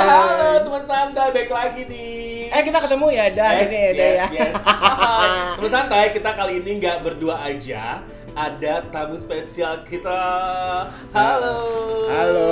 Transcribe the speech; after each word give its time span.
Halo 0.00 0.24
teman 0.64 0.84
santai, 0.86 1.28
baik 1.28 1.50
lagi 1.50 1.82
nih. 1.84 2.48
Eh 2.48 2.62
kita 2.64 2.78
ketemu 2.80 3.06
ya, 3.12 3.24
dah 3.28 3.50
yes, 3.52 3.62
ini 3.62 3.76
ya, 3.76 3.84
yes, 3.84 4.00
ya. 4.00 4.26
yes. 4.32 4.52
teman 5.60 5.70
santai, 5.70 6.04
kita 6.08 6.30
kali 6.32 6.54
ini 6.56 6.70
nggak 6.80 6.96
berdua 7.04 7.36
aja. 7.38 8.00
Ada 8.30 8.88
tamu 8.88 9.18
spesial 9.18 9.84
kita. 9.84 10.22
Halo. 11.12 11.56
Halo. 12.08 12.48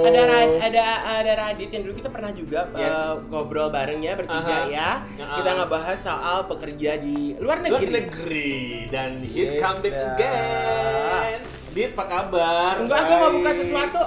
Ada 0.00 0.22
ada 0.62 0.84
ada 1.20 1.32
Radit 1.36 1.68
yang 1.68 1.84
dulu 1.84 1.98
kita 1.98 2.08
pernah 2.08 2.32
juga 2.32 2.70
Yes. 2.72 2.88
uh, 2.88 3.20
ngobrol 3.28 3.68
bareng 3.68 4.00
ya 4.00 4.14
bertiga 4.14 4.56
Aha. 4.64 4.70
ya. 4.70 4.90
Aha. 5.18 5.34
Kita 5.36 5.50
ngebahas 5.60 5.98
soal 5.98 6.48
pekerja 6.48 6.96
di 6.96 7.36
luar 7.36 7.60
Luar 7.60 7.82
negeri. 7.82 7.92
negeri 8.00 8.52
dan 8.88 9.20
he's 9.20 9.52
Gitu. 9.52 9.60
come 9.60 9.84
back 9.84 9.92
again. 10.16 11.38
Dit, 11.68 11.92
apa 11.92 12.04
kabar? 12.08 12.72
Tunggu 12.80 12.94
aku 12.96 13.12
mau 13.12 13.30
buka 13.34 13.50
sesuatu. 13.52 14.02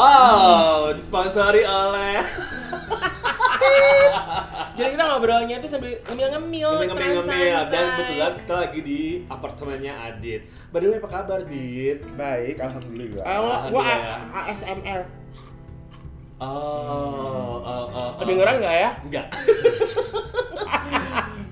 Oh, 0.00 0.88
disponsori 0.96 1.60
oleh 1.60 2.24
Jadi 4.72 4.96
kita 4.96 5.04
ngobrolnya 5.04 5.60
itu 5.60 5.68
sambil 5.68 5.92
ngemil-ngemil. 6.08 6.88
ngemil-ngemil 6.88 7.58
dan 7.68 7.84
kebetulan 7.92 8.32
kita 8.40 8.54
lagi 8.56 8.80
di 8.80 9.00
apartemennya 9.28 9.92
Adit. 10.08 10.48
By 10.72 10.80
the 10.80 10.88
way, 10.88 10.96
apa 10.96 11.08
kabar, 11.10 11.44
Dit? 11.44 12.00
Baik, 12.16 12.56
alhamdulillah. 12.56 13.20
Ah, 13.20 13.68
gua- 13.68 13.84
ASMR. 14.40 15.04
Oh, 16.40 16.40
oh, 16.40 17.60
oh, 17.60 17.84
oh. 17.92 18.08
Kedengeran 18.16 18.64
nggak 18.64 18.72
ya? 18.72 18.96
Enggak. 19.04 19.28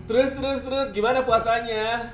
terus 0.08 0.32
terus 0.32 0.64
terus 0.64 0.88
gimana 0.96 1.20
puasanya? 1.20 2.08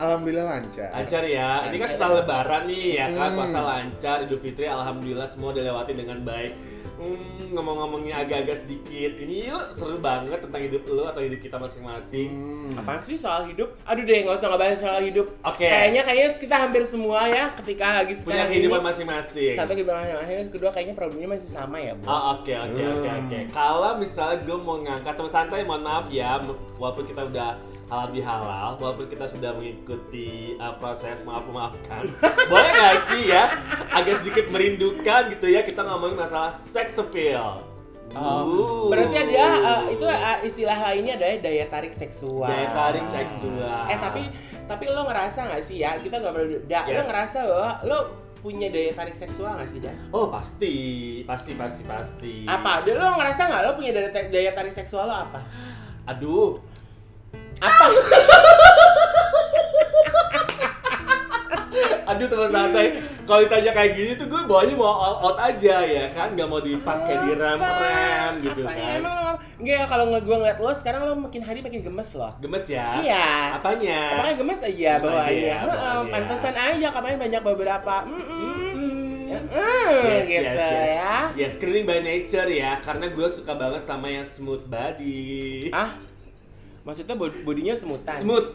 Alhamdulillah 0.00 0.46
lancar. 0.48 0.88
Lancar 0.90 1.22
ya. 1.22 1.48
Ini 1.62 1.76
kan 1.76 1.78
Lancar. 1.78 1.88
setelah 1.90 2.12
lebaran 2.18 2.62
nih 2.64 2.84
ya 2.94 3.06
kan 3.10 3.28
Hmm. 3.28 3.36
puasa 3.36 3.60
lancar, 3.60 4.16
Idul 4.24 4.40
Fitri 4.40 4.64
alhamdulillah 4.64 5.28
semua 5.28 5.52
dilewati 5.52 5.92
dengan 5.92 6.18
baik. 6.22 6.52
Hmm, 6.96 7.16
ngomong-ngomongnya 7.50 8.12
agak-agak 8.18 8.60
sedikit. 8.60 9.16
Ini 9.18 9.48
yuk 9.48 9.72
seru 9.72 9.96
banget 9.98 10.36
tentang 10.38 10.60
hidup 10.60 10.84
lu 10.84 11.00
atau 11.02 11.16
hidup 11.18 11.36
kita 11.38 11.56
masing-masing. 11.56 12.28
Hmm. 12.28 12.76
Apaan 12.76 13.00
sih 13.00 13.16
soal 13.16 13.44
hidup? 13.46 13.72
Aduh 13.82 14.04
deh, 14.04 14.20
nggak 14.20 14.36
usah 14.36 14.48
ngebahas 14.48 14.78
soal 14.78 15.00
hidup. 15.02 15.26
Oke. 15.42 15.64
Kayaknya 15.64 16.02
kayaknya 16.02 16.30
kita 16.38 16.56
hampir 16.58 16.82
semua 16.84 17.24
ya 17.26 17.52
ketika 17.56 17.84
lagi 17.98 18.12
Punya 18.14 18.20
sekarang 18.22 18.48
kehidupan 18.48 18.78
ini. 18.78 18.86
masing-masing. 18.86 19.54
Satu 19.56 19.72
kehidupan 19.74 19.96
masing-masing, 19.98 20.36
kedua 20.50 20.70
kayaknya 20.70 20.94
problemnya 20.94 21.28
masih 21.30 21.48
sama 21.50 21.76
ya, 21.78 21.92
Bu. 21.94 22.04
Oh, 22.04 22.22
oke 22.34 22.52
oke 22.54 22.82
oke 22.82 23.08
Hmm. 23.08 23.20
oke. 23.22 23.38
Kalau 23.50 23.90
misalnya 23.96 24.36
gue 24.38 24.58
mau 24.58 24.76
ngangkat 24.78 25.14
teman 25.14 25.30
santai, 25.30 25.60
mohon 25.62 25.82
maaf 25.82 26.06
ya, 26.10 26.36
walaupun 26.76 27.04
kita 27.06 27.22
udah 27.26 27.50
halal 27.90 28.08
bihalal, 28.08 28.70
walaupun 28.78 29.10
kita 29.10 29.26
sudah 29.26 29.50
mengikuti 29.50 30.54
uh, 30.56 30.78
proses 30.78 31.18
maaf 31.26 31.42
memaafkan, 31.42 32.06
boleh 32.50 32.70
nggak 32.70 32.96
sih 33.10 33.22
ya, 33.26 33.50
agak 33.90 34.22
sedikit 34.22 34.46
merindukan 34.48 35.26
gitu 35.28 35.50
ya 35.50 35.66
kita 35.66 35.82
ngomongin 35.82 36.14
masalah 36.16 36.54
sex 36.54 36.94
appeal. 36.96 37.66
Oh, 38.10 38.42
Uh. 38.42 38.90
berarti 38.90 39.22
dia 39.30 39.46
uh, 39.62 39.86
itu 39.86 40.02
uh, 40.02 40.38
istilah 40.42 40.74
lainnya 40.82 41.14
adalah 41.14 41.46
daya 41.46 41.66
tarik 41.66 41.94
seksual. 41.94 42.46
Daya 42.46 42.66
tarik 42.70 43.06
seksual. 43.06 43.82
Eh 43.86 43.98
tapi 43.98 44.22
tapi 44.66 44.84
lo 44.86 45.06
ngerasa 45.06 45.46
nggak 45.46 45.62
sih 45.62 45.78
ya 45.78 45.94
kita 45.94 46.18
nggak 46.18 46.34
perlu 46.34 46.58
da, 46.66 46.86
lo 46.86 46.94
Yes. 46.94 47.06
ngerasa 47.06 47.38
lo 47.46 47.62
lo 47.86 47.98
punya 48.42 48.66
daya 48.66 48.98
tarik 48.98 49.14
seksual 49.14 49.54
nggak 49.54 49.70
sih 49.70 49.78
dah? 49.78 49.94
Oh 50.10 50.26
pasti, 50.26 50.74
pasti 51.22 51.54
pasti 51.54 51.82
pasti. 51.86 52.34
Apa? 52.50 52.82
Dan 52.82 52.98
lo 52.98 53.14
ngerasa 53.14 53.42
nggak 53.46 53.62
lo 53.62 53.70
punya 53.78 53.90
daya, 53.94 54.10
daya 54.26 54.50
tarik 54.58 54.74
seksual 54.74 55.06
lo 55.06 55.14
apa? 55.14 55.46
Aduh, 56.10 56.58
Apa? 57.60 57.84
aduh 62.10 62.26
teman 62.26 62.50
santai. 62.50 62.86
Kalau 63.22 63.40
ditanya 63.46 63.70
kayak 63.70 63.92
gini 63.94 64.12
tuh 64.18 64.26
gue 64.26 64.40
bawanya 64.42 64.74
mau 64.74 64.90
all 64.90 65.16
out 65.22 65.38
aja 65.38 65.86
ya 65.86 66.10
kan, 66.10 66.34
nggak 66.34 66.48
mau 66.50 66.58
dipakai 66.58 67.14
di 67.22 67.32
rem 67.38 67.62
rem 67.62 68.32
gitu 68.42 68.66
apa? 68.66 68.74
Ya, 68.74 68.82
kan. 68.82 68.98
emang 68.98 69.14
lo 69.14 69.32
enggak 69.62 69.76
ya 69.78 69.86
kalau 69.86 70.04
gue 70.10 70.36
ngeliat 70.42 70.58
lo 70.58 70.70
sekarang 70.74 71.00
lo 71.06 71.12
makin 71.14 71.42
hari 71.46 71.62
makin 71.62 71.80
gemes 71.86 72.10
loh. 72.18 72.34
Gemes 72.42 72.66
ya? 72.66 72.98
Iya. 72.98 73.30
Apanya? 73.62 74.00
Apakah 74.18 74.34
gemes 74.34 74.60
aja 74.66 74.90
Gemes 74.98 75.04
bawaannya? 75.06 75.30
aja 75.30 75.46
ya, 75.46 75.58
bawaannya. 75.62 76.10
Pantesan 76.10 76.54
aja 76.58 76.86
kemarin 76.90 77.18
banyak 77.22 77.42
beberapa. 77.46 77.94
Mm 78.10 78.24
Hmm. 79.30 79.46
Mm, 79.50 80.26
gitu 80.26 80.58
ya. 80.58 81.30
Ya, 81.38 81.46
screening 81.50 81.86
by 81.86 82.02
nature 82.02 82.50
ya, 82.50 82.82
karena 82.82 83.10
gue 83.10 83.28
suka 83.30 83.54
banget 83.54 83.86
sama 83.86 84.10
yang 84.10 84.26
smooth 84.26 84.66
body. 84.66 85.70
Ah, 85.70 85.94
maksudnya 86.90 87.14
bod- 87.14 87.40
bodinya 87.40 87.72
semutan. 87.72 88.18
Smooth, 88.18 88.48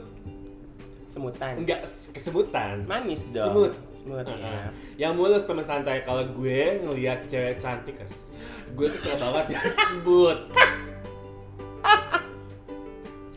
Semutan. 1.07 1.53
enggak 1.55 1.79
kesemutan. 2.11 2.83
Manis 2.83 3.23
dong. 3.31 3.47
Smooth. 3.49 3.75
Smooth 3.95 4.27
Heeh. 4.27 4.43
ya. 4.43 4.67
Yang 4.99 5.13
mulus 5.15 5.43
teman 5.43 5.63
santai 5.63 6.03
kalau 6.03 6.27
gue 6.27 6.61
ngelihat 6.77 7.23
cewek 7.25 7.55
cantik, 7.55 7.95
kes, 7.95 8.35
gue 8.69 8.91
tuh 8.91 8.99
suka 8.99 9.15
banget 9.17 9.55
yang 9.55 9.65
smooth. 9.95 10.39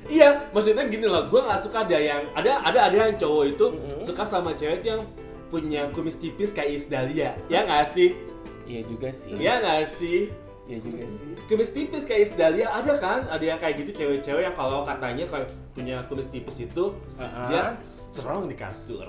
Iya, 0.08 0.48
maksudnya 0.50 0.88
gini 0.88 1.04
loh, 1.04 1.28
gue 1.28 1.36
nggak 1.36 1.60
suka 1.60 1.84
ada 1.84 2.00
yang 2.00 2.24
ada 2.32 2.64
ada 2.64 2.88
ada 2.88 2.96
yang 2.96 3.14
cowok 3.14 3.44
itu 3.46 3.64
Mhm. 3.68 4.08
suka 4.08 4.24
sama 4.24 4.56
cewek 4.56 4.80
yang 4.80 5.04
punya 5.52 5.84
kumis 5.92 6.16
tipis 6.16 6.48
kayak 6.48 6.72
Iis 6.72 6.88
Dahlia, 6.88 7.36
ya 7.46 7.60
nggak 7.62 7.92
sih? 7.92 8.16
Iya 8.64 8.88
juga 8.88 9.12
sih. 9.12 9.36
Ya 9.36 9.60
nggak 9.60 10.00
sih? 10.00 10.32
Iya 10.68 10.78
juga 10.78 11.04
sih. 11.08 11.32
Kumis 11.48 11.70
tipis 11.72 12.04
kayak 12.04 12.20
Iis 12.22 12.32
Dahlia 12.36 12.68
ada 12.68 12.92
kan? 13.00 13.24
Ada 13.24 13.44
yang 13.46 13.58
kayak 13.58 13.74
gitu 13.80 13.90
cewek-cewek 13.96 14.42
yang 14.44 14.52
kalau 14.52 14.84
katanya 14.84 15.24
kayak 15.24 15.48
punya 15.72 15.96
kumis 16.04 16.28
tipis 16.28 16.60
itu 16.60 16.84
Heeh. 17.16 17.46
dia 17.48 17.72
strong 18.12 18.44
di 18.44 18.54
kasur 18.54 19.08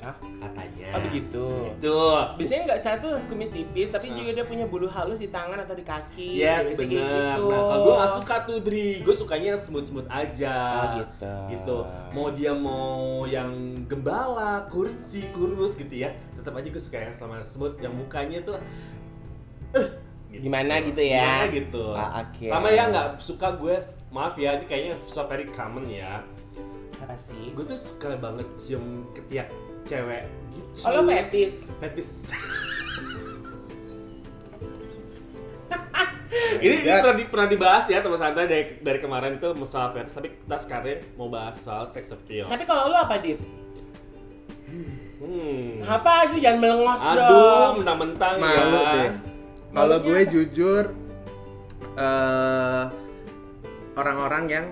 Hah? 0.00 0.14
katanya. 0.16 0.96
Oh 0.96 1.00
begitu. 1.02 1.44
Gitu. 1.66 1.98
Biasanya 2.38 2.62
nggak 2.64 2.80
satu 2.80 3.08
kumis 3.26 3.50
tipis, 3.50 3.90
tapi 3.90 4.08
Ah. 4.08 4.16
juga 4.16 4.30
dia 4.32 4.44
punya 4.46 4.64
bulu 4.64 4.86
halus 4.86 5.18
di 5.18 5.28
tangan 5.28 5.60
atau 5.60 5.74
di 5.74 5.82
kaki. 5.82 6.40
Yes, 6.40 6.72
bener. 6.72 6.88
gitu. 6.88 7.44
Nah, 7.44 7.60
kalau 7.60 7.82
gue 7.84 7.94
gak 7.98 8.12
suka 8.22 8.36
tuh, 8.48 8.58
Dri. 8.62 8.88
Gue 9.02 9.12
sukanya 9.12 9.46
yang 9.52 9.60
smooth-smooth 9.60 10.08
aja. 10.08 10.56
Oh, 10.56 10.86
gitu. 11.04 11.32
Gitu. 11.52 11.76
Mau 12.14 12.26
dia 12.30 12.52
mau 12.54 12.96
yang 13.26 13.52
gembala, 13.84 14.64
kursi, 14.70 15.28
kurus 15.36 15.74
gitu 15.74 15.92
ya. 15.92 16.16
Tetap 16.32 16.54
aja 16.54 16.68
gue 16.70 16.80
suka 16.80 16.96
yang 16.96 17.12
sama 17.12 17.36
smooth, 17.42 17.76
yang 17.76 17.92
mukanya 17.92 18.40
tuh 18.40 18.56
eh 19.70 19.86
gitu. 20.30 20.42
Gimana 20.42 20.78
gitu 20.80 21.02
ya? 21.02 21.20
Gimana 21.20 21.46
gitu. 21.52 21.84
Ah, 21.92 22.10
oke. 22.22 22.46
Sama 22.46 22.68
yang 22.70 22.88
nggak 22.90 23.08
suka 23.18 23.48
gue, 23.52 23.76
maaf 24.08 24.34
ya, 24.34 24.54
ini 24.54 24.64
kayaknya 24.64 24.94
so 25.04 25.22
very 25.24 25.46
common 25.46 25.86
ya. 25.86 26.22
Apa 26.98 27.14
sih? 27.14 27.50
Gue 27.50 27.64
tuh 27.64 27.76
suka 27.76 28.14
banget 28.14 28.46
cium 28.58 28.82
ketiak 29.10 29.50
cewek 29.82 30.24
gitu. 30.50 30.84
Oh 30.84 30.92
lo 30.92 31.00
fetis? 31.04 31.66
Fetis. 31.78 32.10
ini, 36.60 36.74
ini 36.76 36.86
Ya. 36.86 37.00
pernah, 37.00 37.16
di- 37.16 37.26
pernah 37.26 37.48
dibahas 37.48 37.84
ya 37.86 37.98
teman 37.98 38.14
santai 38.16 38.46
dari, 38.46 38.64
dari 38.78 38.98
kemarin 38.98 39.34
itu 39.34 39.48
soal 39.64 39.90
fetis 39.90 40.12
tapi 40.12 40.28
kita 40.36 40.56
sekarang 40.58 41.02
mau 41.16 41.26
bahas 41.26 41.56
soal 41.58 41.84
sex 41.84 42.10
appeal. 42.10 42.46
Tapi 42.46 42.64
kalau 42.64 42.86
lo 42.86 42.98
apa 42.98 43.18
Dip? 43.18 43.40
Hmm. 45.20 45.82
Apa 45.82 46.24
aja 46.24 46.36
jangan 46.38 46.58
melengos 46.58 47.02
Aduh, 47.02 47.20
dong. 47.20 47.72
mentang-mentang 47.82 48.34
Malu 48.38 48.78
ya. 48.78 48.92
deh. 48.94 49.10
Kalau 49.70 49.98
gue 50.02 50.20
jujur 50.26 50.84
eh 51.94 52.84
orang-orang 53.94 54.44
yang 54.50 54.66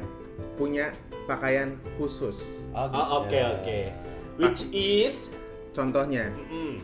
punya 0.59 0.91
pakaian 1.31 1.78
khusus. 2.00 2.66
Oh, 2.75 2.88
Oh, 2.91 3.06
oke 3.22 3.38
oke. 3.38 3.78
Which 4.38 4.70
is 4.70 5.31
Contohnya 5.75 6.34
mm, 6.34 6.82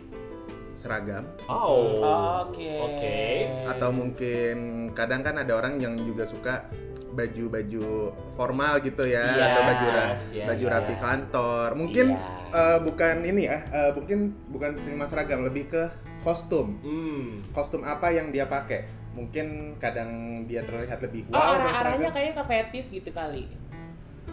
seragam 0.78 1.26
oh. 1.50 1.98
Oke. 2.46 2.70
Oke. 2.78 3.18
atau 3.66 3.90
mungkin 3.90 4.56
kadang 4.94 5.26
kan 5.26 5.42
ada 5.42 5.58
orang 5.58 5.82
yang 5.82 5.98
juga 5.98 6.26
suka 6.28 6.70
baju-baju 7.14 8.10
formal 8.34 8.78
gitu 8.78 9.04
ya 9.04 9.22
Yes, 9.24 9.46
atau 9.48 9.62
baju 9.64 9.86
yes, 9.88 10.46
baju 10.46 10.64
rapi 10.68 10.92
yes. 10.92 11.00
kantor. 11.00 11.68
Mungkin 11.74 12.06
Iya. 12.12 12.28
eh, 12.52 12.78
bukan 12.82 13.14
ini 13.22 13.42
ya, 13.44 13.58
eh, 13.64 13.90
mungkin 13.92 14.18
bukan 14.48 14.70
cuma 14.78 15.06
seragam, 15.06 15.42
lebih 15.42 15.66
ke 15.66 15.82
kostum. 16.20 16.78
Hmm. 16.80 17.38
Kostum 17.50 17.80
apa 17.80 18.10
yang 18.10 18.28
dia 18.28 18.44
pakai? 18.44 18.84
Mungkin 19.14 19.78
kadang 19.78 20.10
dia 20.44 20.60
terlihat 20.60 20.98
lebih 20.98 21.30
Oh, 21.30 21.32
wow. 21.32 21.54
arah-arahnya 21.54 22.10
berseragam. 22.10 22.12
kayaknya 22.12 22.34
ke 22.34 22.44
fetis 22.44 22.86
gitu 22.92 23.10
kali. 23.10 23.44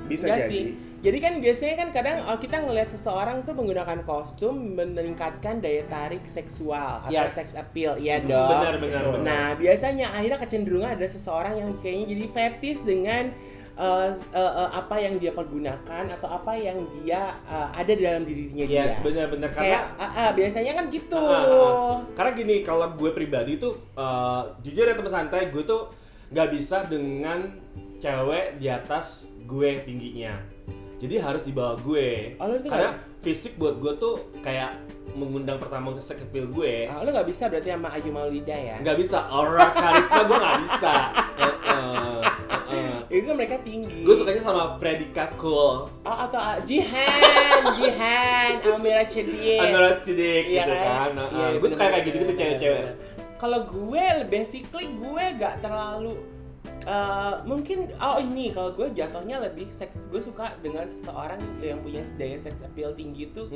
Bisa 0.06 0.26
Enggak 0.26 0.40
jadi. 0.42 0.52
sih. 0.52 0.64
Jadi 1.02 1.18
kan 1.18 1.34
biasanya 1.42 1.76
kan 1.76 1.90
kadang 1.90 2.18
oh, 2.26 2.38
kita 2.38 2.62
ngelihat 2.62 2.86
seseorang 2.88 3.42
tuh 3.42 3.58
menggunakan 3.58 4.06
kostum 4.06 4.54
meningkatkan 4.78 5.58
daya 5.58 5.82
tarik 5.86 6.22
seksual 6.24 7.02
atau 7.02 7.10
Yes. 7.10 7.34
sex 7.34 7.48
appeal, 7.54 7.98
iya 7.98 8.22
Hmm, 8.22 8.30
dong. 8.30 8.50
Benar 8.54 8.74
benar 8.78 9.02
benar. 9.10 9.22
Nah, 9.22 9.46
biasanya 9.56 10.14
akhirnya 10.14 10.38
kecenderungan 10.38 10.94
ada 10.94 11.08
seseorang 11.08 11.58
yang 11.58 11.70
kayaknya 11.76 12.06
jadi 12.08 12.26
fetis 12.30 12.80
dengan 12.82 13.34
eh, 13.74 14.10
eh, 14.14 14.54
eh, 14.54 14.70
apa 14.70 14.96
yang 15.00 15.18
dia 15.18 15.32
pergunakan 15.32 16.04
atau 16.06 16.30
apa 16.30 16.54
yang 16.54 16.78
dia 16.94 17.34
eh, 17.42 17.68
ada 17.74 17.90
di 17.90 18.04
dalam 18.04 18.22
dirinya 18.22 18.62
Yes, 18.62 18.94
dia. 18.94 19.02
benar-benar 19.02 19.50
Kayak 19.50 19.82
karena 19.90 20.06
ah, 20.06 20.22
ah, 20.22 20.30
biasanya 20.32 20.72
kan 20.76 20.86
gitu. 20.92 21.18
Ah, 21.18 21.34
ah, 21.34 21.50
ah. 21.50 21.96
karena 22.14 22.32
gini 22.36 22.56
kalau 22.62 22.94
gue 22.94 23.10
pribadi 23.10 23.58
tuh 23.58 23.74
eh, 23.92 24.42
jujur 24.62 24.86
ya 24.86 24.94
teman 24.94 25.10
santai 25.10 25.50
gue 25.50 25.64
tuh 25.66 25.90
nggak 26.30 26.50
bisa 26.54 26.86
dengan 26.86 27.58
cewek 28.02 28.58
di 28.58 28.68
atas 28.68 29.30
gue 29.42 29.78
tingginya 29.82 30.42
jadi 30.98 31.18
harus 31.18 31.42
di 31.42 31.54
bawah 31.54 31.78
gue 31.80 32.36
Oh, 32.38 32.46
karena 32.62 32.98
fisik 33.22 33.54
buat 33.56 33.78
gue 33.78 33.94
tuh 33.96 34.16
kayak 34.42 34.74
mengundang 35.14 35.58
pertama 35.58 35.94
appeal 35.94 36.48
gue 36.48 36.88
Ah, 36.88 37.02
lu 37.02 37.10
nggak 37.10 37.28
bisa 37.28 37.46
berarti 37.46 37.70
sama 37.70 37.90
Ayu 37.94 38.10
Maulida 38.10 38.54
ya? 38.54 38.78
nggak 38.82 38.98
bisa 38.98 39.18
aura 39.28 39.70
karisma 39.72 40.22
gue 40.24 40.38
nggak 40.38 40.60
bisa 40.64 40.94
Heeh, 41.72 42.22
heeh. 42.72 42.96
Itu 43.12 43.24
kan 43.26 43.36
mereka 43.36 43.56
tinggi. 43.60 44.04
gue 44.04 44.16
sukanya 44.16 44.42
sama 44.42 44.64
predikat 44.76 45.36
cool 45.36 45.88
Oh 46.02 46.18
atau 46.22 46.40
ah, 46.40 46.58
Jihan, 46.64 47.64
Jihan, 47.76 48.52
Amira 48.66 49.04
Cedie. 49.04 49.60
Antara 49.60 50.00
sidik 50.00 50.48
Iya 50.48 50.64
gitu 50.64 50.74
kan? 50.74 50.88
kan 50.88 51.12
Iya, 51.12 51.26
Heeh. 51.28 51.52
gue 51.60 51.70
suka 51.70 51.84
kayak 51.86 52.04
gitu 52.08 52.16
gitu 52.20 52.34
cewek-cewek 52.34 52.84
Kalau 53.36 53.60
gue 53.66 54.06
basically 54.28 54.88
gue 54.92 55.24
gak 55.36 55.60
terlalu 55.60 56.16
eh, 56.84 57.36
mungkin 57.44 57.94
oh 57.96 58.18
ini 58.18 58.50
kalau 58.50 58.72
gue 58.72 58.90
jatuhnya 58.92 59.38
lebih 59.40 59.70
seks 59.70 60.06
gue 60.06 60.18
suka 60.18 60.54
dengan 60.60 60.86
seseorang 60.86 61.38
yang 61.60 61.80
punya 61.80 62.02
daya 62.16 62.38
seks 62.38 62.62
appeal 62.62 62.92
tinggi 62.92 63.30
tuh 63.30 63.48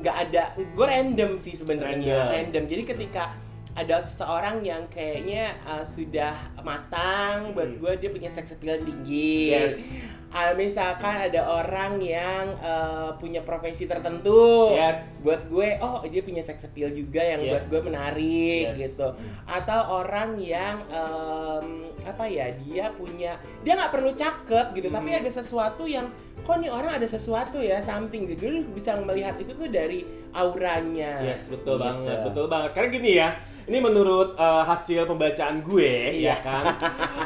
nggak 0.00 0.16
ada 0.28 0.42
gue 0.56 0.86
random 0.86 1.36
sih 1.36 1.52
sebenarnya 1.52 2.16
Random. 2.16 2.32
random. 2.32 2.64
jadi 2.66 2.82
ketika 2.86 3.24
ada 3.70 4.02
seseorang 4.02 4.60
yang 4.60 4.82
kayaknya 4.88 5.54
uh, 5.62 5.80
sudah 5.80 6.34
matang 6.60 7.52
buat 7.52 7.70
Hmm. 7.70 7.78
gue 7.78 7.92
dia 7.98 8.10
punya 8.10 8.26
seks 8.26 8.50
appeal 8.50 8.80
tinggi 8.80 9.54
Yes. 9.54 9.94
Ah, 10.30 10.54
misalkan 10.54 11.26
ada 11.26 11.42
orang 11.42 11.98
yang 11.98 12.54
uh, 12.62 13.10
punya 13.18 13.42
profesi 13.42 13.84
tertentu 13.84 14.70
Yes. 14.70 15.26
buat 15.26 15.50
gue 15.50 15.74
oh 15.78 16.06
dia 16.06 16.22
punya 16.22 16.38
seks 16.38 16.62
appeal 16.64 16.86
juga 16.90 17.18
yang 17.18 17.42
buat 17.44 17.58
Yes. 17.58 17.66
gue 17.66 17.80
menarik 17.84 18.64
Yes. 18.70 18.94
gitu 18.94 19.10
atau 19.42 19.80
orang 19.98 20.38
yang 20.38 20.86
em, 20.86 21.66
apa 22.00 22.24
ya 22.24 22.46
dia 22.56 22.94
punya 22.94 23.34
dia 23.60 23.72
nggak 23.74 23.90
perlu 23.90 24.14
cakep 24.14 24.66
gitu 24.72 24.88
tapi 24.88 25.10
Mhm. 25.10 25.18
ada 25.18 25.30
sesuatu 25.32 25.82
yang 25.84 26.06
kok 26.40 26.56
nih 26.56 26.70
orang 26.70 26.94
ada 26.94 27.06
sesuatu 27.06 27.58
ya 27.58 27.82
something 27.82 28.30
gitu 28.30 28.46
Lu 28.46 28.70
bisa 28.70 28.94
melihat 28.96 29.34
itu 29.34 29.50
tuh 29.50 29.66
dari 29.66 30.06
auranya 30.30 31.26
Yes, 31.26 31.50
betul 31.50 31.74
Gitu. 31.74 31.84
banget, 31.84 32.18
betul 32.22 32.46
banget. 32.46 32.70
Karena 32.72 32.88
gini 32.88 33.10
ya, 33.12 33.28
ini 33.66 33.78
menurut 33.78 34.34
uh, 34.34 34.62
hasil 34.64 35.04
pembacaan 35.04 35.60
gue, 35.60 36.16
Iya. 36.16 36.32
ya 36.32 36.36
kan, 36.40 36.64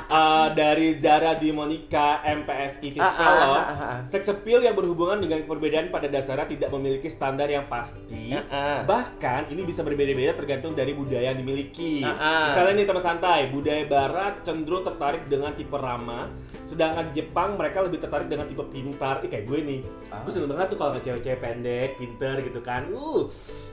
uh, 0.09 0.49
dari 0.59 0.99
Zara 0.99 1.33
di 1.35 1.49
Monica 1.51 2.21
MPSI 2.23 2.94
Ah, 2.96 3.05
ah, 3.05 3.11
Psikolog, 3.11 3.55
ah, 3.55 3.64
ah, 3.64 3.79
ah. 3.85 3.99
seks 4.06 4.26
appeal 4.29 4.61
yang 4.61 4.73
berhubungan 4.73 5.19
dengan 5.19 5.43
perbedaan 5.43 5.88
pada 5.88 6.06
dasarnya 6.06 6.46
tidak 6.46 6.70
memiliki 6.70 7.06
standar 7.06 7.46
yang 7.46 7.64
pasti. 7.64 8.31
Ah, 8.31 8.44
ah. 8.46 8.79
Bahkan 8.85 9.49
ini 9.49 9.62
bisa 9.62 9.81
berbeda-beda 9.81 10.32
tergantung 10.32 10.73
dari 10.73 10.93
budaya 10.93 11.31
yang 11.31 11.38
dimiliki. 11.38 12.00
Ah, 12.00 12.14
ah. 12.14 12.44
Misalnya 12.49 12.73
nih 12.75 12.87
teman 12.87 13.02
santai, 13.02 13.41
budaya 13.49 13.82
barat 13.85 14.35
cenderung 14.43 14.82
tertarik 14.82 15.26
dengan 15.26 15.52
tipe 15.52 15.75
ramah, 15.75 16.31
sedangkan 16.62 17.11
di 17.11 17.20
Jepang 17.20 17.55
mereka 17.55 17.81
lebih 17.81 17.99
tertarik 17.99 18.26
dengan 18.26 18.44
tipe 18.44 18.64
pintar. 18.64 19.20
Ih 19.20 19.29
kayak 19.29 19.44
gue 19.44 19.58
nih, 19.61 19.81
Ah. 20.08 20.20
gue 20.20 20.31
seneng 20.31 20.50
banget 20.50 20.70
tuh 20.70 20.79
kalau 20.79 20.91
sama 20.91 21.02
cewek-cewek 21.02 21.38
pendek, 21.38 21.88
pintar 21.96 22.37
gitu 22.38 22.61
kan. 22.61 22.87
Uh, 22.88 23.26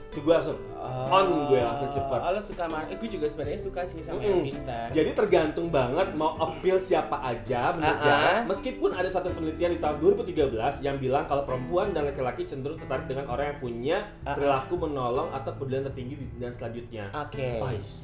tuh 0.08 0.20
gue 0.20 0.28
langsung 0.30 0.60
on 1.08 1.48
gue 1.48 1.56
langsung 1.56 1.88
cepet. 1.88 2.20
Oh, 2.20 2.30
lo 2.30 2.42
suka 2.42 2.64
mar- 2.66 2.84
eh, 2.84 2.96
gue 2.96 3.08
juga 3.08 3.24
sebenarnya 3.24 3.56
suka 3.58 3.80
sih 3.86 4.04
sama 4.04 4.18
Mm-mm. 4.18 4.28
yang 4.28 4.44
pintar. 4.44 4.86
Jadi 4.92 5.10
tergantung 5.14 5.68
banget 5.68 6.12
mau 6.12 6.36
appeal 6.36 6.76
siapa 6.78 7.16
aja 7.22 7.72
menurut 7.72 7.96
Zara. 7.98 8.12
ah. 8.12 8.40
Meskipun 8.44 8.90
ada 8.92 9.08
satu 9.12 9.28
penelitian 9.30 9.70
di 9.70 9.78
tahun 9.78 9.96
2013 10.00 10.48
yang 10.80 10.96
bilang 10.96 11.24
kalau 11.24 11.44
perempuan 11.44 11.92
dan 11.92 12.04
laki-laki 12.04 12.42
cenderung 12.42 12.76
tertarik 12.76 13.04
dengan 13.06 13.28
orang 13.28 13.46
yang 13.46 13.58
punya 13.58 13.96
Ah, 14.18 14.32
ah. 14.32 14.34
perilaku 14.34 14.74
menolong 14.78 15.28
atau 15.30 15.52
kepedulian 15.52 15.84
tertinggi 15.84 16.14
di- 16.16 16.32
dan 16.36 16.50
selanjutnya. 16.50 17.04
Oke. 17.12 17.48
Wais, 17.58 17.94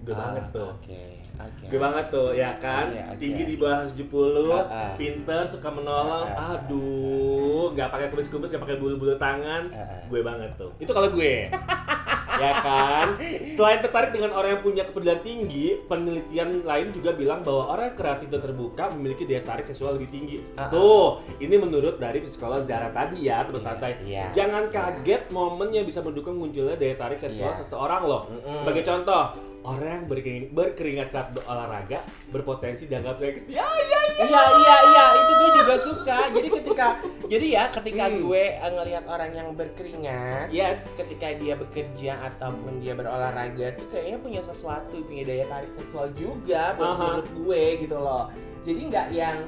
gue 0.00 0.14
banget 0.14 0.40
Ah, 0.40 0.54
tuh. 0.54 0.68
Oke, 0.72 1.02
oke. 1.36 1.64
Gue 1.66 1.80
banget 1.80 2.04
tuh, 2.08 2.28
ya 2.32 2.50
kan? 2.56 2.86
Oke, 2.86 3.00
oke. 3.04 3.18
Tinggi 3.18 3.42
di 3.44 3.54
bawah 3.54 3.82
70, 3.84 4.54
Ah, 4.54 4.64
ah. 4.64 4.92
pinter, 4.94 5.42
suka 5.44 5.68
menolong. 5.68 6.26
Ah. 6.28 6.54
Aduh, 6.56 7.74
nggak 7.74 7.88
pakai 7.88 8.06
kumis-kumis, 8.08 8.48
nggak 8.48 8.62
pakai 8.62 8.78
bulu-bulu 8.78 9.14
tangan. 9.16 9.74
Gue 10.06 10.22
banget 10.22 10.54
tuh. 10.54 10.70
Itu 10.78 10.90
kalau 10.90 11.10
gue. 11.10 11.50
ya 12.38 12.52
kan? 12.56 13.06
Selain 13.48 13.78
tertarik 13.78 14.10
dengan 14.10 14.30
orang 14.32 14.56
yang 14.56 14.62
punya 14.62 14.82
kepedulian 14.82 15.20
tinggi, 15.20 15.82
penelitian 15.84 16.62
lain 16.62 16.88
juga 16.90 17.12
bilang 17.12 17.42
bahwa 17.42 17.74
orang 17.74 17.92
kreatif 17.92 18.28
dan 18.28 18.40
terbuka 18.40 18.88
memiliki 18.90 19.26
daya 19.26 19.42
tarik 19.42 19.66
seksual 19.66 19.94
lebih 19.94 20.08
tinggi. 20.08 20.38
Ah. 20.54 20.70
Tuh, 20.70 21.20
ini 21.38 21.54
menurut 21.54 21.98
dari 21.98 22.22
psikolog 22.22 22.62
Zara 22.62 22.88
tadi 22.88 23.26
ya, 23.26 23.42
terus 23.42 23.60
Iya, 23.60 23.68
santai. 23.68 23.92
iya. 24.02 24.24
Jangan 24.32 24.70
kaget 24.70 25.22
momen 25.28 25.68
yang 25.70 25.84
bisa 25.84 26.00
mendukung 26.00 26.38
munculnya 26.38 26.74
daya 26.74 26.94
tarik 26.94 27.18
seksual 27.18 27.52
Iya. 27.52 27.60
seseorang 27.60 28.02
loh. 28.06 28.22
Mm-mm. 28.30 28.56
Sebagai 28.56 28.82
contoh, 28.82 29.22
orang 29.68 29.88
yang 29.94 30.06
berkering- 30.06 30.48
berkeringat 30.50 31.08
saat 31.10 31.28
berolahraga 31.30 32.00
berpotensi 32.28 32.88
dianggap 32.88 33.18
seksi. 33.18 33.52
Ya, 33.52 33.62
ya, 33.62 33.84
ya. 33.84 33.98
Iya 34.18 34.42
iya 34.56 34.76
iya 34.82 35.04
itu 35.14 35.32
gue 35.34 35.50
juga 35.54 35.74
suka. 35.76 36.18
Jadi 36.30 36.48
ketika 36.50 36.86
jadi 37.26 37.46
ya 37.50 37.64
ketika 37.70 38.04
Hmm. 38.08 38.16
gue 38.24 38.44
eh, 38.50 38.70
ngelihat 38.70 39.04
orang 39.06 39.30
yang 39.30 39.48
berkeringat, 39.52 40.48
Yes. 40.48 40.80
ketika 40.96 41.28
dia 41.34 41.54
bekerja 41.54 42.12
ataupun 42.24 42.80
dia 42.80 42.92
berolahraga 42.92 43.76
tuh 43.76 43.86
kayaknya 43.88 44.18
punya 44.18 44.40
sesuatu, 44.40 44.96
punya 45.02 45.22
daya 45.22 45.44
tarik 45.46 45.70
seksual 45.76 46.08
juga 46.14 46.72
buat 46.74 46.88
Aha. 46.88 46.98
menurut 46.98 47.28
gue 47.36 47.62
gitu 47.78 47.96
loh. 47.96 48.24
Jadi 48.64 48.80
nggak 48.86 49.06
yang 49.10 49.38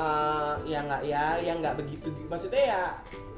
eh, 0.00 0.52
ya 0.72 0.78
nggak 0.88 1.02
ya 1.04 1.24
yang 1.44 1.56
nggak 1.60 1.76
begitu 1.76 2.08
maksudnya 2.32 2.64
ya 2.72 2.82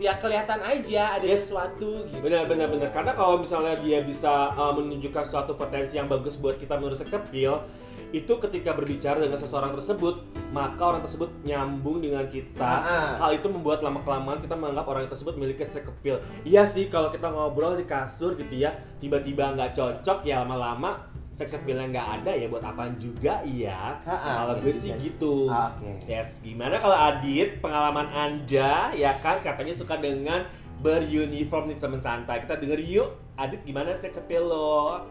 ya 0.02 0.18
kelihatan 0.18 0.60
aja 0.62 1.18
ada 1.18 1.24
Yes. 1.24 1.46
sesuatu 1.46 2.02
gitu. 2.10 2.18
Benar, 2.18 2.50
benar, 2.50 2.66
benar. 2.66 2.90
Karena 2.90 3.14
kalau 3.14 3.38
misalnya 3.38 3.78
dia 3.78 4.02
bisa 4.02 4.50
uh, 4.50 4.74
menunjukkan 4.74 5.24
suatu 5.30 5.54
potensi 5.54 5.94
yang 5.94 6.10
bagus 6.10 6.34
buat 6.34 6.58
kita 6.58 6.74
menurut 6.74 6.98
sex 6.98 7.14
appeal, 7.14 7.62
itu 8.10 8.32
ketika 8.42 8.74
berbicara 8.74 9.22
dengan 9.22 9.38
seseorang 9.38 9.72
tersebut, 9.78 10.26
maka 10.50 10.82
orang 10.82 11.02
tersebut 11.06 11.30
nyambung 11.46 12.02
dengan 12.02 12.26
kita. 12.26 12.72
Ah. 12.82 13.14
Hal 13.22 13.38
itu 13.38 13.46
membuat 13.48 13.80
lama 13.80 14.02
kelamaan 14.02 14.42
kita 14.42 14.58
menganggap 14.58 14.86
orang 14.90 15.06
tersebut 15.08 15.38
sex 15.62 15.86
appeal. 15.86 16.18
Iya 16.42 16.66
sih, 16.66 16.90
kalau 16.90 17.08
kita 17.08 17.30
ngobrol 17.30 17.78
di 17.78 17.86
kasur 17.86 18.34
gitu 18.36 18.52
ya, 18.52 18.74
tiba-tiba 18.98 19.54
nggak 19.54 19.72
cocok 19.78 20.26
ya 20.26 20.42
lama-lama 20.42 21.11
sex 21.42 21.58
appealnya 21.58 21.90
nggak 21.90 22.08
ada 22.16 22.32
ya 22.32 22.46
buat 22.46 22.62
apaan 22.62 22.94
juga 22.94 23.42
iya. 23.42 23.98
Kalau 24.06 24.54
gue 24.56 24.70
sih 24.70 24.94
gitu. 24.96 25.50
Ah, 25.50 25.74
Oke. 25.74 25.98
Yes, 26.06 26.38
gimana 26.38 26.78
kalau 26.78 26.94
Adit 26.94 27.58
pengalaman 27.58 28.06
Anda 28.08 28.94
ya 28.94 29.18
kan 29.18 29.42
katanya 29.42 29.74
suka 29.74 29.98
dengan 29.98 30.46
beruniform 30.78 31.66
nih 31.66 31.78
teman 31.78 31.98
santai. 31.98 32.42
Kita 32.42 32.54
denger 32.56 32.78
yuk. 32.78 33.10
Adit 33.34 33.62
gimana 33.62 33.98
sex 33.98 34.14
appeal 34.14 34.46
lo? 34.46 35.02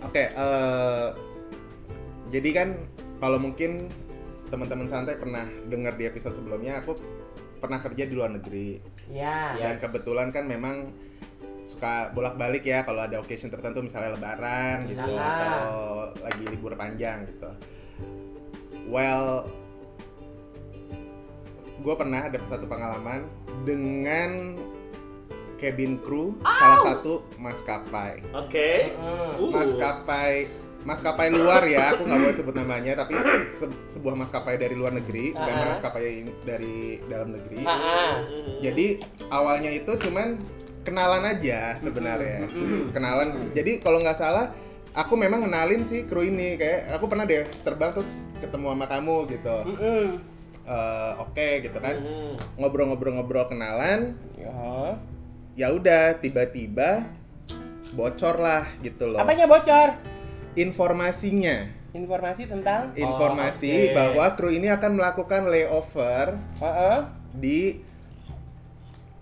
Oke, 0.00 0.24
eh, 0.24 1.08
jadi 2.30 2.48
kan 2.54 2.68
kalau 3.18 3.36
mungkin 3.36 3.90
teman-teman 4.48 4.88
santai 4.88 5.18
pernah 5.18 5.44
dengar 5.68 5.92
di 5.94 6.08
episode 6.08 6.32
sebelumnya, 6.32 6.80
aku 6.80 6.96
pernah 7.58 7.82
kerja 7.82 8.06
di 8.06 8.14
luar 8.14 8.30
negeri 8.30 8.78
Ya. 9.10 9.58
dan 9.58 9.76
Yes. 9.76 9.82
kebetulan 9.82 10.30
kan 10.30 10.46
memang 10.46 10.94
suka 11.68 12.08
bolak-balik 12.16 12.64
ya 12.64 12.80
kalau 12.80 13.04
ada 13.04 13.20
occasion 13.20 13.52
tertentu 13.52 13.84
misalnya 13.84 14.16
lebaran 14.16 14.88
gitu 14.88 15.12
Ah. 15.12 15.28
atau 15.28 15.68
lagi 16.24 16.44
libur 16.48 16.72
panjang 16.72 17.28
gitu. 17.28 17.50
Well, 18.88 19.44
gue 21.78 21.94
pernah 21.94 22.26
ada 22.26 22.40
satu 22.48 22.64
pengalaman 22.64 23.28
dengan 23.62 24.56
cabin 25.58 26.00
crew 26.00 26.32
salah 26.40 26.80
satu 26.88 27.20
maskapai. 27.36 28.24
Oke. 28.32 28.96
Mm. 28.96 29.30
Uh. 29.36 29.50
Maskapai 29.52 30.34
maskapai 30.78 31.28
luar 31.28 31.66
ya, 31.66 31.92
aku 31.92 32.06
nggak 32.06 32.20
boleh 32.22 32.36
sebut 32.38 32.54
namanya, 32.54 33.02
tapi 33.02 33.18
se- 33.50 33.76
sebuah 33.90 34.14
maskapai 34.14 34.56
dari 34.56 34.72
luar 34.72 34.94
negeri, 34.94 35.34
bukan 35.36 35.52
Ah. 35.52 35.74
maskapai 35.74 36.04
dari 36.46 37.02
dalam 37.10 37.34
negeri. 37.34 37.60
Ah, 37.60 37.74
ah. 37.76 38.10
Jadi 38.62 39.02
awalnya 39.28 39.68
itu 39.68 39.90
cuman 39.98 40.38
kenalan 40.88 41.22
aja 41.28 41.76
sebenarnya, 41.76 42.48
kenalan. 42.96 43.52
Jadi 43.52 43.84
kalau 43.84 44.00
nggak 44.00 44.16
salah, 44.16 44.56
aku 44.96 45.14
memang 45.20 45.44
kenalin 45.44 45.84
sih 45.84 46.08
kru 46.08 46.24
ini, 46.24 46.56
kayak 46.56 46.96
aku 46.96 47.12
pernah 47.12 47.28
deh 47.28 47.44
terbang 47.60 47.92
terus 47.92 48.24
ketemu 48.40 48.72
sama 48.72 48.86
kamu 48.88 49.16
gitu. 49.28 49.56
Eh, 50.68 51.12
Oke 51.20 51.64
gitu 51.64 51.78
kan, 51.80 51.96
ngobrol-ngobrol-ngobrol 52.56 53.48
kenalan. 53.52 54.16
Ya. 54.36 54.96
Ya 55.58 55.68
udah 55.74 56.16
tiba-tiba 56.16 57.04
bocor 57.96 58.36
lah 58.40 58.68
gitu 58.84 59.08
loh. 59.08 59.20
Apanya 59.20 59.48
bocor? 59.48 59.96
Informasinya. 60.56 61.72
Informasi 61.88 62.44
tentang 62.44 62.92
informasi 62.92 63.90
oke. 63.90 63.96
bahwa 63.96 64.24
kru 64.36 64.52
ini 64.52 64.68
akan 64.68 65.00
melakukan 65.00 65.48
layover 65.48 66.36
Heeh. 66.60 66.98
di 67.32 67.80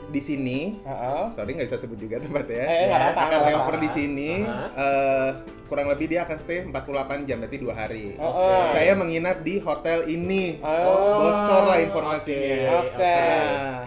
di 0.07 0.21
sini. 0.23 0.59
Heeh. 0.83 1.25
Sorry 1.35 1.51
nggak 1.57 1.67
bisa 1.67 1.79
sebut 1.83 1.99
juga 1.99 2.17
tempatnya. 2.23 2.65
Eh, 2.65 2.83
nggak 2.89 3.01
apa-apa. 3.01 3.23
akan 3.27 3.41
layover 3.47 3.77
di 3.83 3.91
sini. 3.91 4.31
Aha. 4.47 4.67
eh, 4.75 5.31
kurang 5.67 5.87
lebih 5.91 6.07
dia 6.07 6.23
akan 6.23 6.37
stay 6.39 6.63
48 6.69 7.27
jam 7.27 7.37
berarti 7.43 7.59
dua 7.59 7.75
hari. 7.75 8.07
Heeh. 8.15 8.63
Saya 8.71 8.93
menginap 8.95 9.43
di 9.43 9.59
hotel 9.59 10.07
ini. 10.07 10.63
Oh. 10.63 11.27
Bocor 11.27 11.63
lah 11.67 11.79
informasinya. 11.83 12.87
Oke. 12.87 13.15
Ah, 13.19 13.81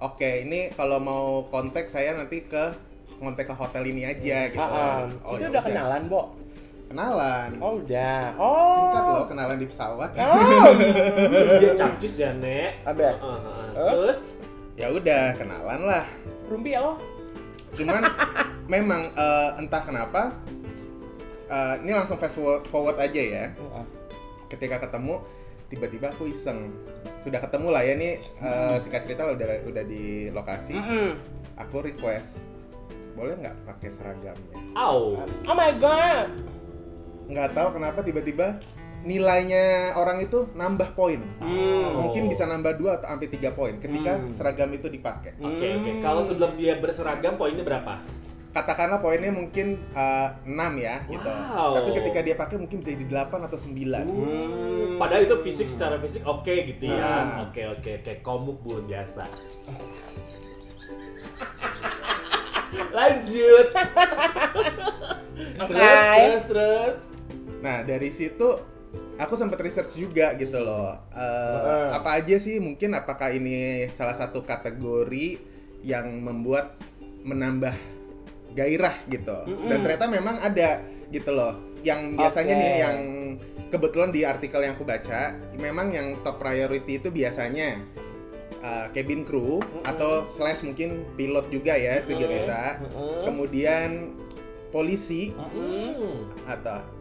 Oke, 0.00 0.48
ini 0.48 0.72
kalau 0.72 0.96
mau 0.96 1.44
kontak 1.52 1.92
saya 1.92 2.16
nanti 2.16 2.48
ke 2.48 2.72
kontak 3.20 3.44
ke 3.44 3.52
hotel 3.52 3.84
ini 3.84 4.08
aja 4.08 4.48
gitu. 4.48 4.56
Heeh. 4.56 4.96
Oh, 5.28 5.36
itu 5.36 5.44
ya 5.44 5.48
udah 5.52 5.62
kenalan, 5.62 6.02
Bo? 6.08 6.22
kenalan. 6.90 7.50
Oh 7.62 7.78
udah. 7.78 8.34
Oh. 8.34 8.74
Singkat 8.74 9.02
loh 9.06 9.24
kenalan 9.30 9.56
di 9.62 9.66
pesawat. 9.70 10.10
Oh. 10.18 10.74
Dia 11.62 11.72
capcus 11.78 12.14
ya, 12.18 12.34
Nek. 12.34 12.82
Abis. 12.82 13.14
Uh, 13.22 13.30
uh, 13.30 13.30
uh. 13.30 13.66
Huh? 13.78 13.90
Terus 13.94 14.20
ya 14.80 14.88
udah 14.88 15.36
kenalan 15.36 15.80
lah. 15.84 16.04
Rumpi 16.48 16.72
ya 16.72 16.80
lo? 16.80 16.96
Cuman 17.76 18.00
memang 18.72 19.12
eh, 19.12 19.50
entah 19.60 19.82
kenapa 19.84 20.32
eh, 21.52 21.74
ini 21.84 21.92
langsung 21.92 22.16
fast 22.16 22.40
forward, 22.72 22.96
aja 22.96 23.20
ya. 23.20 23.44
Ketika 24.48 24.80
ketemu 24.88 25.20
tiba-tiba 25.70 26.10
aku 26.10 26.26
iseng 26.32 26.72
sudah 27.20 27.38
ketemu 27.38 27.68
lah 27.70 27.82
ya 27.84 27.94
nih 27.94 28.18
eh, 28.18 28.76
singkat 28.82 29.06
cerita 29.06 29.22
lah 29.28 29.38
udah 29.38 29.70
udah 29.70 29.84
di 29.86 30.26
lokasi 30.34 30.74
Mm-mm. 30.74 31.14
aku 31.54 31.86
request 31.86 32.50
boleh 33.14 33.38
nggak 33.38 33.54
pakai 33.70 33.86
seragamnya 33.94 34.58
au. 34.74 35.14
Oh 35.46 35.54
my 35.54 35.70
god. 35.78 36.26
nggak 37.30 37.54
tahu 37.54 37.78
kenapa 37.78 38.02
tiba-tiba 38.02 38.58
nilainya 39.00 39.94
orang 39.94 40.20
itu 40.20 40.48
nambah 40.52 40.92
poin 40.92 41.20
Hmm. 41.38 42.04
mungkin 42.04 42.28
bisa 42.28 42.44
nambah 42.44 42.76
dua 42.76 43.00
atau 43.00 43.08
sampai 43.08 43.28
tiga 43.28 43.50
poin 43.50 43.76
ketika 43.76 44.16
Hmm. 44.16 44.28
seragam 44.28 44.68
itu 44.70 44.86
dipakai 44.86 45.36
Oke, 45.36 45.66
oke. 45.74 45.90
Hmm. 45.90 46.00
Kalau 46.00 46.20
sebelum 46.20 46.54
dia 46.54 46.76
berseragam 46.76 47.34
poinnya 47.34 47.64
berapa? 47.64 48.00
katakanlah 48.50 48.98
poinnya 48.98 49.30
mungkin 49.30 49.78
eh, 49.94 50.28
6 50.42 50.74
ya 50.76 51.06
gitu 51.06 51.30
Wow. 51.30 51.70
tapi 51.70 51.94
ketika 51.94 52.18
dia 52.18 52.34
pakai 52.34 52.58
mungkin 52.58 52.82
bisa 52.82 52.90
jadi 52.98 53.06
8 53.06 53.46
atau 53.46 53.54
9 53.54 54.02
Hmm. 54.02 54.98
Padahal 54.98 55.22
itu 55.22 55.36
fisik 55.40 55.70
secara 55.70 55.96
fisik 55.96 56.26
oke 56.26 56.50
gitu 56.50 56.90
ya. 56.90 56.98
Nah. 56.98 57.48
Oke, 57.48 57.64
oke, 57.64 58.02
oke. 58.02 58.12
Komuk 58.20 58.60
bun 58.60 58.84
biasa. 58.84 59.24
Lanjut. 62.92 63.66
terus, 65.56 66.00
terus, 66.04 66.44
terus. 66.46 66.96
Nah 67.60 67.80
dari 67.82 68.10
situ 68.10 68.48
aku 69.20 69.36
sempat 69.36 69.60
research 69.60 70.00
juga 70.00 70.32
gitu 70.40 70.56
loh. 70.56 70.96
Heeh. 71.12 71.86
Apa 71.92 72.24
aja 72.24 72.40
sih 72.40 72.56
mungkin 72.56 72.96
apakah 72.96 73.28
ini 73.36 73.86
salah 73.92 74.16
satu 74.16 74.40
kategori 74.40 75.36
yang 75.84 76.08
membuat 76.24 76.80
menambah 77.20 77.76
gairah 78.56 78.96
gitu. 79.12 79.44
Mm-mm. 79.44 79.68
Dan 79.68 79.78
ternyata 79.84 80.06
memang 80.08 80.36
ada 80.40 80.80
gitu 81.12 81.30
loh. 81.36 81.60
Yang 81.84 82.16
biasanya 82.16 82.54
Oke. 82.56 82.62
nih 82.64 82.72
yang 82.80 82.98
kebetulan 83.68 84.10
di 84.10 84.20
artikel 84.24 84.60
yang 84.64 84.74
aku 84.74 84.88
baca, 84.88 85.36
memang 85.60 85.92
yang 85.92 86.16
top 86.24 86.40
priority 86.40 86.96
itu 86.98 87.12
biasanya 87.12 87.76
eh, 88.64 88.86
cabin 88.96 89.22
crew 89.28 89.60
Mm-mm. 89.60 89.84
atau 89.84 90.24
slash 90.24 90.64
mungkin 90.64 91.04
pilot 91.14 91.46
juga 91.52 91.76
ya 91.76 92.00
itu 92.00 92.16
juga 92.16 92.28
bisa. 92.40 92.60
Mm-mm. 92.80 93.28
Kemudian 93.28 93.90
polisi. 94.70 95.34
Hmm. 95.34 96.30
atau 96.46 96.99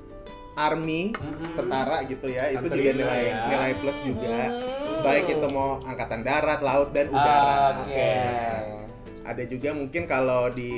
army 0.60 1.16
Mm-mm. 1.16 1.56
tentara 1.56 2.04
gitu 2.04 2.28
ya 2.28 2.52
itu 2.52 2.68
juga 2.68 2.92
nilai 2.92 3.24
ya. 3.26 3.36
nilai 3.48 3.72
plus 3.80 3.98
juga 4.04 4.38
Hmm. 4.90 5.08
baik 5.08 5.32
itu 5.32 5.48
mau 5.48 5.80
angkatan 5.82 6.22
darat 6.22 6.60
laut 6.60 6.92
dan 6.92 7.08
udara 7.08 7.88
Oke. 7.88 8.12
ada 9.24 9.44
juga 9.48 9.72
mungkin 9.72 10.04
kalau 10.04 10.52
di 10.52 10.76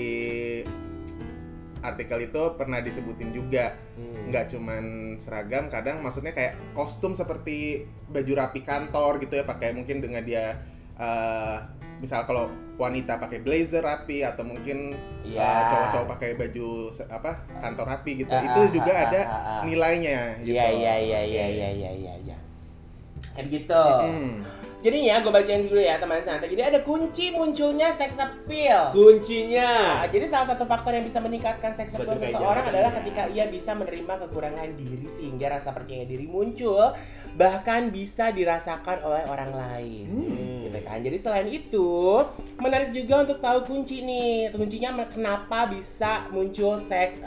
artikel 1.81 2.29
itu 2.29 2.41
pernah 2.53 2.77
disebutin 2.77 3.33
juga 3.33 3.73
Hmm. 3.97 4.29
nggak 4.29 4.45
cuman 4.47 4.83
seragam 5.17 5.65
kadang 5.67 5.99
maksudnya 5.99 6.29
kayak 6.29 6.53
kostum 6.71 7.11
seperti 7.11 7.83
baju 8.07 8.33
rapi 8.37 8.61
kantor 8.61 9.17
gitu 9.17 9.33
ya 9.33 9.43
pakai 9.43 9.73
mungkin 9.73 9.97
dengan 9.99 10.21
dia 10.21 10.61
eh, 10.93 11.57
misal 11.97 12.23
kalau 12.23 12.53
wanita 12.81 13.21
pakai 13.21 13.45
blazer 13.45 13.85
rapi 13.85 14.25
atau 14.25 14.41
mungkin 14.41 14.97
Iya. 15.21 15.37
eh, 15.37 15.63
cowok-cowok 15.69 16.07
pakai 16.17 16.29
baju 16.33 16.89
apa 17.13 17.31
kantor 17.61 17.85
rapi 17.93 18.11
gitu 18.25 18.33
Ah, 18.33 18.41
itu 18.41 18.61
ah, 18.65 18.69
juga 18.73 18.91
ah, 18.91 19.03
ada 19.05 19.21
nilainya 19.69 20.41
gitu 20.41 20.57
Iya 20.57 20.67
iya 20.73 20.95
iya 20.97 21.21
iya 21.21 21.45
iya 21.45 21.69
iya 21.69 21.91
iya. 21.93 22.37
Kayak 23.31 23.45
begitu. 23.47 23.83
Hmm. 23.85 24.43
Jadi 24.81 24.97
ya 25.05 25.21
gue 25.21 25.29
bacain 25.29 25.61
dulu 25.69 25.77
ya 25.77 26.01
teman 26.01 26.25
santai. 26.25 26.49
Jadi 26.57 26.63
ada 26.65 26.79
kunci 26.81 27.29
munculnya 27.29 27.93
sex 27.93 28.17
appeal. 28.17 28.89
Kuncinya. 28.89 30.01
Nah, 30.01 30.09
jadi 30.09 30.25
salah 30.25 30.47
satu 30.49 30.65
faktor 30.65 30.97
yang 30.97 31.05
bisa 31.05 31.21
meningkatkan 31.21 31.69
seks 31.77 31.93
appeal 31.93 32.17
seseorang 32.17 32.65
adalah 32.65 32.89
ketika 32.97 33.29
ia 33.29 33.45
bisa 33.45 33.77
menerima 33.77 34.25
kekurangan 34.25 34.73
diri 34.73 35.05
sehingga 35.05 35.53
rasa 35.53 35.69
percaya 35.69 36.01
diri 36.09 36.25
muncul 36.25 36.97
bahkan 37.35 37.91
bisa 37.91 38.31
dirasakan 38.31 39.03
oleh 39.03 39.23
orang 39.27 39.51
lain. 39.51 40.07
Hmm. 40.07 40.57
Gitu 40.67 40.79
kan. 40.83 40.99
Jadi 41.03 41.17
selain 41.19 41.49
itu, 41.51 41.91
menarik 42.59 42.91
juga 42.95 43.27
untuk 43.27 43.39
tahu 43.39 43.59
kunci 43.67 44.03
nih. 44.03 44.51
Kuncinya 44.55 45.07
kenapa 45.07 45.71
bisa 45.71 46.27
muncul 46.31 46.79
seks 46.79 47.19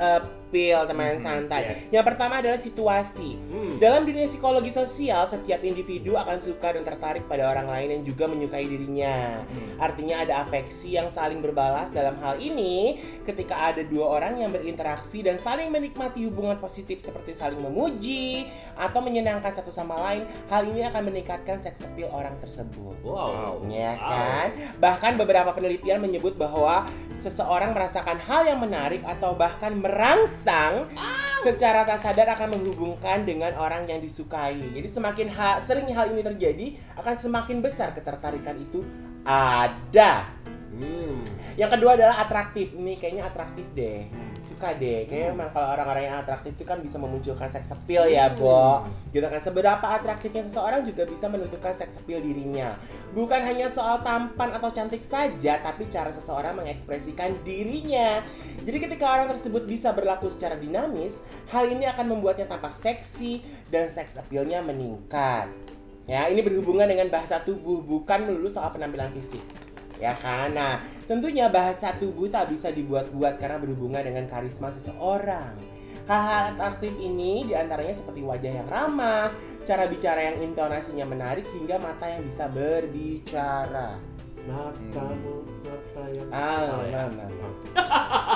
appeal 0.54 0.86
teman 0.86 1.18
Hmm, 1.18 1.26
santai. 1.26 1.62
yes. 1.66 1.90
Yang 1.90 2.04
pertama 2.06 2.38
adalah 2.38 2.60
situasi. 2.62 3.34
Hmm. 3.50 3.74
Dalam 3.82 4.06
dunia 4.06 4.30
psikologi 4.30 4.70
sosial, 4.70 5.26
setiap 5.26 5.58
individu 5.60 6.14
akan 6.14 6.38
suka 6.38 6.78
dan 6.78 6.86
tertarik 6.86 7.26
pada 7.26 7.50
orang 7.50 7.66
lain 7.66 7.88
yang 7.90 8.02
juga 8.06 8.30
menyukai 8.30 8.62
dirinya. 8.62 9.42
Hmm. 9.42 9.82
Artinya 9.82 10.22
ada 10.22 10.46
afeksi 10.46 10.94
yang 10.94 11.10
saling 11.10 11.42
berbalas 11.42 11.90
dalam 11.90 12.14
hal 12.22 12.38
ini 12.38 13.02
ketika 13.26 13.74
ada 13.74 13.82
dua 13.82 14.14
orang 14.14 14.38
yang 14.38 14.54
berinteraksi 14.54 15.26
dan 15.26 15.42
saling 15.42 15.74
menikmati 15.74 16.22
hubungan 16.22 16.54
positif 16.56 17.02
seperti 17.02 17.34
saling 17.34 17.58
memuji 17.58 18.46
atau 18.78 19.02
menyenangkan 19.02 19.50
satu 19.50 19.74
sama 19.74 19.98
lain, 19.98 20.22
hal 20.46 20.62
ini 20.64 20.86
akan 20.86 21.10
meningkatkan 21.10 21.58
seks 21.58 21.82
appeal 21.82 22.14
orang 22.14 22.38
tersebut. 22.38 22.94
Wow. 23.02 23.58
Ya 23.66 23.98
Wow. 23.98 24.06
kan? 24.06 24.48
Bahkan 24.78 25.12
beberapa 25.18 25.50
penelitian 25.50 25.98
menyebut 25.98 26.38
bahwa 26.38 26.86
seseorang 27.18 27.74
merasakan 27.74 28.22
hal 28.22 28.46
yang 28.46 28.62
menarik 28.62 29.02
atau 29.02 29.34
bahkan 29.34 29.74
merangsang 29.74 30.42
secara 31.44 31.88
tak 31.88 32.00
sadar 32.00 32.28
akan 32.36 32.56
menghubungkan 32.56 33.24
dengan 33.24 33.56
orang 33.56 33.88
yang 33.88 34.00
disukai. 34.00 34.60
Jadi 34.60 34.88
semakin 34.88 35.26
ha- 35.32 35.60
sering 35.64 35.88
hal 35.92 36.12
ini 36.12 36.22
terjadi, 36.24 36.66
akan 37.00 37.14
semakin 37.16 37.60
besar 37.64 37.92
ketertarikan 37.96 38.56
itu 38.60 38.84
ada. 39.24 40.28
Hmm. 40.74 41.22
Yang 41.54 41.78
kedua 41.78 41.94
adalah 41.94 42.16
atraktif. 42.26 42.74
Ini 42.74 42.98
kayaknya 42.98 43.30
atraktif 43.30 43.66
deh. 43.78 44.10
Suka 44.42 44.74
deh. 44.74 45.06
Kayaknya 45.06 45.28
memang 45.30 45.48
kalau 45.54 45.68
orang-orang 45.70 46.10
yang 46.10 46.16
atraktif 46.18 46.58
itu 46.58 46.66
kan 46.66 46.82
bisa 46.82 46.98
memunculkan 46.98 47.46
seks 47.46 47.70
appeal 47.70 48.10
ya, 48.10 48.34
Bo. 48.34 48.82
Gitu 49.14 49.22
kan. 49.22 49.38
Seberapa 49.38 49.86
atraktifnya 49.86 50.42
seseorang 50.42 50.82
juga 50.82 51.06
bisa 51.06 51.30
menentukan 51.30 51.70
seks 51.70 52.02
appeal 52.02 52.18
dirinya. 52.18 52.74
Bukan 53.14 53.38
hanya 53.46 53.70
soal 53.70 54.02
tampan 54.02 54.50
atau 54.50 54.74
cantik 54.74 55.06
saja, 55.06 55.62
tapi 55.62 55.86
cara 55.86 56.10
seseorang 56.10 56.58
mengekspresikan 56.58 57.38
dirinya. 57.46 58.18
Jadi 58.66 58.78
ketika 58.82 59.14
orang 59.14 59.30
tersebut 59.30 59.62
bisa 59.70 59.94
berlaku 59.94 60.26
secara 60.26 60.58
dinamis, 60.58 61.22
hal 61.54 61.70
ini 61.70 61.86
akan 61.86 62.18
membuatnya 62.18 62.50
tampak 62.50 62.74
seksi 62.74 63.46
dan 63.70 63.86
seks 63.86 64.18
appeal-nya 64.18 64.58
meningkat. 64.58 65.46
Ya, 66.04 66.28
ini 66.28 66.44
berhubungan 66.44 66.84
dengan 66.84 67.08
bahasa 67.08 67.40
tubuh, 67.40 67.80
bukan 67.80 68.28
melulu 68.28 68.44
soal 68.44 68.68
penampilan 68.76 69.08
fisik 69.16 69.40
ya 69.98 70.12
kan? 70.18 70.52
Nah, 70.52 70.78
tentunya 71.04 71.46
bahasa 71.48 71.94
tubuh 71.96 72.26
tak 72.26 72.50
bisa 72.50 72.70
dibuat-buat 72.70 73.38
karena 73.38 73.58
berhubungan 73.58 74.02
dengan 74.02 74.24
karisma 74.26 74.70
seseorang. 74.70 75.54
Hal-hal 76.04 76.52
atraktif 76.52 76.92
ini 77.00 77.48
di 77.48 77.56
antaranya 77.56 77.96
seperti 77.96 78.20
wajah 78.20 78.52
yang 78.60 78.68
ramah, 78.68 79.32
cara 79.64 79.88
bicara 79.88 80.20
yang 80.20 80.52
intonasinya 80.52 81.08
menarik, 81.08 81.48
hingga 81.56 81.80
mata 81.80 82.04
yang 82.04 82.28
bisa 82.28 82.44
berbicara. 82.48 83.96
Matamu, 84.44 85.40
mata 85.64 86.02
yang 86.12 86.28
Ah, 86.28 86.76
Oh, 86.76 86.84
ya. 86.84 86.92
nah, 86.92 87.06
nah, 87.08 87.28
nah. 87.32 87.52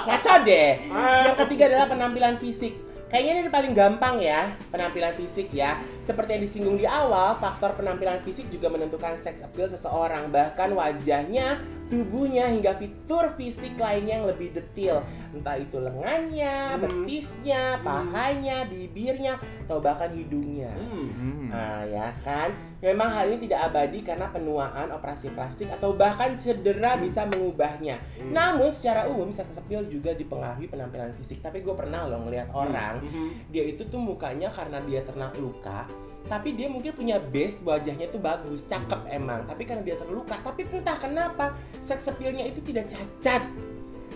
Ngaco 0.09 0.35
deh. 0.49 0.71
Yang 1.29 1.37
ketiga 1.45 1.65
adalah 1.69 1.87
penampilan 1.93 2.41
fisik. 2.41 2.73
Kayaknya 3.09 3.33
ini 3.41 3.49
paling 3.49 3.73
gampang 3.73 4.21
ya, 4.21 4.53
penampilan 4.69 5.17
fisik 5.17 5.49
ya. 5.49 5.81
Seperti 6.05 6.37
yang 6.37 6.43
disinggung 6.45 6.77
di 6.77 6.85
awal, 6.85 7.41
faktor 7.41 7.73
penampilan 7.73 8.21
fisik 8.21 8.53
juga 8.53 8.69
menentukan 8.69 9.17
seks 9.17 9.41
appeal 9.41 9.73
seseorang. 9.73 10.29
Bahkan 10.29 10.77
wajahnya, 10.77 11.57
tubuhnya, 11.89 12.47
hingga 12.53 12.77
fitur 12.77 13.35
fisik 13.35 13.75
lainnya 13.81 14.21
yang 14.23 14.27
lebih 14.29 14.53
detail. 14.55 15.03
Entah 15.35 15.57
itu 15.59 15.81
lengannya, 15.81 16.77
Hmm. 16.77 16.81
betisnya, 16.85 17.81
pahanya, 17.83 18.69
bibirnya, 18.69 19.41
atau 19.67 19.81
bahkan 19.81 20.13
hidungnya. 20.13 20.71
Hmm. 20.73 21.09
Hmm. 21.09 21.47
Nah, 21.51 21.83
ya 21.89 22.13
kan? 22.23 22.53
Memang 22.79 23.11
hal 23.11 23.27
ini 23.35 23.51
tidak 23.51 23.73
abadi 23.73 24.07
karena 24.07 24.31
penuaan, 24.31 24.95
operasi 24.95 25.35
plastik, 25.35 25.67
atau 25.73 25.99
bahkan 25.99 26.39
cedera 26.39 26.95
bisa 26.95 27.27
mengubahnya. 27.27 27.99
Hmm. 28.21 28.31
Namun 28.31 28.71
secara 28.71 29.11
umum 29.11 29.33
seks 29.35 29.59
appeal 29.59 29.83
juga 29.91 30.15
dipengaruhi 30.15 30.71
penampilan 30.71 31.17
fisik. 31.19 31.43
Tapi 31.43 31.65
gue 31.65 31.75
pernah 31.75 32.07
loh 32.07 32.23
ngeliat 32.29 32.53
orang, 32.55 33.03
Mhm. 33.03 33.51
dia 33.51 33.65
itu 33.67 33.83
tuh 33.89 33.99
mukanya 33.99 34.53
karena 34.53 34.79
dia 34.87 35.03
terkena 35.03 35.33
luka, 35.41 35.89
tapi 36.29 36.55
dia 36.55 36.69
mungkin 36.69 36.93
punya 36.93 37.17
base 37.19 37.59
wajahnya 37.65 38.13
tuh 38.13 38.21
bagus, 38.21 38.69
cakep 38.69 39.09
emang. 39.09 39.49
Tapi 39.49 39.65
karena 39.65 39.83
dia 39.83 39.97
terluka, 39.97 40.37
tapi 40.45 40.69
entah 40.69 41.01
kenapa 41.01 41.57
seks 41.81 42.07
appeal-nya 42.07 42.45
itu 42.45 42.61
tidak 42.63 42.93
cacat. 42.93 43.43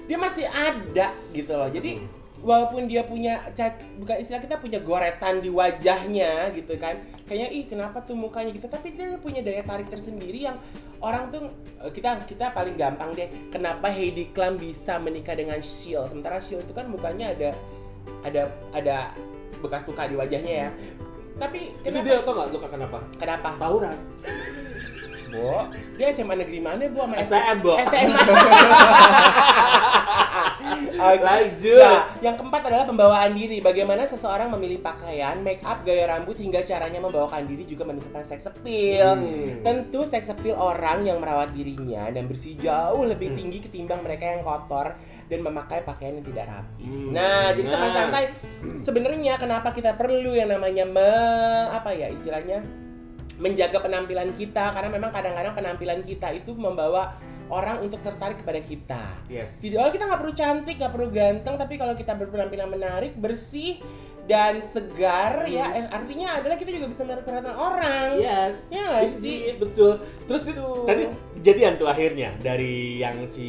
Dia 0.06 0.18
masih 0.20 0.46
ada 0.52 1.10
gitu 1.32 1.56
loh. 1.56 1.72
Jadi 1.72 2.04
walaupun 2.42 2.90
dia 2.90 3.06
punya 3.06 3.48
cat, 3.56 3.80
bukan 3.96 4.18
istilah 4.18 4.42
kita 4.42 4.58
punya 4.58 4.82
goretan 4.82 5.40
di 5.40 5.48
wajahnya 5.48 6.50
gitu 6.58 6.74
kan 6.74 6.98
kayaknya 7.22 7.48
ih 7.54 7.64
kenapa 7.70 8.02
tuh 8.02 8.18
mukanya 8.18 8.50
gitu 8.50 8.66
tapi 8.66 8.98
dia 8.98 9.14
punya 9.22 9.40
daya 9.40 9.62
tarik 9.62 9.86
tersendiri 9.86 10.50
yang 10.50 10.58
orang 10.98 11.30
tuh 11.30 11.48
eh, 11.80 11.90
kita 11.94 12.26
kita 12.26 12.50
paling 12.50 12.74
gampang 12.74 13.14
deh 13.14 13.30
kenapa 13.54 13.88
Heidi 13.88 14.34
Klum 14.34 14.58
bisa 14.58 14.98
menikah 14.98 15.38
dengan 15.38 15.62
Shield 15.62 16.10
sementara 16.10 16.42
Shield 16.42 16.66
itu 16.66 16.74
kan 16.74 16.90
mukanya 16.90 17.30
ada 17.30 17.50
ada 18.26 18.42
ada 18.74 18.96
bekas 19.62 19.86
luka 19.86 20.10
di 20.10 20.18
wajahnya 20.18 20.54
ya. 20.66 20.70
Tapi 21.34 21.60
Itu 21.74 21.88
kenapa? 21.88 22.04
dia 22.04 22.20
tau 22.20 22.32
nggak 22.32 22.48
luka 22.50 22.68
kenapa? 22.68 22.98
Kenapa? 23.16 23.48
Tawuran. 23.56 23.96
Bo, 25.32 25.64
dia 25.96 26.12
SMA 26.12 26.36
negeri 26.36 26.60
mana 26.60 26.84
bu 26.86 27.00
sama 27.00 27.16
STM, 27.16 27.56
Bo. 27.64 27.72
SMA. 27.80 28.20
Oke. 30.92 31.18
Lanjut. 31.18 31.80
Nah, 31.82 32.04
yang 32.20 32.36
keempat 32.36 32.62
adalah 32.62 32.84
pembawaan 32.84 33.32
diri. 33.32 33.58
Bagaimana 33.58 34.04
seseorang 34.04 34.52
memilih 34.52 34.78
pakaian, 34.78 35.40
make 35.40 35.64
up, 35.64 35.82
gaya 35.82 36.06
rambut 36.06 36.36
hingga 36.36 36.62
caranya 36.62 37.00
membawakan 37.00 37.42
diri 37.44 37.64
juga 37.64 37.82
menentukan 37.82 38.22
sex 38.22 38.44
appeal. 38.46 39.16
Hmm. 39.16 39.64
Tentu 39.64 40.04
seks 40.04 40.28
appeal 40.28 40.54
orang 40.54 41.02
yang 41.02 41.16
merawat 41.16 41.50
dirinya 41.50 42.12
dan 42.12 42.28
bersih 42.28 42.54
jauh 42.56 43.02
lebih 43.02 43.32
Hmm. 43.32 43.38
tinggi 43.38 43.58
ketimbang 43.62 44.04
mereka 44.04 44.28
yang 44.28 44.44
kotor 44.44 44.94
dan 45.30 45.40
memakai 45.42 45.82
pakaian 45.86 46.18
yang 46.18 46.26
tidak 46.26 46.46
rapi. 46.50 46.84
Hmm. 46.86 47.10
Nah, 47.14 47.54
jadi 47.54 47.68
teman 47.68 47.88
Nah. 47.88 47.94
santai, 47.94 48.24
sebenarnya 48.82 49.34
kenapa 49.38 49.68
kita 49.74 49.94
perlu 49.98 50.32
yang 50.34 50.50
namanya 50.50 50.84
me, 50.86 51.12
apa 51.70 51.90
ya 51.94 52.10
istilahnya 52.10 52.62
menjaga 53.42 53.82
penampilan 53.82 54.34
kita 54.38 54.70
karena 54.70 54.90
memang 54.92 55.10
kadang-kadang 55.10 55.54
penampilan 55.58 56.00
kita 56.06 56.30
itu 56.30 56.54
membawa 56.54 57.16
orang 57.52 57.84
untuk 57.84 58.00
tertarik 58.00 58.40
kepada 58.40 58.60
kita. 58.64 59.04
Yes. 59.28 59.60
Video 59.60 59.84
kita 59.92 60.08
nggak 60.08 60.20
perlu 60.24 60.34
cantik, 60.34 60.74
nggak 60.80 60.92
perlu 60.94 61.08
ganteng, 61.12 61.54
tapi 61.60 61.74
kalau 61.76 61.92
kita 61.92 62.16
berpenampilan 62.16 62.68
menarik, 62.70 63.12
bersih 63.18 63.82
dan 64.22 64.58
segar, 64.58 65.42
Hmm. 65.42 65.50
ya 65.50 65.66
artinya 65.88 66.38
adalah 66.38 66.54
kita 66.54 66.70
juga 66.70 66.86
bisa 66.86 67.02
menarik 67.02 67.22
perhatian 67.22 67.52
orang. 67.52 68.08
Yes. 68.14 68.70
Ya 68.70 69.02
Itu 69.02 69.18
sih? 69.18 69.36
dia, 69.42 69.54
betul. 69.56 69.92
Terus 70.24 70.40
Tuh. 70.44 70.86
tadi 70.86 71.02
kejadian 71.36 71.72
tuh 71.74 71.86
akhirnya 71.86 72.30
dari 72.38 72.98
yang 72.98 73.18
si 73.24 73.48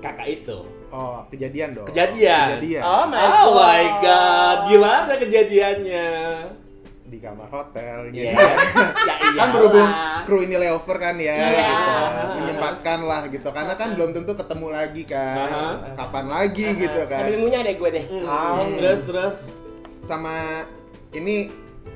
kakak 0.00 0.28
itu. 0.34 0.64
Oh, 0.88 1.20
kejadian 1.28 1.76
dong. 1.76 1.84
Kejadian. 1.86 2.56
Kejadian. 2.56 2.82
Oh 2.82 3.04
my 3.04 3.20
Oh 3.20 3.46
god. 3.46 3.60
my 3.60 3.84
god, 4.00 4.58
gimana 4.66 5.12
kejadiannya? 5.14 6.08
Di 7.04 7.18
kamar 7.18 7.48
hotel. 7.48 8.08
Yes. 8.08 8.32
Jadi 8.32 9.04
ya 9.04 9.14
iya. 9.28 9.32
kan 9.40 9.48
berhubung 9.50 9.88
kru 10.24 10.38
ini 10.42 10.56
layover 10.56 10.96
kan 10.96 11.16
ya, 11.16 11.36
Iya. 11.36 11.52
gitu. 11.64 11.92
menyempatkan 12.38 12.98
lah 13.02 13.22
gitu. 13.26 13.48
Karena 13.48 13.74
kan 13.74 13.92
belum 13.92 14.12
tentu 14.12 14.32
ketemu 14.32 14.66
lagi 14.70 15.02
kan. 15.04 15.36
Aha. 15.38 15.66
Kapan 15.92 16.26
lagi 16.28 16.64
Aha, 16.66 16.76
gitu 16.78 17.00
kan. 17.04 17.20
Sambil 17.24 17.36
ngunyah 17.38 17.60
deh 17.62 17.74
gue 17.76 17.90
deh. 17.92 18.04
Ah. 18.24 18.52
Terus 18.56 19.00
terus. 19.04 19.38
Sama 20.08 20.64
ini 21.12 21.52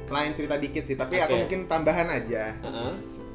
lain 0.06 0.32
cerita 0.36 0.60
dikit 0.60 0.84
sih, 0.84 0.92
tapi 0.94 1.16
aku 1.16 1.32
Oke. 1.32 1.40
mungkin 1.48 1.60
tambahan 1.64 2.04
aja. 2.06 2.52
Heeh. 2.60 2.92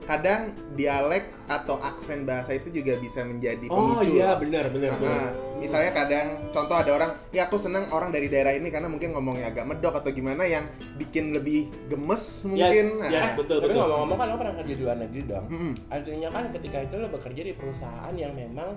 Kadang 0.07 0.55
dialek 0.72 1.27
atau 1.46 1.75
aksen 1.81 2.24
bahasa 2.24 2.55
itu 2.55 2.72
juga 2.72 2.96
bisa 2.96 3.27
menjadi 3.27 3.67
Oh 3.67 4.00
pemicu. 4.00 4.15
iya 4.15 4.31
loh. 4.31 4.39
benar 4.39 4.65
benar 4.72 4.89
Nah, 4.93 5.00
benar. 5.03 5.29
misalnya 5.60 5.91
kadang 5.91 6.27
contoh 6.48 6.77
ada 6.77 6.91
orang, 6.93 7.12
ya 7.29 7.43
aku 7.43 7.60
seneng 7.60 7.91
orang 7.91 8.15
dari 8.15 8.31
daerah 8.31 8.55
ini 8.55 8.72
karena 8.72 8.88
mungkin 8.88 9.12
ngomongnya 9.12 9.51
agak 9.51 9.67
medok 9.67 10.00
atau 10.00 10.07
gimana 10.10 10.48
yang 10.48 10.63
bikin 10.96 11.36
lebih 11.36 11.67
gemes 11.91 12.24
mungkin. 12.48 12.86
Nah, 13.01 13.10
yes, 13.12 13.36
betul 13.36 13.60
Tapi 13.60 13.67
betul. 13.67 13.81
ngomong-ngomong 13.84 14.15
kan 14.15 14.27
lo 14.29 14.36
pernah 14.38 14.55
kerja 14.55 14.74
di 14.74 14.84
luar 14.86 14.98
negeri 14.98 15.22
dong. 15.25 15.46
mm-mm. 15.50 15.74
Artinya 15.91 16.29
kan 16.31 16.43
ketika 16.55 16.77
itu 16.79 16.96
lo 16.96 17.07
bekerja 17.12 17.41
di 17.43 17.53
perusahaan 17.53 18.13
yang 18.15 18.31
memang 18.31 18.69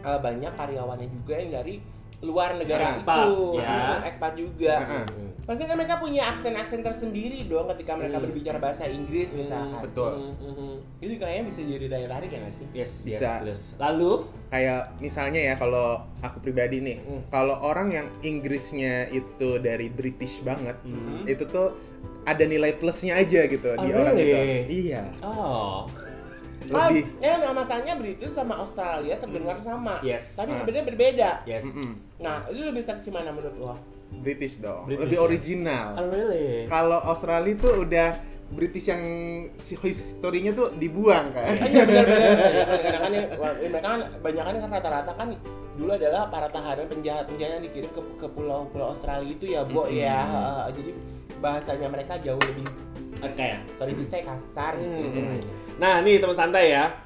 eh, 0.00 0.18
banyak 0.18 0.52
karyawannya 0.56 1.08
juga 1.12 1.34
yang 1.36 1.50
dari 1.52 1.74
luar 2.26 2.58
negara 2.58 2.90
Expat, 2.90 3.24
itu, 3.24 3.38
ya. 3.56 4.02
expat 4.02 4.32
juga. 4.34 4.74
Heeh. 4.76 5.06
Hmm. 5.06 5.24
Pasti 5.46 5.62
kan 5.62 5.78
mereka 5.78 5.96
punya 5.96 6.26
aksen-aksen 6.26 6.82
tersendiri 6.82 7.46
dong 7.46 7.70
ketika 7.70 7.94
mereka 7.94 8.18
Hmm. 8.18 8.26
berbicara 8.26 8.58
bahasa 8.58 8.82
Inggris 8.84 9.30
misalkan. 9.30 9.78
betul. 9.78 10.10
Hmm, 10.10 10.34
hmm, 10.36 10.52
hmm. 10.52 10.74
Itu 10.98 11.12
kayaknya 11.16 11.44
bisa 11.46 11.60
jadi 11.62 11.86
daya 11.86 12.06
tarik 12.10 12.28
ya 12.28 12.38
nggak 12.42 12.54
sih? 12.56 12.66
Yes, 12.74 12.92
yes, 13.00 13.14
Bisa. 13.14 13.32
yes. 13.46 13.60
Lalu 13.78 14.26
Kayak 14.46 14.94
misalnya 14.98 15.40
ya 15.42 15.54
kalau 15.54 15.86
aku 16.18 16.38
pribadi 16.40 16.78
nih, 16.78 16.98
Hmm. 16.98 17.22
kalau 17.28 17.58
orang 17.60 17.88
yang 17.90 18.06
Inggrisnya 18.20 19.06
itu 19.08 19.58
dari 19.58 19.86
British 19.86 20.38
banget, 20.40 20.74
Hmm. 20.82 21.22
itu 21.24 21.46
tuh 21.46 21.78
ada 22.22 22.42
nilai 22.42 22.74
plusnya 22.74 23.14
aja 23.14 23.46
gitu 23.46 23.68
Oh, 23.68 23.78
di 23.78 23.90
orang 23.90 24.14
itu. 24.14 24.38
Iya. 24.66 25.02
Oh. 25.22 25.86
Lebih. 26.66 27.04
Ah, 27.22 27.38
ya 27.42 27.50
masalahnya 27.50 27.94
British 27.96 28.32
sama 28.34 28.54
Australia 28.58 29.14
terdengar 29.16 29.56
sama. 29.62 29.94
Yes. 30.02 30.34
Tapi 30.34 30.50
Ah. 30.50 30.58
sebenarnya 30.62 30.84
berbeda. 30.86 31.30
Yes. 31.46 31.64
Mm-mm. 31.64 31.90
Nah, 32.18 32.46
itu 32.48 32.60
lebih 32.60 32.82
seksi 32.82 33.08
mana 33.10 33.30
menurut 33.30 33.56
lo? 33.56 33.74
British 34.22 34.58
dong. 34.58 34.86
British 34.86 35.02
Lebih 35.02 35.18
ya? 35.18 35.26
original. 35.26 35.86
Oh, 35.98 36.06
really? 36.08 36.64
Kalau 36.66 36.98
Australia 37.02 37.54
tuh 37.58 37.74
udah 37.82 38.08
British 38.46 38.86
yang 38.86 39.02
si 39.58 39.74
historinya 39.74 40.54
tuh 40.54 40.70
dibuang 40.78 41.34
kan. 41.34 41.58
Iya 41.66 41.82
benar-benar. 41.82 42.34
Kadang-kadang 42.38 43.02
kan 43.02 43.10
ya, 43.10 43.22
wah, 43.34 43.52
mereka 43.58 43.88
kan 43.90 44.00
banyak 44.22 44.42
kan 44.46 44.54
rata-rata 44.70 45.12
kan 45.18 45.28
dulu 45.76 45.90
adalah 45.92 46.30
para 46.30 46.48
tahanan 46.48 46.86
penjahat-penjahat 46.86 47.52
yang 47.58 47.64
dikirim 47.66 47.90
ke 47.90 48.00
ke 48.16 48.26
pulau-pulau 48.30 48.94
Australia 48.94 49.26
itu 49.26 49.50
ya, 49.50 49.66
Bo 49.66 49.90
Mm-mm. 49.90 49.98
ya. 49.98 50.18
Heeh, 50.22 50.66
jadi 50.78 50.90
bahasanya 51.42 51.88
mereka 51.90 52.16
jauh 52.22 52.38
lebih 52.40 52.64
Oke. 53.20 53.48
sorry 53.74 53.92
to 53.92 54.04
say 54.06 54.22
kasar 54.22 54.78
gitu. 54.78 55.02
Hmm. 55.10 55.40
Nah, 55.76 56.00
nih 56.00 56.16
teman 56.16 56.34
santai 56.34 56.70
ya. 56.70 57.04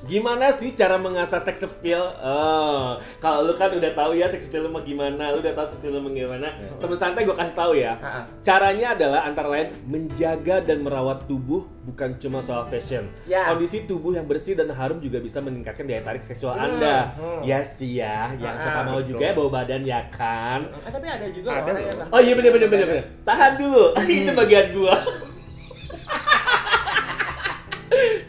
Gimana 0.00 0.48
sih 0.50 0.72
cara 0.72 0.96
mengasah 0.96 1.38
sex 1.38 1.60
appeal? 1.60 2.00
Oh, 2.18 2.96
kalau 3.20 3.44
lu 3.44 3.52
kan 3.52 3.68
udah 3.68 3.92
tahu 3.92 4.16
ya 4.16 4.26
sex 4.26 4.48
appeal 4.48 4.64
lu 4.64 4.72
mau 4.72 4.80
gimana, 4.80 5.28
lu 5.28 5.44
udah 5.44 5.52
tahu 5.52 5.66
sex 5.66 5.76
appeal 5.76 5.92
lu 5.92 6.00
mau 6.00 6.08
gimana. 6.08 6.48
Teman 6.74 6.96
santai 6.96 7.22
gue 7.22 7.36
kasih 7.36 7.52
tahu 7.52 7.76
ya. 7.76 8.00
Caranya 8.40 8.96
adalah 8.96 9.28
antara 9.28 9.46
lain 9.46 9.76
menjaga 9.84 10.64
dan 10.64 10.80
merawat 10.80 11.28
tubuh 11.28 11.68
bukan 11.84 12.16
cuma 12.16 12.40
soal 12.40 12.64
fashion. 12.66 13.12
Ya. 13.28 13.44
Kondisi 13.46 13.84
tubuh 13.84 14.16
yang 14.16 14.24
bersih 14.24 14.56
dan 14.56 14.72
harum 14.72 14.98
juga 14.98 15.20
bisa 15.20 15.36
meningkatkan 15.38 15.84
daya 15.84 16.00
tarik 16.00 16.24
seksual 16.24 16.56
Hmm, 16.56 16.64
Anda. 16.72 17.12
hmm. 17.12 17.40
Ya 17.44 17.60
sih 17.60 18.00
ya, 18.00 18.32
yang 18.34 18.56
Ah, 18.56 18.62
suka 18.64 18.80
mau 18.82 18.98
betul. 18.98 19.08
juga 19.12 19.22
ya 19.22 19.34
bawa 19.36 19.50
badan 19.52 19.82
ya 19.84 20.00
kan. 20.08 20.64
Ah, 20.80 20.88
tapi 20.88 21.06
ada 21.06 21.28
juga 21.28 21.48
Ada 21.52 21.60
orang 21.68 21.84
yang. 21.84 21.98
Oh 22.08 22.20
iya 22.20 22.32
bener 22.34 22.50
bener 22.50 22.68
bener 22.72 22.86
bener. 22.88 23.04
Tahan 23.20 23.52
dulu. 23.54 23.84
Itu 24.08 24.32
bagian 24.32 24.66
gua. 24.72 24.96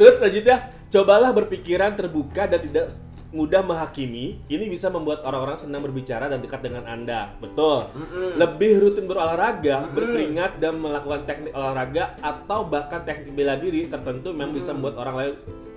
Terus 0.01 0.17
selanjutnya, 0.17 0.57
cobalah 0.89 1.29
berpikiran 1.29 1.93
terbuka 1.93 2.49
dan 2.49 2.57
tidak 2.65 2.89
mudah 3.29 3.61
menghakimi. 3.61 4.41
Ini 4.49 4.65
bisa 4.65 4.89
membuat 4.89 5.21
orang-orang 5.21 5.61
senang 5.61 5.85
berbicara 5.85 6.25
dan 6.25 6.41
dekat 6.41 6.65
dengan 6.65 6.89
Anda. 6.89 7.37
Betul. 7.37 7.85
Mm-mm. 7.93 8.33
Lebih 8.41 8.81
rutin 8.81 9.05
berolahraga, 9.05 9.93
berkeringat 9.93 10.57
dan 10.57 10.81
melakukan 10.81 11.29
teknik 11.29 11.53
olahraga 11.53 12.17
atau 12.17 12.65
bahkan 12.65 13.05
teknik 13.05 13.29
bela 13.37 13.61
diri 13.61 13.85
tertentu 13.87 14.33
memang 14.33 14.57
bisa 14.57 14.73
membuat 14.73 14.97
orang 15.05 15.15
lain 15.21 15.33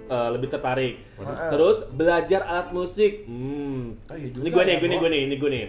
eh, 0.08 0.28
lebih 0.34 0.48
tertarik. 0.52 0.94
Waduh. 1.16 1.50
Terus 1.52 1.76
belajar 1.92 2.40
alat 2.44 2.68
musik. 2.72 3.24
Hmm. 3.24 4.00
Oh, 4.08 4.16
iya 4.16 4.28
Ini 4.30 4.48
gue 4.48 4.62
nih, 4.64 4.74
ya, 4.76 4.80
gue 4.80 4.88
nih, 4.88 4.98
gue 4.98 5.10
nih, 5.10 5.20
ini 5.26 5.34
gue 5.36 5.50
nih. 5.50 5.64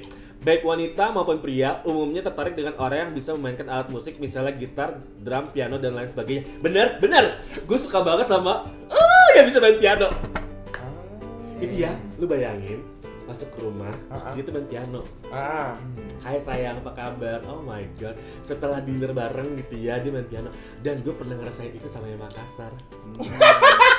Baik 0.46 0.62
wanita 0.62 1.10
maupun 1.10 1.42
pria 1.42 1.82
umumnya 1.90 2.22
tertarik 2.22 2.54
dengan 2.54 2.78
orang 2.78 3.10
yang 3.10 3.12
bisa 3.18 3.34
memainkan 3.34 3.66
alat 3.66 3.90
musik 3.90 4.22
misalnya 4.22 4.54
gitar, 4.54 5.02
drum, 5.18 5.50
piano 5.50 5.82
dan 5.82 5.98
lain 5.98 6.12
sebagainya. 6.12 6.46
Bener, 6.62 7.02
bener. 7.02 7.42
Gue 7.66 7.82
suka 7.82 8.06
banget 8.06 8.30
sama 8.30 8.70
ah 8.94 9.30
yang 9.34 9.50
bisa 9.50 9.58
main 9.58 9.82
piano. 9.82 10.14
Ah. 10.78 10.94
Itu 11.58 11.74
ya, 11.74 11.98
lu 12.22 12.30
bayangin 12.30 12.96
masuk 13.26 13.50
ke 13.58 13.60
rumah, 13.66 13.90
terus 14.14 14.22
Ah, 14.22 14.32
dia 14.38 14.44
tuh 14.46 14.54
main 14.54 14.68
piano. 14.70 15.02
Ah. 15.34 15.74
Hai 16.22 16.38
sayang, 16.38 16.78
apa 16.78 16.94
kabar? 16.94 17.42
Oh 17.50 17.62
my 17.66 17.82
god, 17.98 18.14
setelah 18.46 18.78
dinner 18.86 19.12
bareng 19.18 19.58
gitu 19.58 19.82
ya, 19.82 19.98
dia 19.98 20.14
main 20.14 20.30
piano. 20.30 20.54
Dan 20.86 21.02
gue 21.02 21.14
pernah 21.14 21.34
ngerasain 21.34 21.74
itu 21.74 21.90
sama 21.90 22.06
yang 22.06 22.22
Makassar. 22.22 22.70
Eh 23.18 23.26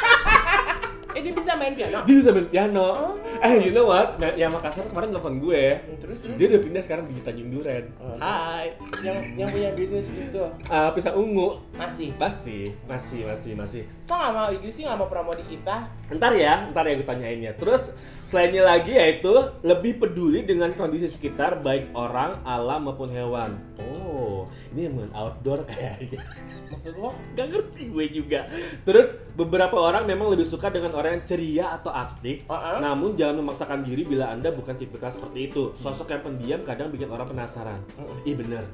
dia 1.26 1.34
bisa 1.34 1.58
main 1.58 1.74
piano. 1.74 1.98
Dia 2.06 2.14
bisa 2.14 2.30
main 2.30 2.46
piano. 2.46 2.86
Oh. 2.86 3.12
Eh, 3.42 3.58
you 3.58 3.74
know 3.74 3.90
what? 3.90 4.14
Yang 4.22 4.34
yang 4.38 4.50
Makassar 4.54 4.86
kemarin 4.86 5.10
telepon 5.10 5.42
gue. 5.42 5.64
Terus 5.98 6.22
terus 6.22 6.34
Dia 6.38 6.46
udah 6.54 6.60
pindah 6.62 6.82
sekarang 6.86 7.04
di 7.10 7.18
Tanjung 7.18 7.50
Duren. 7.50 7.84
Oh. 7.98 8.14
Hai. 8.16 8.78
yang 9.02 9.18
yang 9.34 9.48
punya 9.50 9.74
bisnis 9.74 10.06
gitu 10.08 10.46
Ah, 10.70 10.94
pisang 10.94 11.18
ungu. 11.18 11.58
masih. 11.74 12.14
Masih, 12.14 12.78
masih, 12.86 13.26
masih, 13.26 13.52
masih. 13.58 13.82
Kok 14.06 14.14
nggak 14.14 14.32
mau 14.32 14.48
Iggy 14.54 14.70
sih 14.70 14.82
nggak 14.86 14.98
mau 15.02 15.10
promo 15.10 15.34
di 15.34 15.42
kita? 15.50 15.90
Ntar 16.14 16.32
ya, 16.38 16.70
ntar 16.70 16.86
ya 16.86 16.94
gue 16.94 17.04
tanyainnya. 17.04 17.52
Terus 17.58 17.90
selainnya 18.26 18.66
lagi 18.66 18.92
yaitu 18.98 19.30
lebih 19.62 20.02
peduli 20.02 20.42
dengan 20.42 20.74
kondisi 20.74 21.06
sekitar 21.06 21.62
baik 21.62 21.94
orang, 21.94 22.42
alam 22.42 22.90
maupun 22.90 23.10
hewan. 23.14 23.54
Oh, 23.78 24.50
ini 24.74 24.90
yang 24.90 25.10
outdoor 25.14 25.62
kayaknya. 25.70 26.20
Maksud 26.70 26.98
lo? 26.98 27.14
Gak 27.38 27.46
ngerti 27.54 27.82
gue 27.94 28.06
juga. 28.10 28.50
Terus 28.82 29.14
beberapa 29.38 29.78
orang 29.78 30.10
memang 30.10 30.34
lebih 30.34 30.42
suka 30.42 30.66
dengan 30.66 30.98
orang 30.98 31.22
yang 31.22 31.24
ceria 31.24 31.66
atau 31.78 31.94
aktif. 31.94 32.42
Uh-uh. 32.50 32.82
Namun 32.82 33.14
jangan 33.14 33.38
memaksakan 33.38 33.86
diri 33.86 34.02
bila 34.02 34.34
anda 34.34 34.50
bukan 34.50 34.74
tipikal 34.74 35.14
seperti 35.14 35.46
itu. 35.46 35.70
Sosok 35.78 36.10
yang 36.10 36.22
pendiam 36.26 36.60
kadang 36.66 36.90
bikin 36.90 37.06
orang 37.06 37.30
penasaran. 37.30 37.78
Uh-uh. 37.94 38.18
Ih 38.26 38.34
bener, 38.34 38.66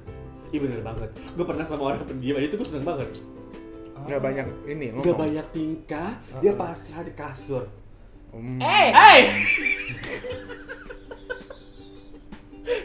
ih 0.56 0.60
bener 0.60 0.80
banget. 0.80 1.12
Gue 1.36 1.44
pernah 1.44 1.68
sama 1.68 1.92
orang 1.92 2.00
pendiam 2.08 2.40
aja 2.40 2.48
itu 2.48 2.56
gue 2.56 2.68
seneng 2.68 2.88
banget. 2.88 3.12
Nggak 4.02 4.20
banyak 4.24 4.46
ini 4.66 4.86
ngomong. 4.96 5.04
Gak 5.04 5.18
banyak 5.20 5.46
tingkah, 5.52 6.10
dia 6.40 6.56
Uh-uh. 6.56 6.58
pasrah 6.58 7.04
di 7.04 7.12
kasur. 7.12 7.81
Hmm. 8.32 8.58
Eh, 8.58 8.88
Hey! 8.90 9.20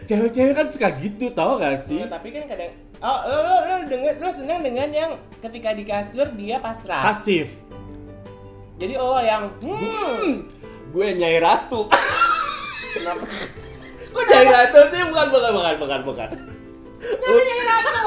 Cewek-cewek 0.07 0.53
kan 0.55 0.67
suka 0.67 0.89
gitu, 0.99 1.31
tau 1.31 1.55
gak 1.59 1.87
sih? 1.87 2.03
Nggak, 2.03 2.11
tapi 2.19 2.27
kan 2.35 2.43
kadang 2.47 2.73
Oh, 2.97 3.19
lo 3.29 3.37
lo 3.45 3.55
lo 3.61 3.75
denger 3.85 4.17
lo 4.17 4.29
seneng 4.33 4.65
dengan 4.65 4.89
yang 4.89 5.11
ketika 5.37 5.69
di 5.69 5.85
kasur 5.85 6.33
dia 6.33 6.57
pasrah. 6.57 7.13
Pasif. 7.13 7.45
Jadi 8.81 8.97
oh 8.97 9.21
yang 9.21 9.53
hmm, 9.61 10.49
Gue 10.89 11.13
Nyai 11.13 11.37
Ratu. 11.37 11.85
kenapa? 12.97 13.21
Kok 14.09 14.23
jadi 14.25 14.49
ratu 14.49 14.81
sih? 14.89 15.01
Bukan, 15.13 15.27
bukan, 15.29 15.51
bukan, 15.53 15.75
bukan, 15.77 15.99
bukan. 16.09 16.29
Jadi 17.05 17.51
ratu. 17.69 18.01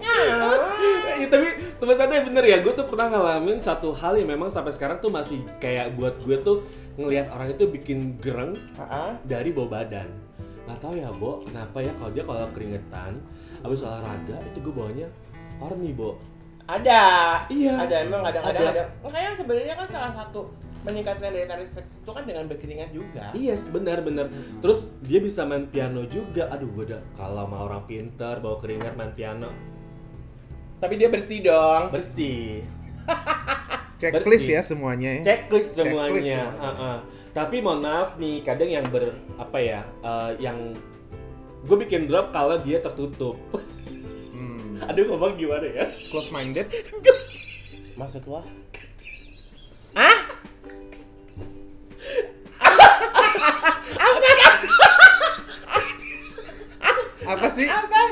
Ya. 1.20 1.28
Tapi 1.28 1.48
teman 1.76 1.94
santai 2.00 2.24
bener 2.24 2.44
ya, 2.48 2.64
gue 2.64 2.72
tuh 2.72 2.88
pernah 2.88 3.12
ngalamin 3.12 3.60
satu 3.60 3.92
hal 3.92 4.16
yang 4.16 4.32
memang 4.32 4.48
sampai 4.48 4.72
sekarang 4.72 4.98
tuh 5.04 5.12
masih 5.12 5.44
kayak 5.60 5.92
buat 5.94 6.16
gue 6.24 6.40
tuh 6.40 6.64
ngelihat 6.96 7.28
orang 7.28 7.52
itu 7.52 7.68
bikin 7.68 8.16
gereng 8.18 8.56
dari 9.28 9.52
bau 9.52 9.68
badan. 9.68 10.08
Gak 10.64 10.78
tau 10.80 10.96
ya, 10.96 11.12
Bo, 11.12 11.44
kenapa 11.44 11.84
ya 11.84 11.92
kalau 12.00 12.10
dia 12.14 12.24
kalau 12.24 12.48
keringetan, 12.56 13.20
habis 13.60 13.84
olahraga 13.84 14.40
itu 14.48 14.58
gue 14.64 14.72
bawanya 14.72 15.08
horny, 15.60 15.92
Bo. 15.92 16.16
Ada. 16.70 17.02
Iya. 17.50 17.74
Ada 17.84 17.96
emang 18.06 18.22
kadang-kadang 18.24 18.62
Ada. 18.64 18.72
ada. 18.72 18.84
Makanya 19.02 19.30
sebenarnya 19.36 19.74
kan 19.76 19.86
salah 19.90 20.12
satu 20.14 20.40
meningkatkan 20.80 21.28
daya 21.28 21.44
tarik 21.44 21.68
seks 21.68 22.00
itu 22.00 22.10
kan 22.10 22.24
dengan 22.24 22.44
berkeringat 22.48 22.90
juga. 22.94 23.24
Iya, 23.36 23.52
yes, 23.52 23.68
benar 23.68 24.00
benar. 24.00 24.32
Terus 24.64 24.88
dia 25.04 25.20
bisa 25.20 25.44
main 25.44 25.68
piano 25.68 26.08
juga. 26.08 26.48
Aduh, 26.48 26.70
gue 26.72 26.94
udah 26.94 27.02
kalau 27.18 27.44
sama 27.44 27.58
orang 27.68 27.82
pinter 27.84 28.40
bawa 28.40 28.56
keringat 28.62 28.94
main 28.96 29.12
piano 29.12 29.52
Tapi 30.80 30.94
dia 30.96 31.08
bersih 31.12 31.44
dong. 31.44 31.92
bersih. 31.92 32.64
Checklist 34.00 34.48
Bersih. 34.48 34.56
ya 34.56 34.62
semuanya 34.64 35.10
ya. 35.20 35.22
Checklist 35.28 35.76
Checklist 35.76 35.92
semuanya. 35.92 36.40
semua. 36.48 36.64
Heeh. 36.64 36.96
Tapi 37.36 37.56
mohon 37.60 37.80
maaf 37.84 38.16
nih, 38.16 38.40
kadang 38.42 38.70
yang 38.72 38.88
ber 38.88 39.12
apa 39.36 39.58
ya, 39.60 39.80
eh, 40.02 40.30
yang 40.40 40.72
gue 41.68 41.76
bikin 41.84 42.08
drop 42.08 42.32
kalau 42.32 42.56
dia 42.64 42.80
tertutup. 42.80 43.36
Hmm. 44.32 44.80
Aduh 44.88 45.04
ngomong 45.12 45.36
gimana 45.36 45.68
ya? 45.68 45.84
Close 46.08 46.32
minded. 46.32 46.64
Maksud 48.00 48.24
lo? 48.24 48.40
Ah? 49.92 50.16
Apa 57.30 57.46
sih? 57.52 57.68
Apa? 57.68 58.02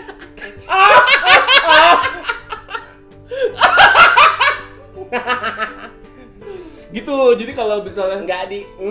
Gitu. 6.88 7.16
Jadi 7.36 7.52
kalau 7.52 7.80
misalnya 7.80 8.18
Enggak 8.24 8.42
di 8.48 8.60
mm. 8.78 8.86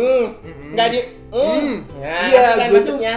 Mm-mm. 0.46 0.70
Enggak 0.74 0.88
di 0.94 1.00
mm. 1.30 1.38
Mm. 1.38 1.76
Nah, 1.98 2.22
Iya, 2.28 2.42
kan 2.54 2.68
tuh- 2.70 2.74
maksudnya 2.78 3.16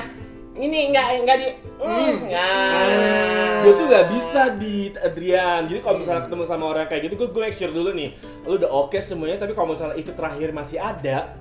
ini 0.57 0.79
enggak 0.89 1.07
enggak 1.17 1.37
di 1.37 1.49
mm. 1.79 1.85
Mm. 1.85 2.15
Nah. 2.29 3.59
gue 3.61 3.73
tuh 3.77 3.87
gak 3.89 4.07
bisa 4.09 4.43
di 4.57 4.89
Adrian. 4.97 5.69
Jadi 5.69 5.81
kalau 5.81 6.01
misalnya 6.01 6.25
ketemu 6.25 6.45
sama 6.45 6.65
orang 6.67 6.89
kayak 6.89 7.03
gitu, 7.05 7.15
gue 7.15 7.29
gue 7.29 7.43
make 7.45 7.57
sure 7.57 7.69
dulu 7.69 7.93
nih, 7.93 8.17
lu 8.49 8.57
udah 8.57 8.73
oke 8.73 8.97
semuanya. 8.99 9.37
Tapi 9.37 9.53
kalau 9.53 9.77
misalnya 9.77 10.01
itu 10.01 10.17
terakhir 10.17 10.49
masih 10.51 10.81
ada, 10.81 11.37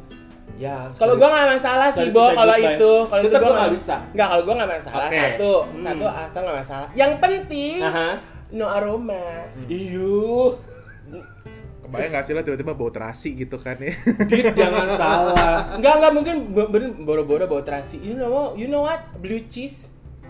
ya. 0.59 0.91
Kalau 0.99 1.15
gua 1.15 1.31
nggak 1.31 1.47
masalah 1.55 1.87
sih, 1.95 2.03
Sorry, 2.03 2.11
Bo, 2.11 2.27
say 2.27 2.35
kalau 2.35 2.55
itu. 2.59 2.93
Kalau 3.07 3.21
itu 3.23 3.29
gua 3.31 3.39
nggak 3.39 3.55
nggak 3.55 3.71
bisa. 3.71 3.95
Enggak, 4.11 4.27
kalau 4.27 4.43
gua 4.43 4.55
nggak 4.59 4.71
masalah. 4.75 5.07
Oke. 5.07 5.15
Satu, 5.15 5.51
Hmm. 5.63 5.83
satu 5.87 6.05
atau 6.05 6.39
nggak 6.43 6.57
masalah. 6.59 6.87
Yang 6.91 7.11
penting 7.23 7.77
Aha. 7.79 8.09
no 8.51 8.65
aroma. 8.67 9.25
Iyuh. 9.71 10.49
Kebayang 11.89 12.11
gak 12.13 12.23
sih 12.23 12.33
lo 12.37 12.45
tiba-tiba 12.45 12.77
bau 12.77 12.93
terasi 12.93 13.33
gitu 13.33 13.57
kan 13.57 13.81
ya? 13.81 13.97
Dit 14.29 14.53
jangan 14.53 14.87
salah. 14.93 15.73
Enggak, 15.73 15.93
enggak 15.97 16.11
mungkin 16.13 16.35
boro-boro 17.01 17.49
bau 17.49 17.65
terasi. 17.65 17.97
You 17.97 18.13
know 18.13 18.29
what? 18.29 18.49
You 18.55 18.69
know 18.69 18.85
what? 18.85 19.01
Blue 19.17 19.41
cheese. 19.49 19.89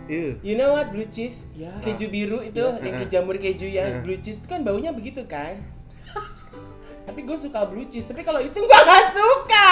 Ew. 0.09 0.41
You 0.41 0.57
know 0.57 0.73
what 0.73 0.89
blue 0.89 1.05
cheese? 1.05 1.45
Ya. 1.53 1.69
Keju 1.85 2.09
biru 2.09 2.41
itu, 2.41 2.57
Yes. 2.57 2.81
yang 2.81 2.97
Uh-uh. 2.97 3.11
jamur 3.13 3.35
keju 3.37 3.67
yang 3.69 3.99
Uh. 3.99 4.01
blue 4.01 4.17
cheese 4.17 4.41
itu 4.41 4.47
kan 4.49 4.65
baunya 4.65 4.89
begitu 4.89 5.21
kan? 5.29 5.61
Tapi 7.09 7.25
gue 7.25 7.33
suka 7.35 7.65
blue 7.65 7.89
cheese, 7.89 8.05
tapi 8.05 8.21
kalau 8.21 8.37
itu 8.37 8.53
gue 8.53 8.69
gak 8.69 9.17
suka. 9.17 9.69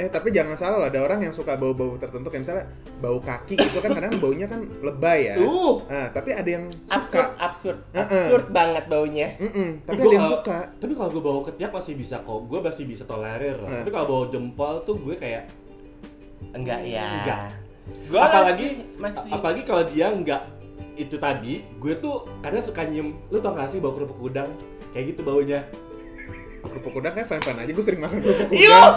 Eh 0.00 0.08
tapi 0.08 0.32
jangan 0.32 0.56
salah 0.56 0.80
loh, 0.80 0.88
ada 0.88 1.04
orang 1.04 1.20
yang 1.20 1.34
suka 1.36 1.60
bau-bau 1.60 2.00
tertentu 2.00 2.32
kayak 2.32 2.42
misalnya 2.42 2.64
bau 2.98 3.20
kaki 3.20 3.52
gitu 3.54 3.78
kan 3.78 3.92
kadang 3.92 4.16
baunya 4.16 4.48
kan 4.48 4.64
lebay 4.80 5.28
ya. 5.28 5.36
Uh. 5.36 5.84
Nah, 5.84 6.08
tapi 6.08 6.32
ada 6.32 6.48
yang 6.48 6.72
Absurd, 6.88 7.28
suka. 7.28 7.36
absurd, 7.36 7.78
Uh-uh. 7.92 8.00
absurd 8.00 8.44
banget 8.48 8.84
baunya. 8.88 9.36
Mm-mm, 9.36 9.84
tapi 9.84 10.00
Gua 10.00 10.08
ada 10.08 10.14
yang 10.16 10.24
kalau- 10.24 10.34
suka. 10.40 10.58
Tapi 10.80 10.92
kalau 10.96 11.10
gue 11.12 11.22
bawa 11.22 11.40
ketiak 11.44 11.70
masih 11.70 11.94
bisa 11.94 12.16
kok. 12.24 12.40
Gue 12.48 12.60
masih 12.64 12.84
bisa 12.88 13.04
tolerir 13.04 13.56
lah. 13.60 13.68
Nah. 13.68 13.78
Tapi 13.84 13.90
kalau 13.92 14.06
bawa 14.08 14.24
jempol 14.32 14.74
tuh 14.88 14.96
gue 14.96 15.14
kayak 15.14 15.44
Enggak 16.56 16.80
ya. 16.82 17.06
Enggak. 17.20 17.40
Gua 18.08 18.20
apalagi 18.24 18.88
masih, 18.96 19.20
masih. 19.20 19.30
apalagi 19.36 19.62
kalau 19.68 19.82
dia 19.84 20.08
nggak 20.08 20.42
itu 20.96 21.14
tadi, 21.14 21.62
gue 21.76 21.94
tuh 21.98 22.24
kadang 22.40 22.62
suka 22.62 22.82
nyium. 22.82 23.14
Lu 23.28 23.38
tau 23.38 23.52
gak 23.52 23.70
sih 23.70 23.78
bau 23.78 23.92
kerupuk 23.92 24.18
udang? 24.18 24.50
Kayak 24.90 25.14
gitu 25.14 25.20
baunya. 25.22 25.62
Kerupuk 26.68 26.94
udang 26.94 27.12
kayak 27.12 27.26
fan-fan 27.26 27.56
aja, 27.58 27.70
gue 27.70 27.84
sering 27.84 28.00
makan 28.00 28.18
kerupuk 28.18 28.48
Iyo! 28.50 28.68
udang. 28.70 28.94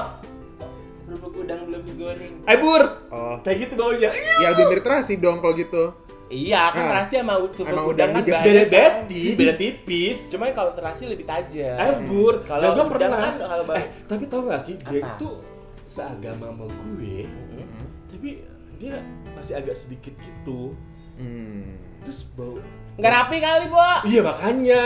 Kerupuk 1.03 1.33
udang 1.37 1.59
belum 1.65 1.81
digoreng. 1.83 2.33
Eh 2.45 2.57
bur, 2.57 2.83
Oh, 3.07 3.35
kayak 3.41 3.57
gitu 3.61 3.73
baunya. 3.75 4.09
Ih, 4.09 4.23
ya 4.39 4.47
lebih 4.51 4.65
mirip 4.69 4.83
terasi 4.83 5.13
dong 5.15 5.39
kalau 5.39 5.53
gitu. 5.53 5.83
Iya, 6.27 6.71
kan 6.71 6.79
Nah, 6.79 6.89
terasi 6.95 7.13
sama 7.17 7.33
kerupuk 7.43 7.67
udang 7.67 7.85
udang 7.85 8.09
kan 8.13 8.23
beda 8.23 8.39
Beda 8.39 8.83
beda 9.35 9.53
tipis. 9.53 10.17
Cuman 10.27 10.51
kalau 10.51 10.71
terasi 10.71 11.03
lebih 11.05 11.25
tajam. 11.25 11.75
Eh 11.75 11.91
bur, 12.05 12.39
Kalau 12.41 12.63
kalau 12.63 12.63
gue 12.63 12.83
udang 12.87 12.89
pernah. 13.11 13.19
kan 13.19 13.35
kalau 13.37 13.63
eh, 13.75 13.85
tapi 14.05 14.23
tau 14.25 14.41
gak 14.45 14.61
sih 14.61 14.75
dia 14.79 15.03
itu 15.05 15.29
seagama 15.83 16.47
sama 16.47 16.65
gue, 16.71 17.27
Mm-mm. 17.27 17.83
tapi 18.07 18.29
dia 18.79 19.03
masih 19.35 19.59
agak 19.59 19.75
sedikit 19.75 20.15
gitu. 20.17 20.71
Hmm. 21.19 21.75
Terus 22.01 22.23
bau. 22.31 22.63
Nggak 22.95 23.11
rapi 23.11 23.37
kali, 23.37 23.65
Bo. 23.67 23.83
Iya 24.07 24.21
makanya. 24.23 24.83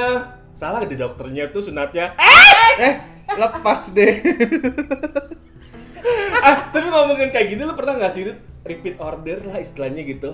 Salah 0.56 0.88
di 0.88 0.96
dokternya 0.96 1.52
tuh 1.52 1.68
sunatnya. 1.68 2.15
Eh, 2.80 2.94
lepas 3.36 3.91
deh. 3.91 4.24
ah, 6.46 6.56
tapi 6.72 6.88
ngomongin 6.88 7.30
kayak 7.32 7.48
gitu 7.52 7.62
lu 7.68 7.76
pernah 7.76 8.00
nggak 8.00 8.13
sih 8.15 8.24
repeat 8.63 8.96
order 8.98 9.44
lah 9.46 9.60
istilahnya 9.60 10.02
gitu? 10.08 10.32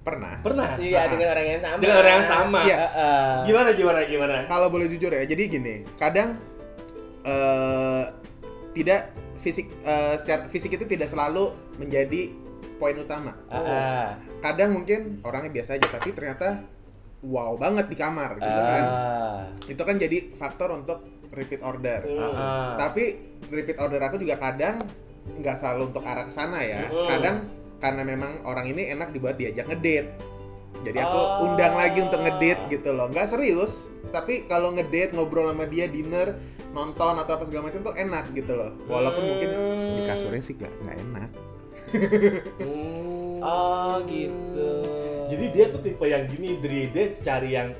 Pernah. 0.00 0.40
Pernah. 0.40 0.80
Iya, 0.80 0.96
Ah. 0.96 1.06
dengan 1.12 1.28
orang 1.32 1.46
yang 1.46 1.60
sama. 1.60 1.78
Dengan 1.80 1.96
orang 2.00 2.12
yang 2.16 2.28
sama. 2.28 2.60
Yes. 2.64 2.80
Heeh. 2.80 3.32
Gimana 3.52 3.68
gimana 3.76 3.98
gimana? 4.08 4.34
Kalau 4.48 4.68
boleh 4.72 4.86
jujur 4.88 5.12
ya, 5.12 5.24
jadi 5.28 5.42
gini, 5.48 5.74
kadang 6.00 6.40
eh 7.20 8.04
tidak 8.72 9.12
fisik 9.36 9.68
eh, 9.84 10.14
secara 10.16 10.48
fisik 10.48 10.72
itu 10.72 10.88
tidak 10.88 11.12
selalu 11.12 11.52
menjadi 11.76 12.32
poin 12.80 12.96
utama. 12.96 13.36
Heeh. 13.52 14.06
Kadang 14.40 14.72
mungkin 14.72 15.20
orangnya 15.20 15.52
biasa 15.52 15.76
aja, 15.76 15.84
tapi 15.84 16.16
ternyata 16.16 16.64
wow 17.20 17.52
banget 17.60 17.86
di 17.92 17.96
kamar 17.96 18.40
gitu 18.40 18.60
kan. 18.60 18.84
Ah. 18.84 19.40
Itu 19.68 19.82
kan 19.84 19.96
jadi 20.00 20.32
faktor 20.34 20.72
untuk 20.72 21.04
repeat 21.30 21.60
order. 21.62 22.00
Hmm. 22.04 22.32
Ah. 22.34 22.74
Tapi 22.80 23.18
repeat 23.48 23.78
order 23.78 24.00
aku 24.00 24.16
juga 24.20 24.40
kadang 24.40 24.82
nggak 25.30 25.56
selalu 25.60 25.92
untuk 25.94 26.04
arah 26.04 26.24
ke 26.26 26.32
sana 26.32 26.58
ya. 26.64 26.88
Mm. 26.88 27.06
Kadang 27.06 27.36
karena 27.80 28.02
memang 28.04 28.32
orang 28.44 28.72
ini 28.72 28.88
enak 28.92 29.12
dibuat 29.12 29.36
diajak 29.36 29.68
ngedate. 29.68 30.10
Jadi 30.80 30.96
aku 30.96 31.18
Oh. 31.20 31.44
undang 31.44 31.76
lagi 31.76 32.00
untuk 32.00 32.24
ngedate 32.24 32.62
gitu 32.72 32.96
loh. 32.96 33.12
Nggak 33.12 33.36
serius, 33.36 33.92
tapi 34.16 34.48
kalau 34.48 34.72
ngedate 34.72 35.12
ngobrol 35.12 35.52
sama 35.52 35.68
dia 35.68 35.84
dinner, 35.92 36.40
nonton 36.72 37.20
atau 37.20 37.32
apa 37.36 37.44
segala 37.44 37.68
macam 37.68 37.84
tuh 37.84 37.94
enak 37.94 38.24
gitu 38.32 38.52
loh. 38.56 38.72
Walaupun 38.88 39.22
mungkin 39.28 39.50
di 39.96 40.02
kasurnya 40.08 40.40
sih 40.40 40.56
nggak 40.56 40.72
nggak 40.82 40.96
enak. 41.04 41.30
Hmm. 42.64 43.38
Oh, 43.40 44.00
gitu. 44.08 44.99
Jadi 45.30 45.44
dia 45.54 45.64
tuh 45.70 45.80
tipe 45.80 46.04
yang 46.04 46.26
gini, 46.26 46.58
Dri. 46.58 46.90
Dia 46.90 47.14
cari 47.22 47.54
yang 47.54 47.70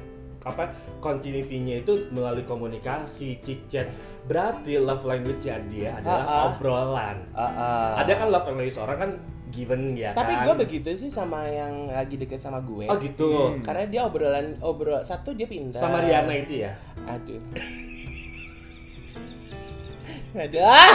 apa 0.41 0.73
continuity-nya 1.05 1.85
itu 1.85 2.09
melalui 2.09 2.47
komunikasi, 2.47 3.43
chit 3.43 3.67
chat. 3.67 3.91
Berarti 4.25 4.79
love 4.79 5.03
language-nya 5.03 5.57
dia 5.69 5.91
adalah 5.99 6.25
Ah, 6.25 6.33
ah. 6.33 6.43
obrolan. 6.55 7.19
Heeh. 7.35 7.89
Ada 8.01 8.13
kan 8.15 8.27
love 8.31 8.47
language 8.47 8.79
orang 8.79 8.99
kan 8.99 9.11
given 9.51 9.99
ya 9.99 10.15
Tapi 10.15 10.31
kan? 10.31 10.47
gue 10.47 10.55
begitu 10.63 10.89
sih 10.95 11.11
sama 11.11 11.43
yang 11.45 11.91
lagi 11.91 12.15
deket 12.15 12.39
sama 12.39 12.63
gue. 12.63 12.87
Oh 12.87 12.97
gitu. 12.97 13.59
Hmm. 13.59 13.67
Karena 13.67 13.85
dia 13.85 14.01
obrolan 14.07 14.55
obrol 14.63 15.03
satu 15.03 15.35
dia 15.35 15.51
pintar. 15.51 15.83
Sama 15.83 16.01
Riana 16.01 16.33
itu 16.33 16.63
ya. 16.63 16.73
Aduh. 17.05 17.43
Aduh. 20.35 20.63
Ah! 20.63 20.95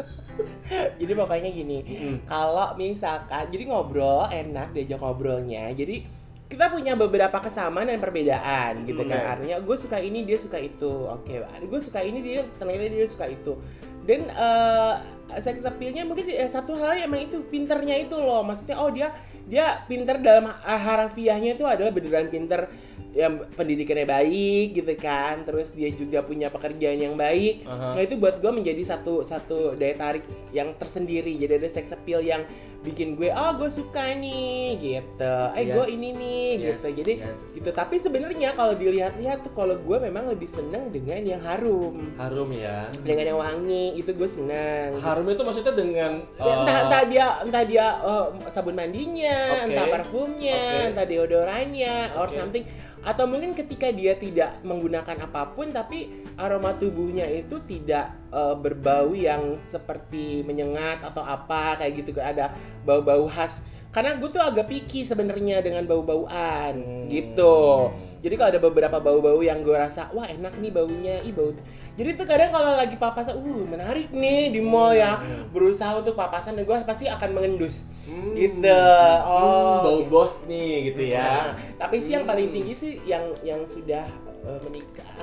jadi 1.00 1.12
pokoknya 1.18 1.50
gini, 1.50 1.78
Mm. 1.82 2.16
kalau 2.30 2.78
misalkan 2.78 3.50
jadi 3.50 3.64
ngobrol 3.66 4.26
enak 4.30 4.70
diajak 4.74 4.98
ngobrolnya. 5.02 5.70
Jadi 5.74 6.06
kita 6.50 6.66
punya 6.66 6.98
beberapa 6.98 7.38
kesamaan 7.38 7.86
dan 7.86 8.02
perbedaan 8.02 8.82
gitu 8.82 9.06
kan. 9.06 9.22
Hmm. 9.22 9.32
Artinya 9.38 9.56
gue 9.62 9.76
suka 9.78 10.02
ini 10.02 10.26
dia 10.26 10.34
suka 10.34 10.58
itu. 10.58 11.06
Oke, 11.06 11.38
gue 11.46 11.80
suka 11.80 12.02
ini 12.02 12.18
dia 12.26 12.42
ternyata 12.58 12.90
dia 12.90 13.06
suka 13.06 13.30
itu. 13.30 13.54
Dan 14.02 14.26
eh 14.34 14.94
sex 15.38 15.62
appeal-nya 15.62 16.02
mungkin 16.02 16.26
eh, 16.26 16.50
satu 16.50 16.74
hal 16.74 16.98
yang 16.98 17.14
emang 17.14 17.30
itu 17.30 17.38
pinternya 17.46 18.02
itu 18.02 18.18
loh. 18.18 18.42
Maksudnya 18.42 18.82
oh 18.82 18.90
dia 18.90 19.14
dia 19.46 19.86
pinter 19.86 20.18
dalam 20.18 20.50
harafiahnya 20.50 21.54
itu 21.54 21.62
adalah 21.66 21.94
beneran 21.94 22.26
pinter 22.26 22.66
yang 23.10 23.42
pendidikannya 23.58 24.06
baik 24.06 24.78
gitu 24.78 24.94
kan 24.94 25.42
terus 25.42 25.74
dia 25.74 25.90
juga 25.90 26.22
punya 26.22 26.46
pekerjaan 26.46 26.98
yang 26.98 27.14
baik 27.18 27.66
Aha. 27.66 27.98
nah 27.98 28.02
itu 28.02 28.14
buat 28.14 28.38
gue 28.38 28.52
menjadi 28.54 28.82
satu 28.86 29.26
satu 29.26 29.74
daya 29.74 29.98
tarik 29.98 30.24
yang 30.54 30.70
tersendiri 30.78 31.34
jadi 31.34 31.58
ada 31.58 31.66
sex 31.66 31.90
appeal 31.90 32.22
yang 32.22 32.46
bikin 32.80 33.12
gue 33.12 33.28
oh 33.28 33.52
gue 33.60 33.68
suka 33.68 34.16
nih 34.16 34.80
gitu 34.80 35.36
eh 35.52 35.64
gue 35.68 35.84
Yes. 35.84 35.92
ini 35.92 36.08
nih 36.16 36.48
Yes, 36.50 36.62
gitu 36.80 36.88
jadi 37.04 37.12
yes. 37.20 37.40
gitu 37.52 37.70
tapi 37.70 37.96
sebenarnya 37.96 38.56
kalau 38.56 38.72
dilihat-lihat 38.72 39.44
tuh 39.44 39.52
kalau 39.52 39.76
gue 39.76 39.96
memang 40.00 40.32
lebih 40.32 40.48
seneng 40.48 40.88
dengan 40.88 41.20
yang 41.20 41.42
harum 41.44 42.16
Harum 42.16 42.48
ya. 42.50 42.88
dengan 43.04 43.24
yang 43.30 43.38
wangi 43.38 44.00
itu 44.00 44.10
gue 44.10 44.28
seneng 44.28 44.96
Harum 44.96 45.28
itu 45.28 45.42
maksudnya 45.44 45.74
dengan 45.76 46.12
Ya, 46.40 46.52
entah 46.56 46.78
entah 46.88 47.02
dia 47.04 47.26
entah 47.44 47.64
dia 47.64 47.86
eh, 48.00 48.26
sabun 48.48 48.72
mandinya, 48.72 49.38
Oke. 49.60 49.64
entah 49.68 49.86
parfumnya, 49.86 50.60
Oke. 50.80 50.88
entah 50.96 51.06
deodorannya 51.06 51.96
or 52.16 52.26
Oke. 52.26 52.34
something 52.34 52.64
atau 53.00 53.24
mungkin 53.24 53.56
ketika 53.56 53.88
dia 53.88 54.12
tidak 54.12 54.60
menggunakan 54.60 55.24
apa 55.24 55.56
pun 55.56 55.72
tapi 55.72 56.12
aroma 56.36 56.76
tubuhnya 56.76 57.24
itu 57.28 57.56
tidak 57.64 58.12
eh, 58.28 58.56
berbau 58.56 59.12
yang 59.12 59.56
seperti 59.56 60.44
menyengat 60.44 61.00
atau 61.00 61.24
apa 61.24 61.80
kayak 61.80 61.92
gitu 61.96 62.20
ada 62.20 62.52
bau-bau 62.82 63.26
khas 63.26 63.60
karena 63.90 64.14
gue 64.14 64.30
tuh 64.30 64.38
agak 64.38 64.70
picky 64.70 65.02
sebenarnya 65.02 65.60
dengan 65.60 65.82
bau-bauan 65.84 66.74
Hmm. 66.78 67.06
gitu 67.10 67.90
jadi 68.20 68.34
kalau 68.36 68.50
ada 68.52 68.60
beberapa 68.60 68.96
bau-bau 68.98 69.40
yang 69.40 69.60
gue 69.60 69.74
rasa 69.74 70.06
wah 70.12 70.24
enak 70.24 70.54
nih 70.56 70.70
baunya 70.70 71.18
ih 71.20 71.34
bau 71.34 71.50
jadi 71.98 72.14
tuh 72.14 72.24
kadang 72.24 72.54
kalau 72.54 72.78
lagi 72.78 72.94
papasan 72.94 73.34
uh 73.36 73.64
menarik 73.66 74.08
nih 74.08 74.54
di 74.54 74.60
mall 74.62 74.94
ya 74.94 75.18
berusaha 75.50 75.98
untuk 75.98 76.14
papasan 76.14 76.54
dan 76.54 76.64
gue 76.64 76.76
pasti 76.86 77.06
akan 77.06 77.30
mengendus 77.34 77.90
Hmm. 78.06 78.34
gitu 78.34 78.62
Hmm, 78.64 79.26
oh 79.28 79.76
bau 79.82 80.00
gitu. 80.00 80.08
bos 80.08 80.34
nih 80.46 80.90
gitu 80.90 81.14
ya. 81.14 81.22
Nah, 81.22 81.54
tapi 81.78 82.00
sih 82.00 82.14
yang 82.14 82.26
paling 82.26 82.50
Hmm. 82.50 82.54
tinggi 82.56 82.74
sih 82.74 82.92
yang 83.06 83.22
yang 83.42 83.62
sudah 83.62 84.06
uh, 84.42 84.58
menikah 84.66 85.14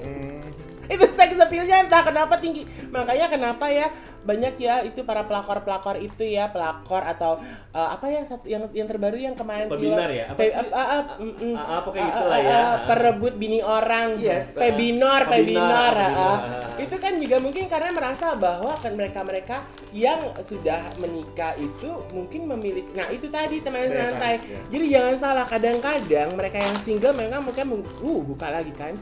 Hmm. 0.00 0.53
Itu 0.92 1.04
seks 1.10 1.36
appeal-nya 1.38 1.84
entah 1.84 2.02
kenapa 2.04 2.36
tinggi 2.38 2.64
makanya 2.90 3.26
kenapa 3.30 3.66
ya 3.70 3.88
banyak 4.24 4.56
ya 4.56 4.80
itu 4.88 5.04
para 5.04 5.20
pelakor-pelakor 5.28 6.00
itu 6.00 6.24
ya 6.24 6.48
pelakor 6.48 7.04
atau 7.04 7.44
uh, 7.76 7.88
apa 7.92 8.08
ya 8.08 8.24
satu 8.24 8.48
yang 8.48 8.64
yang 8.72 8.88
terbaru 8.88 9.20
yang 9.20 9.36
kemarin 9.36 9.68
Pebinar 9.68 10.08
ya? 10.08 10.32
Apa 10.32 10.40
Pe- 10.40 10.48
sih? 10.48 10.68
ah, 10.72 10.80
ah, 10.80 11.02
mm, 11.20 11.34
mm. 11.44 11.54
Ah, 11.54 11.60
ah, 11.60 11.80
pokoknya 11.84 12.00
Ah, 12.00 12.08
gitu 12.08 12.22
ah, 12.24 12.28
lah 12.32 12.38
ah, 12.40 12.40
ya. 12.40 12.60
perebut 12.88 13.34
bini 13.36 13.60
orang 13.60 14.08
Yes, 14.16 14.56
pebinor 14.56 15.28
Pebinar, 15.28 15.28
pebinor 15.28 15.92
pebinar, 15.92 16.40
itu 16.80 16.96
kan 16.96 17.12
juga 17.20 17.36
mungkin 17.36 17.64
karena 17.68 17.90
merasa 17.92 18.32
bahwa 18.32 18.72
kan 18.80 18.92
mereka-mereka 18.96 19.56
yang 19.92 20.32
sudah 20.40 20.80
menikah 20.96 21.52
itu 21.60 21.90
mungkin 22.08 22.48
memiliki 22.48 22.96
nah 22.96 23.12
itu 23.12 23.28
tadi 23.28 23.60
teman 23.60 23.92
Daya 23.92 24.08
santai 24.08 24.40
tarik, 24.40 24.48
ya. 24.48 24.60
jadi 24.72 24.84
jangan 24.88 25.14
salah 25.20 25.46
kadang-kadang 25.46 26.28
mereka 26.32 26.58
yang 26.64 26.76
single 26.80 27.12
mereka 27.12 27.44
mungkin 27.44 27.84
uh 28.00 28.20
buka 28.24 28.48
lagi 28.48 28.72
kan 28.72 28.96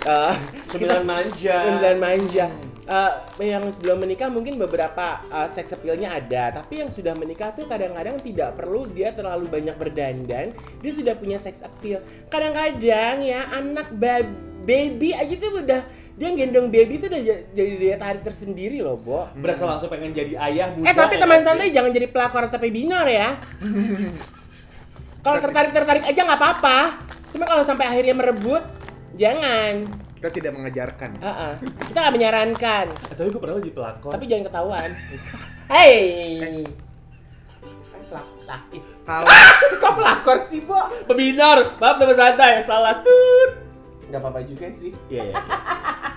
Eh, 0.00 0.34
Cemilan 0.72 1.04
manja. 1.04 1.56
Cemilan 1.66 1.98
manja. 2.00 2.46
Eh, 2.90 3.12
yang 3.46 3.70
belum 3.78 4.02
menikah 4.02 4.26
mungkin 4.26 4.58
beberapa 4.58 5.22
uh, 5.30 5.46
seks 5.46 5.70
appeal-nya 5.78 6.10
ada, 6.10 6.58
tapi 6.58 6.82
yang 6.82 6.90
sudah 6.90 7.14
menikah 7.14 7.54
tuh 7.54 7.70
kadang-kadang 7.70 8.18
tidak 8.18 8.58
perlu 8.58 8.82
dia 8.90 9.14
terlalu 9.14 9.46
banyak 9.46 9.78
berdandan, 9.78 10.50
dia 10.82 10.92
sudah 10.92 11.14
punya 11.14 11.38
seks 11.38 11.62
appeal. 11.62 12.02
Kadang-kadang 12.26 13.22
ya 13.22 13.46
anak 13.54 13.94
ba- 13.94 14.26
baby 14.66 15.14
aja 15.14 15.38
tuh 15.38 15.62
udah 15.62 15.86
dia 16.18 16.28
gendong 16.34 16.68
baby 16.68 16.98
tuh 16.98 17.08
udah 17.08 17.22
jadi 17.54 17.72
daya 17.78 17.96
tarik 17.96 18.22
tersendiri 18.26 18.82
loh, 18.82 18.98
Bo. 18.98 19.30
Berasa 19.38 19.70
langsung 19.70 19.86
pengen 19.86 20.10
jadi 20.10 20.34
ayah 20.50 20.74
muda. 20.74 20.90
Eh 20.90 20.94
tapi 20.98 21.14
ya 21.14 21.20
teman 21.22 21.40
santai 21.46 21.70
jangan 21.70 21.94
jadi 21.94 22.10
pelakor 22.10 22.50
atau 22.50 22.58
webinar 22.58 23.06
ya. 23.06 23.38
kalau 25.24 25.38
tertarik 25.38 25.70
tertarik 25.70 26.04
aja 26.10 26.20
nggak 26.26 26.40
apa-apa. 26.42 26.78
Cuma 27.30 27.46
kalau 27.46 27.62
sampai 27.62 27.86
akhirnya 27.86 28.18
merebut, 28.18 28.66
jangan. 29.20 29.72
Kita 30.16 30.28
tidak 30.32 30.52
mengajarkan. 30.56 31.10
Ah, 31.20 31.28
ah. 31.28 31.52
Kita 31.60 31.96
nggak 31.96 32.14
menyarankan, 32.16 32.86
Eh, 32.88 33.14
tapi 33.16 33.28
gue 33.28 33.40
pernah 33.40 33.60
jadi 33.60 33.72
pelakor. 33.72 34.12
tapi 34.16 34.24
jangan 34.24 34.44
ketahuan. 34.48 34.90
Hei. 35.68 35.96
Laki. 38.50 38.78
Kalau 39.06 39.30
Kok 39.78 39.92
pelakor 39.94 40.38
sih, 40.50 40.58
Bo? 40.58 40.74
Pebinar, 41.06 41.78
maaf 41.78 42.02
teman 42.02 42.16
santai, 42.18 42.66
salah 42.66 42.98
tut. 42.98 43.50
Nggak 44.10 44.18
apa-apa 44.18 44.40
juga 44.42 44.66
sih. 44.74 44.90
Iya 45.06 45.30
ya. 45.30 45.34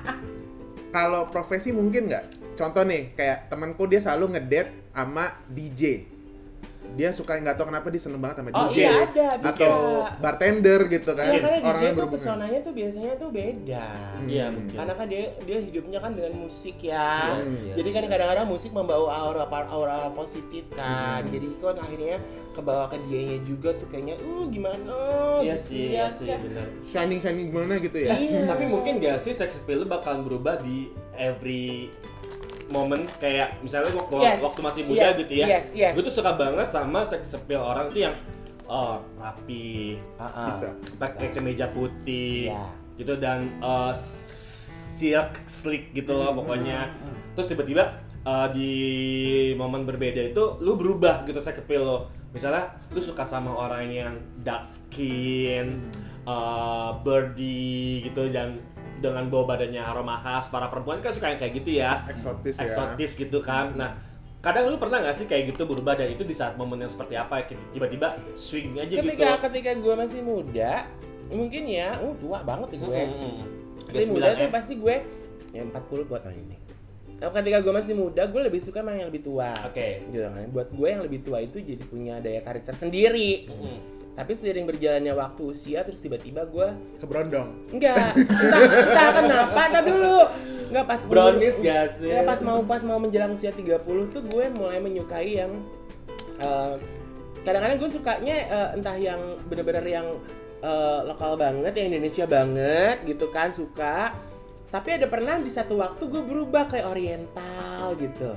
kalau 0.96 1.30
profesi 1.30 1.70
mungkin 1.70 2.10
nggak? 2.10 2.58
Contoh 2.58 2.82
nih, 2.82 3.14
kayak 3.14 3.54
temanku 3.54 3.86
dia 3.86 4.02
selalu 4.02 4.34
ngedate 4.38 4.90
sama 4.90 5.26
DJ. 5.46 6.10
Dia 6.94 7.10
suka 7.10 7.34
nggak 7.36 7.56
tahu 7.58 7.74
kenapa 7.74 7.88
dia 7.90 8.02
seneng 8.02 8.22
banget 8.22 8.36
sama 8.40 8.50
Oh 8.54 8.70
DJ. 8.70 8.78
iya 8.78 8.92
ada, 9.02 9.28
bisa. 9.34 9.50
Atau 9.50 9.76
bartender 10.22 10.80
gitu 10.88 11.12
kan. 11.14 11.26
Iya, 11.26 11.40
karena 11.42 11.58
DJ 11.58 11.66
Orang 11.66 11.82
tuh 11.82 11.90
berhubungan. 11.96 12.14
pesonanya 12.14 12.60
tuh 12.62 12.74
biasanya 12.74 13.14
tuh 13.18 13.30
beda. 13.30 13.86
Iya 14.24 14.46
mungkin. 14.50 14.76
Karena 14.78 14.94
kan 14.94 15.06
dia 15.10 15.24
dia 15.42 15.58
hidupnya 15.60 16.00
kan 16.00 16.12
dengan 16.14 16.34
musik 16.38 16.78
ya. 16.80 17.10
Yes, 17.42 17.50
yes, 17.66 17.76
Jadi 17.76 17.90
kan 17.90 18.02
yes. 18.02 18.12
kadang-kadang 18.14 18.46
musik 18.46 18.72
membawa 18.72 19.08
aura 19.10 19.44
aura 19.50 19.98
positif 20.14 20.64
kan. 20.72 21.22
Hmm. 21.26 21.34
Jadi 21.34 21.48
kan 21.58 21.76
akhirnya 21.78 22.18
kebawa 22.54 22.86
ke 22.86 22.98
dianya 23.10 23.38
juga 23.42 23.74
tuh 23.74 23.90
kayaknya 23.90 24.14
uh 24.22 24.46
gimana 24.46 24.94
Iya 25.42 25.58
gitu 25.58 25.66
sih, 25.74 25.82
ya, 25.90 25.90
iya 25.90 26.06
sih, 26.14 26.28
kan. 26.30 26.38
benar. 26.46 26.68
Shining 26.86 27.20
shining 27.20 27.46
gimana 27.50 27.74
gitu 27.82 27.98
ya? 27.98 28.14
Iya. 28.14 28.46
Tapi 28.46 28.64
mungkin 28.70 29.02
gak 29.02 29.26
sih 29.26 29.34
sex 29.34 29.58
appeal 29.58 29.82
lu 29.82 29.88
bakalan 29.90 30.22
berubah 30.22 30.62
di 30.62 30.94
every 31.18 31.90
moment 32.74 33.06
kayak 33.22 33.62
misalnya 33.62 33.94
waktu 33.94 34.16
Yes. 34.18 34.42
waktu 34.42 34.60
masih 34.66 34.82
muda 34.90 35.14
Yes, 35.14 35.16
gitu 35.22 35.34
ya. 35.38 35.46
yes, 35.46 35.66
yes. 35.78 35.94
Gue 35.94 36.04
tuh 36.04 36.16
suka 36.18 36.34
banget 36.34 36.68
sama 36.74 37.06
sex 37.06 37.30
appeal 37.32 37.62
orang 37.62 37.94
tuh 37.94 38.10
yang 38.10 38.16
oh, 38.66 38.98
rapi, 39.22 40.02
ah. 40.18 40.50
Bisa. 40.50 40.74
pakai 40.98 41.30
kemeja 41.30 41.70
putih, 41.70 42.50
Iya. 42.50 42.66
gitu 42.98 43.14
dan 43.22 43.54
uh, 43.62 43.94
silk 43.94 45.38
slick 45.46 45.94
gitu 45.94 46.18
loh 46.18 46.34
pokoknya. 46.34 46.90
Terus 47.38 47.54
tiba-tiba 47.54 48.02
uh, 48.26 48.48
di 48.50 48.72
momen 49.54 49.86
berbeda 49.86 50.34
itu 50.34 50.58
lu 50.60 50.74
berubah 50.74 51.22
gitu 51.24 51.38
sex 51.38 51.60
appeal 51.60 51.84
lo. 51.86 52.00
Misalnya 52.34 52.74
lu 52.90 52.98
suka 52.98 53.22
sama 53.30 53.54
orang 53.54 53.94
yang 53.94 54.14
dark 54.42 54.66
skin, 54.66 55.86
uh, 56.26 56.98
birdie 57.06 58.10
gitu 58.10 58.34
dan 58.34 58.58
dengan 59.04 59.28
bawa 59.28 59.56
badannya 59.56 59.84
aroma 59.84 60.24
khas 60.24 60.48
para 60.48 60.72
perempuan 60.72 61.04
kan 61.04 61.12
suka 61.12 61.36
yang 61.36 61.40
kayak 61.44 61.54
gitu 61.60 61.70
ya 61.84 62.08
Eksotis 62.08 62.56
ya. 62.56 62.64
eksotis 62.64 63.12
gitu 63.20 63.44
kan 63.44 63.76
nah 63.76 63.92
kadang 64.40 64.68
lu 64.68 64.76
pernah 64.76 65.00
nggak 65.00 65.16
sih 65.16 65.26
kayak 65.28 65.56
gitu 65.56 65.64
berubah 65.64 65.96
dan 65.96 66.12
itu 66.12 66.24
di 66.24 66.36
saat 66.36 66.60
momen 66.60 66.84
yang 66.84 66.92
seperti 66.92 67.16
apa 67.16 67.48
tiba-tiba 67.72 68.20
swing 68.36 68.76
aja 68.76 69.00
gitu 69.00 69.08
Ketika 69.16 69.40
ketika 69.48 69.72
gue 69.80 69.94
masih 69.96 70.20
muda, 70.20 70.84
mungkin 71.32 71.64
ya, 71.72 71.96
uh 72.04 72.12
tua 72.20 72.44
banget 72.44 72.76
ya 72.76 72.78
gue. 72.84 73.02
Hmm, 73.08 73.40
Masih 73.88 74.12
muda 74.12 74.28
tuh 74.36 74.44
9M. 74.44 74.52
pasti 74.52 74.74
gue 74.76 74.96
ya 75.56 75.62
40 75.64 76.10
buat 76.12 76.22
tahun 76.28 76.38
ini. 76.44 76.58
Kalau 77.24 77.32
ketika 77.40 77.58
gue 77.64 77.72
masih 77.72 77.96
muda, 77.96 78.22
gue 78.28 78.42
lebih 78.44 78.60
suka 78.60 78.84
sama 78.84 78.92
yang 79.00 79.08
lebih 79.08 79.24
tua. 79.24 79.56
Oke. 79.64 80.04
Gitu 80.12 80.28
kan. 80.28 80.44
Buat 80.52 80.70
gue 80.76 80.88
yang 80.92 81.02
lebih 81.08 81.20
tua 81.24 81.40
itu 81.40 81.58
jadi 81.64 81.84
punya 81.88 82.20
daya 82.20 82.44
tarik 82.44 82.68
tersendiri. 82.68 83.48
Mm-mm. 83.48 83.78
Tapi 84.14 84.32
seiring 84.38 84.70
berjalannya 84.70 85.14
waktu 85.18 85.42
usia 85.50 85.82
terus 85.82 85.98
tiba-tiba 85.98 86.46
gue 86.46 86.70
Keberondong. 87.02 87.74
enggak, 87.74 88.14
entah, 88.14 88.62
entah 88.62 89.10
kenapa, 89.18 89.62
entah 89.74 89.84
dulu. 89.84 90.18
Enggak 90.70 90.86
pas 90.90 91.02
brownies 91.06 91.58
gak 91.62 92.02
sih 92.02 92.10
Ya 92.10 92.26
pas 92.26 92.42
mau 92.42 92.66
pas 92.66 92.82
mau 92.82 92.98
menjelang 92.98 93.38
usia 93.38 93.54
30 93.54 93.78
tuh 94.10 94.22
gue 94.26 94.46
mulai 94.58 94.82
menyukai 94.82 95.38
yang 95.42 95.52
eh, 96.42 96.74
kadang-kadang 97.46 97.78
gue 97.78 97.90
sukanya 97.94 98.36
eh, 98.50 98.70
entah 98.78 98.98
yang 98.98 99.22
bener-bener 99.50 99.86
yang 99.86 100.08
eh, 100.62 101.00
lokal 101.10 101.34
banget, 101.38 101.74
yang 101.78 101.94
Indonesia 101.94 102.26
banget 102.30 103.02
gitu 103.06 103.30
kan 103.34 103.50
suka. 103.54 104.14
Tapi 104.74 104.98
ada 104.98 105.06
pernah 105.06 105.38
di 105.38 105.54
satu 105.54 105.78
waktu 105.78 106.10
gue 106.10 106.22
berubah 106.26 106.66
kayak 106.70 106.90
oriental 106.90 107.94
gitu. 108.02 108.34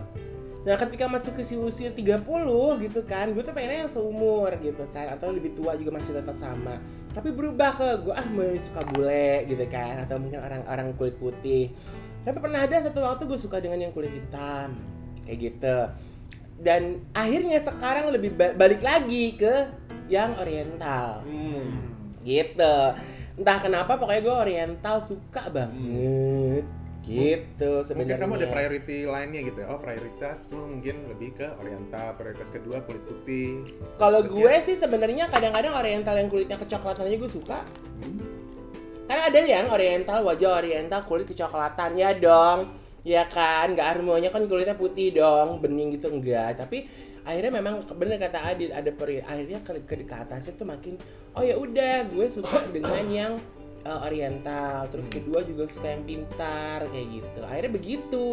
Nah 0.66 0.74
ketika 0.74 1.06
masuk 1.06 1.38
ke 1.38 1.46
si 1.46 1.54
usia 1.54 1.94
30 1.94 2.26
gitu 2.82 3.00
kan, 3.06 3.30
gue 3.30 3.38
tuh 3.38 3.54
pengennya 3.54 3.86
yang 3.86 3.92
seumur 3.92 4.50
gitu 4.58 4.82
kan 4.90 5.14
Atau 5.14 5.30
lebih 5.30 5.54
tua 5.54 5.78
juga 5.78 5.94
masih 5.94 6.18
tetap 6.18 6.34
sama. 6.42 6.82
Tapi 7.14 7.30
berubah 7.30 7.78
ke 7.78 7.88
gue 8.02 8.10
ah 8.10 8.26
mau 8.26 8.50
suka 8.58 8.82
bule 8.90 9.46
gitu 9.46 9.62
kan 9.70 10.02
Atau 10.02 10.18
mungkin 10.18 10.42
orang-orang 10.42 10.90
kulit 10.98 11.14
putih. 11.22 11.70
Tapi 12.26 12.42
pernah 12.42 12.66
ada 12.66 12.82
satu 12.82 12.98
waktu 13.06 13.30
gue 13.30 13.38
suka 13.38 13.62
dengan 13.62 13.78
yang 13.78 13.94
kulit 13.94 14.10
hitam 14.10 14.74
Kayak 15.22 15.38
gitu. 15.38 15.78
Dan 16.58 17.06
akhirnya 17.14 17.62
sekarang 17.62 18.10
lebih 18.10 18.34
ba- 18.34 18.58
balik 18.58 18.82
lagi 18.82 19.38
ke 19.38 19.70
yang 20.10 20.34
oriental. 20.34 21.22
Hmm. 21.22 21.94
Gitu. 22.26 22.76
Entah 23.38 23.58
kenapa 23.62 23.94
pokoknya 23.94 24.22
gue 24.24 24.36
oriental 24.50 24.98
suka 24.98 25.46
banget 25.46 26.66
Gitu 27.06 27.62
Mungkin 27.62 27.86
sebenarnya 27.86 28.18
kamu 28.18 28.34
ada 28.42 28.48
priority 28.50 28.98
lainnya 29.06 29.40
gitu 29.46 29.58
ya. 29.62 29.66
Oh, 29.70 29.78
prioritas 29.78 30.50
lu 30.50 30.66
mungkin 30.66 31.06
lebih 31.06 31.38
ke 31.38 31.46
oriental, 31.62 32.18
prioritas 32.18 32.48
kedua 32.50 32.82
kulit 32.82 33.02
putih. 33.06 33.62
Kalau 33.94 34.26
gue 34.26 34.54
sih 34.66 34.74
sebenarnya 34.74 35.30
kadang-kadang 35.30 35.78
oriental 35.78 36.14
yang 36.18 36.26
kulitnya 36.26 36.58
kecoklatan 36.58 37.06
aja 37.06 37.16
gue 37.16 37.30
suka. 37.30 37.62
Hmm. 38.02 38.26
Karena 39.06 39.22
ada 39.30 39.38
yang 39.38 39.70
oriental 39.70 40.18
wajah 40.26 40.50
oriental 40.58 41.00
kulit 41.06 41.30
kecoklatan 41.30 41.94
ya 41.94 42.10
dong. 42.18 42.74
Ya 43.06 43.22
kan, 43.30 43.78
nggak 43.78 43.86
harmonya 43.86 44.34
kan 44.34 44.50
kulitnya 44.50 44.74
putih 44.74 45.14
dong, 45.14 45.62
bening 45.62 45.94
gitu 45.94 46.10
enggak. 46.10 46.58
Tapi 46.58 46.90
akhirnya 47.26 47.52
memang 47.58 47.82
bener 47.98 48.22
kata 48.22 48.38
Adit 48.50 48.70
ada 48.70 48.90
peri 48.94 49.18
akhirnya 49.18 49.58
ke, 49.66 49.82
ke, 49.82 50.06
ke 50.06 50.14
atasnya 50.14 50.54
tuh 50.54 50.62
makin 50.62 50.94
oh 51.34 51.42
ya 51.42 51.58
udah 51.58 52.06
gue 52.06 52.26
suka 52.30 52.62
dengan 52.70 53.02
yang 53.10 53.32
uh, 53.86 54.02
oriental 54.02 54.90
terus 54.90 55.06
kedua 55.06 55.46
juga 55.46 55.70
suka 55.70 55.94
yang 55.94 56.02
pintar 56.02 56.84
kayak 56.90 57.06
gitu 57.22 57.40
akhirnya 57.46 57.72
begitu 57.72 58.26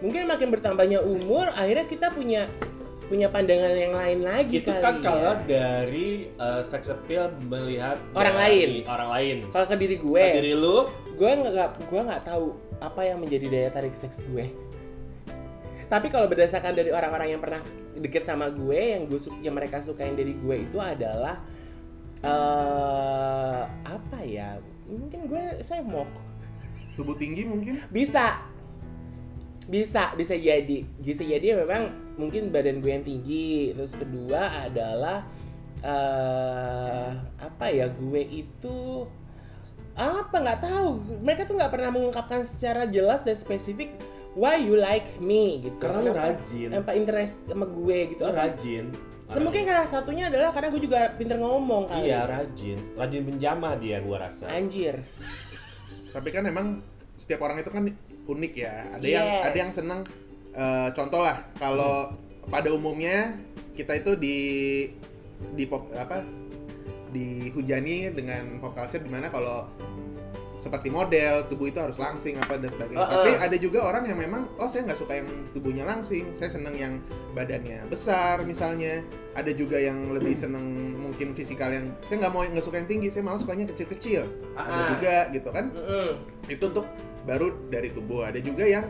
mungkin 0.00 0.26
makin 0.26 0.48
bertambahnya 0.50 0.98
umur 1.04 1.52
akhirnya 1.54 1.86
kita 1.86 2.08
punya 2.10 2.48
punya 3.12 3.28
pandangan 3.28 3.76
yang 3.76 3.92
lain 3.92 4.20
lagi 4.24 4.64
itu 4.64 4.72
kali 4.72 4.80
kan 4.80 4.94
ya. 4.96 5.04
kalau 5.04 5.34
dari 5.44 6.32
uh, 6.40 6.64
sex 6.64 6.88
appeal 6.88 7.28
melihat 7.44 8.00
Orang 8.16 8.40
lain. 8.40 8.88
orang 8.88 9.10
lain 9.12 9.36
Kalau 9.52 9.66
ke 9.68 9.76
diri 9.76 9.96
gue, 10.00 10.24
Ke 10.32 10.40
diri 10.40 10.54
lu 10.56 10.88
gue 11.12 11.28
nggak 11.28 11.92
gue 11.92 12.00
nggak 12.08 12.22
tahu 12.24 12.56
apa 12.80 13.00
yang 13.04 13.20
menjadi 13.20 13.46
daya 13.52 13.68
tarik 13.68 13.92
seks 13.92 14.24
gue. 14.32 14.48
Tapi 15.92 16.08
kalau 16.08 16.24
berdasarkan 16.24 16.72
dari 16.72 16.88
orang-orang 16.88 17.36
yang 17.36 17.40
pernah 17.44 17.60
deket 18.00 18.24
sama 18.24 18.48
gue, 18.48 18.80
yang 18.96 19.04
gue 19.04 19.20
yang 19.44 19.52
mereka 19.52 19.84
sukain 19.84 20.16
dari 20.16 20.32
gue 20.32 20.56
itu 20.64 20.80
adalah 20.80 21.44
eh 22.22 23.62
apa 23.68 24.18
ya? 24.22 24.58
Mungkin 24.86 25.26
gue 25.26 25.62
saya 25.66 25.82
mau 25.82 26.06
Tubuh 26.94 27.16
tinggi 27.16 27.42
mungkin? 27.48 27.82
bisa. 27.88 28.42
Bisa 29.66 30.12
bisa 30.14 30.34
jadi. 30.34 30.84
Bisa 31.00 31.22
jadi 31.22 31.56
memang 31.58 32.14
mungkin 32.18 32.50
badan 32.54 32.82
gue 32.82 32.90
yang 32.92 33.06
tinggi. 33.06 33.72
Terus 33.74 33.94
kedua 33.98 34.68
adalah 34.68 35.26
eh 35.82 37.10
apa 37.42 37.66
ya 37.74 37.90
gue 37.90 38.22
itu 38.22 39.06
apa 39.96 40.36
nggak 40.36 40.60
tahu. 40.62 40.90
Mereka 41.26 41.48
tuh 41.48 41.54
nggak 41.58 41.72
pernah 41.72 41.90
mengungkapkan 41.90 42.46
secara 42.46 42.86
jelas 42.86 43.26
dan 43.26 43.34
spesifik 43.34 43.96
why 44.36 44.60
you 44.60 44.76
like 44.76 45.16
me 45.18 45.64
gitu. 45.64 45.76
Karena 45.80 45.98
lu 46.06 46.12
rajin. 46.12 46.68
apa 46.76 46.92
interest 46.94 47.40
sama 47.48 47.66
gue 47.66 47.98
gitu. 48.14 48.22
Lu 48.28 48.34
rajin 48.34 48.92
Se- 49.32 49.40
mungkin 49.40 49.62
salah 49.64 49.88
satunya 49.88 50.24
adalah 50.28 50.50
karena 50.50 50.68
gue 50.68 50.82
juga 50.82 50.98
pinter 51.12 51.36
ngomong 51.36 51.88
kali 51.88 52.06
iya 52.06 52.24
rajin 52.24 52.78
rajin 52.94 53.22
menjamah 53.24 53.72
dia 53.76 53.98
gua 53.98 54.16
rasa 54.22 54.46
anjir 54.46 55.00
Tapi 56.08 56.28
kan 56.28 56.44
emang 56.44 56.84
setiap 57.16 57.40
orang 57.40 57.58
itu 57.58 57.68
kan 57.68 57.88
unik 58.22 58.52
ya. 58.54 58.84
Ada 58.92 59.06
yang 59.06 59.26
Yes. 59.26 59.42
ada 59.42 59.56
yang 59.58 59.72
seneng 59.72 60.00
eh, 60.52 60.88
contoh 60.92 61.20
lah 61.20 61.40
kalau 61.56 62.12
pada 62.44 62.68
umumnya 62.68 63.32
kita 63.72 63.96
itu 63.96 64.12
di 64.14 64.36
di 65.50 65.64
pop 65.64 65.88
apa 65.90 66.20
dihujani 67.08 68.08
dengan 68.10 68.58
pop 68.58 68.72
culture 68.72 69.00
di 69.00 69.08
mana 69.08 69.28
kalau 69.28 69.64
seperti 70.62 70.94
model 70.94 71.42
tubuh 71.50 71.66
itu 71.66 71.82
harus 71.82 71.98
langsing 71.98 72.38
apa 72.38 72.54
dan 72.54 72.70
sebagainya. 72.70 73.02
Uh-uh. 73.02 73.14
Tapi 73.18 73.30
ada 73.34 73.56
juga 73.58 73.82
orang 73.82 74.06
yang 74.06 74.18
memang 74.22 74.46
oh 74.62 74.70
saya 74.70 74.86
nggak 74.86 75.00
suka 75.02 75.18
yang 75.18 75.28
tubuhnya 75.50 75.82
langsing, 75.82 76.30
saya 76.38 76.54
seneng 76.54 76.78
yang 76.78 77.02
badannya 77.34 77.90
besar 77.90 78.46
misalnya. 78.46 79.02
Ada 79.34 79.50
juga 79.56 79.80
yang 79.80 80.12
lebih 80.14 80.36
seneng 80.38 80.62
mungkin 81.02 81.34
fisikal 81.34 81.72
yang 81.72 81.90
saya 82.06 82.22
nggak 82.22 82.32
mau 82.36 82.46
nggak 82.46 82.62
suka 82.62 82.78
yang 82.78 82.86
tinggi, 82.86 83.10
saya 83.10 83.26
malah 83.26 83.42
sukanya 83.42 83.66
kecil-kecil. 83.74 84.22
Ada 84.54 84.70
Ah. 84.70 84.88
juga 84.94 85.14
gitu 85.34 85.48
kan 85.50 85.66
Mm-mm. 85.74 86.10
itu 86.46 86.64
untuk 86.70 86.86
baru 87.26 87.56
dari 87.66 87.88
tubuh 87.90 88.28
ada 88.28 88.38
juga 88.38 88.62
yang 88.68 88.86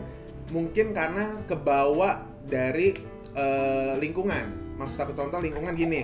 mungkin 0.51 0.91
karena 0.93 1.39
kebawa 1.47 2.27
dari 2.45 2.91
eh, 3.33 3.93
lingkungan 3.97 4.75
maksud 4.75 4.99
aku 4.99 5.15
contoh 5.15 5.39
lingkungan 5.39 5.73
gini 5.73 6.03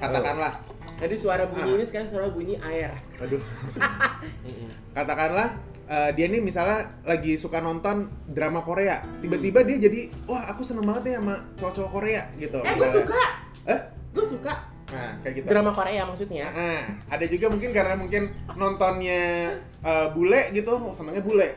katakanlah 0.00 0.62
Tadi 0.94 1.14
suara 1.14 1.44
bunyi 1.44 1.62
Ah. 1.66 1.76
ini 1.76 1.84
sekarang 1.84 2.08
suara 2.08 2.26
bunyi 2.28 2.54
air. 2.56 2.90
aduh 3.16 3.42
katakanlah 4.96 5.48
eh, 5.84 6.10
dia 6.12 6.26
nih 6.26 6.40
misalnya 6.40 6.86
lagi 7.02 7.34
suka 7.34 7.58
nonton 7.58 8.06
drama 8.26 8.60
Korea 8.60 9.02
tiba-tiba 9.18 9.62
dia 9.62 9.76
jadi 9.80 10.08
wah 10.24 10.46
aku 10.46 10.62
seneng 10.62 10.84
banget 10.84 11.02
nih 11.04 11.14
sama 11.18 11.34
cowok-cowok 11.54 11.90
Korea 11.92 12.22
gitu 12.36 12.58
Eh, 12.58 12.72
gue 12.72 12.88
suka. 12.94 13.22
Eh? 13.66 13.78
Gue 14.12 14.26
suka. 14.28 14.54
nah 14.84 15.10
kayak 15.20 15.34
gitu 15.34 15.46
Drama 15.48 15.72
Korea 15.72 16.02
maksudnya. 16.04 16.46
Nah, 16.46 16.82
ada 17.08 17.24
juga 17.26 17.50
mungkin 17.50 17.70
karena 17.70 17.94
mungkin 17.96 18.22
nontonnya 18.54 19.50
eh, 19.80 20.06
bule 20.10 20.52
gitu, 20.52 20.70
oh, 20.72 20.94
senangnya 20.94 21.18
bule. 21.20 21.50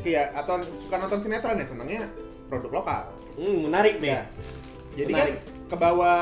Kayak 0.00 0.32
atau 0.34 0.56
suka 0.80 0.96
nonton 0.96 1.20
sinetron 1.20 1.54
ya, 1.54 1.66
senangnya 1.66 2.02
produk 2.48 2.80
lokal. 2.80 3.02
hmm, 3.34 3.68
menarik 3.68 3.98
nih 3.98 4.10
Ya. 4.10 4.22
Jadi 4.94 5.10
Menarik. 5.10 5.34
kan 5.36 5.44
kebawa 5.68 6.14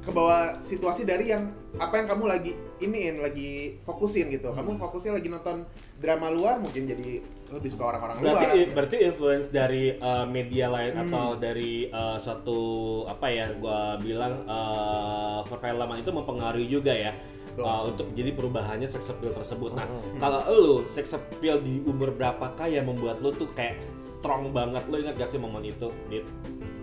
kebawa 0.00 0.38
situasi 0.58 1.02
dari 1.02 1.28
yang 1.28 1.50
apa 1.78 1.94
yang 1.96 2.06
kamu 2.08 2.24
lagi 2.26 2.52
iniin, 2.78 3.22
lagi 3.22 3.78
fokusin 3.80 4.32
gitu. 4.32 4.50
Kamu 4.50 4.74
Hmm. 4.74 4.82
fokusnya 4.82 5.14
lagi 5.14 5.28
nonton 5.28 5.62
drama 5.96 6.26
luar, 6.28 6.58
mungkin 6.58 6.88
jadi 6.88 7.22
lebih 7.50 7.68
suka 7.70 7.94
orang-orang 7.94 8.16
luar. 8.18 8.32
berarti 8.34 8.60
berarti 8.72 8.96
influence 9.04 9.46
dari 9.48 9.94
uh, 9.94 10.26
media 10.26 10.66
lain 10.66 10.98
Hmm. 10.98 11.04
atau 11.06 11.26
dari 11.36 11.86
uh, 11.86 12.18
suatu 12.18 12.58
apa 13.06 13.26
ya 13.28 13.46
gua 13.54 13.94
bilang 13.96 14.42
uh, 14.46 15.46
perfilman 15.46 16.00
itu 16.00 16.10
mempengaruhi 16.10 16.66
juga 16.66 16.90
ya 16.90 17.12
Betul. 17.54 17.62
uh, 17.62 17.82
untuk 17.86 18.06
jadi 18.14 18.30
perubahannya 18.32 18.86
sex 18.86 19.06
appeal 19.06 19.30
tersebut. 19.30 19.70
Nah, 19.74 19.86
Hmm. 19.86 20.18
kalau 20.18 20.40
lu 20.50 20.76
sex 20.86 21.12
appeal 21.12 21.60
di 21.60 21.82
umur 21.84 22.10
berapakah 22.10 22.66
yang 22.66 22.86
membuat 22.86 23.22
lu 23.22 23.30
tuh 23.30 23.46
kayak 23.52 23.78
strong 24.00 24.50
banget? 24.50 24.82
Lu 24.90 24.98
ingat 24.98 25.14
gak 25.14 25.30
sih 25.30 25.38
momen 25.38 25.62
itu, 25.64 25.86
Dit? 26.08 26.26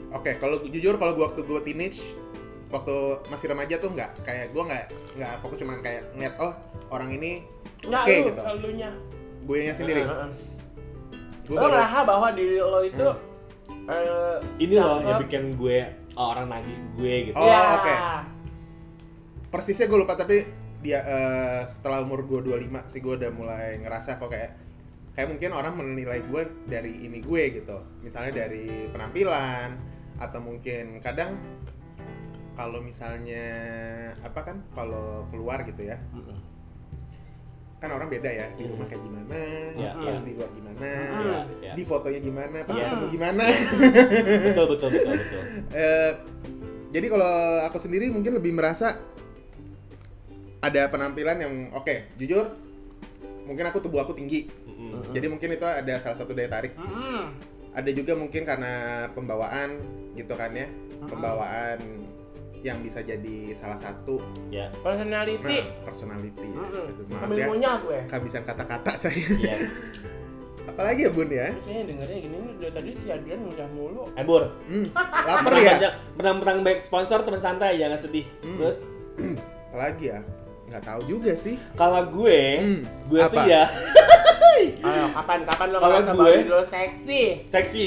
Oke, 0.08 0.40
kalau 0.40 0.64
jujur 0.64 0.96
kalau 0.96 1.12
gua 1.14 1.32
waktu 1.32 1.44
gua 1.44 1.60
teenage 1.60 2.00
waktu 2.68 2.96
masih 3.28 3.48
remaja 3.48 3.76
tuh 3.78 3.90
nggak 3.90 4.12
kayak 4.22 4.52
gua 4.52 4.64
nggak 4.68 4.84
nggak 5.16 5.34
fokus 5.40 5.58
cuman 5.58 5.80
kayak 5.80 6.04
ngeliat 6.12 6.36
oh 6.38 6.52
orang 6.90 7.12
ini 7.12 7.44
Nggak 7.80 8.04
Oke, 8.04 8.12
lu, 8.12 8.26
gitu. 8.28 8.42
elunya. 8.44 8.90
gue 9.44 9.58
nya 9.62 9.74
sendiri 9.74 10.02
Heeh. 10.02 10.30
Gua 11.46 11.54
Lo 11.54 11.62
baru- 11.62 11.74
ngerasa 11.78 12.00
bahwa 12.04 12.28
diri 12.34 12.58
lo 12.58 12.80
itu 12.82 13.08
eh, 13.88 14.36
Ini 14.58 14.74
loh 14.76 14.98
yang 15.00 15.22
bikin 15.22 15.44
gue 15.56 15.78
oh, 16.14 16.28
orang 16.28 16.48
nagih 16.50 16.78
gue 16.94 17.14
gitu. 17.30 17.36
Oh, 17.36 17.46
Iya. 17.46 17.62
oke. 17.78 17.96
persisnya 19.48 19.88
gue 19.88 19.98
lupa 19.98 20.14
tapi 20.14 20.44
dia 20.80 21.00
eh, 21.00 21.62
setelah 21.66 22.02
umur 22.02 22.22
gue 22.24 22.40
25 22.44 22.92
sih 22.92 23.00
gue 23.00 23.14
udah 23.16 23.32
mulai 23.32 23.80
ngerasa 23.80 24.18
kok 24.18 24.28
kayak 24.28 24.52
kayak 25.14 25.28
mungkin 25.30 25.50
orang 25.52 25.74
menilai 25.74 26.20
gue 26.22 26.42
dari 26.66 26.94
ini 27.00 27.18
gue 27.20 27.44
gitu 27.54 27.78
misalnya 28.02 28.44
dari 28.44 28.68
penampilan 28.92 29.74
atau 30.18 30.40
mungkin 30.40 30.98
kadang 31.00 31.38
kalau 32.58 32.82
misalnya 32.82 33.46
apa 34.20 34.40
kan 34.42 34.58
kalau 34.74 35.30
keluar 35.30 35.62
gitu 35.62 35.86
ya 35.86 36.02
Mm-mm. 36.10 36.38
kan 37.78 37.90
orang 37.92 38.10
beda 38.10 38.26
ya 38.26 38.50
di 38.52 38.66
rumah 38.66 38.84
kayak 38.84 38.98
gimana 39.00 39.38
Ya, 39.78 39.94
pas 39.94 40.18
ya. 40.18 40.22
di 40.26 40.34
luar 40.34 40.50
gimana 40.50 40.90
Hmm. 41.08 41.46
Ya. 41.60 41.74
di 41.74 41.84
fotonya 41.84 42.20
gimana 42.20 42.58
pas 42.64 42.74
Yes. 42.74 42.90
ketemu 42.90 43.06
gimana 43.12 43.44
Betul 44.44 44.66
betul 44.68 44.90
betul 44.90 45.14
betul. 45.16 45.42
Eh, 45.78 46.12
jadi 46.90 47.08
kalau 47.08 47.34
aku 47.64 47.78
sendiri 47.78 48.10
mungkin 48.10 48.34
lebih 48.34 48.50
merasa 48.52 48.98
ada 50.60 50.82
penampilan 50.88 51.38
yang 51.38 51.54
oke 51.72 52.18
jujur 52.18 52.50
mungkin 53.46 53.64
aku 53.64 53.78
tubuh 53.80 54.02
aku 54.02 54.12
tinggi 54.12 54.50
Mm-mm. 54.66 55.14
jadi 55.14 55.30
mungkin 55.30 55.54
itu 55.54 55.64
ada 55.64 56.02
salah 56.02 56.18
satu 56.18 56.34
daya 56.34 56.50
tarik 56.50 56.74
Mm-mm. 56.74 57.30
ada 57.72 57.90
juga 57.92 58.18
mungkin 58.18 58.42
karena 58.42 58.74
pembawaan 59.14 59.78
gitu 60.14 60.34
kan 60.34 60.50
ya 60.52 60.66
pembawaan 61.06 61.78
yang 62.60 62.80
bisa 62.80 63.00
jadi 63.00 63.38
salah 63.52 63.76
satu 63.76 64.18
Ya. 64.48 64.70
Personality. 64.80 65.58
nah, 65.60 65.84
personality 65.84 66.46
Mm-mm. 66.46 66.68
Aduh, 66.68 67.06
maaf 67.08 67.24
Ambil 67.24 67.38
ya 67.38 67.74
gue. 67.78 68.00
kehabisan 68.06 68.42
kata-kata 68.44 68.92
saya 69.02 69.26
Yes. 69.38 69.70
apalagi 70.68 71.02
ya 71.02 71.12
bun 71.12 71.28
ya 71.28 71.48
Saya 71.60 71.82
dengernya 71.82 72.18
gini 72.20 72.36
nih 72.38 72.54
dari 72.60 72.72
tadi 72.72 72.90
si 72.94 73.08
Adrian 73.08 73.40
udah 73.46 73.68
mulu. 73.72 74.04
Eh 74.14 74.22
Bur, 74.22 74.52
hmm, 74.68 74.86
lapar 74.96 75.54
ya 75.56 75.96
Menang-menang 76.14 76.60
baik 76.62 76.80
sponsor 76.80 77.22
teman 77.22 77.40
santai 77.40 77.78
jangan 77.78 77.96
sedih. 77.96 78.26
Hmm. 78.42 78.58
Terus 78.58 78.78
apalagi 79.68 80.06
ya 80.08 80.20
nggak 80.68 80.84
tahu 80.84 81.02
juga 81.08 81.32
sih 81.34 81.56
kalau 81.74 82.04
gue, 82.12 82.42
Hmm, 82.60 82.82
gue 83.08 83.22
tuh 83.24 83.32
apa? 83.34 83.48
ya 83.48 83.64
Ayo, 84.58 85.06
kapan 85.14 85.46
kapan 85.46 85.68
lo 85.70 85.78
Kalau 85.78 85.98
gue- 86.18 86.44
lo 86.44 86.62
seksi? 86.62 87.46
seksi 87.46 87.86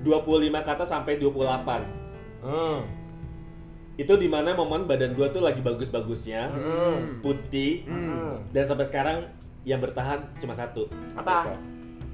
25 0.00 0.18
kata 0.60 0.82
sampai 0.82 1.16
28. 1.16 1.86
Hmm. 2.40 2.80
Itu 3.98 4.14
di 4.14 4.30
mana 4.30 4.54
momen 4.54 4.86
badan 4.86 5.12
gue 5.12 5.26
tuh 5.28 5.42
lagi 5.42 5.58
bagus-bagusnya, 5.58 6.42
Hmm. 6.48 7.18
putih, 7.18 7.82
Hmm. 7.84 7.98
Hmm. 8.14 8.34
dan 8.54 8.62
sampai 8.64 8.86
sekarang 8.86 9.26
yang 9.66 9.82
bertahan 9.82 10.22
cuma 10.38 10.54
satu. 10.54 10.86
Apa? 11.12 11.58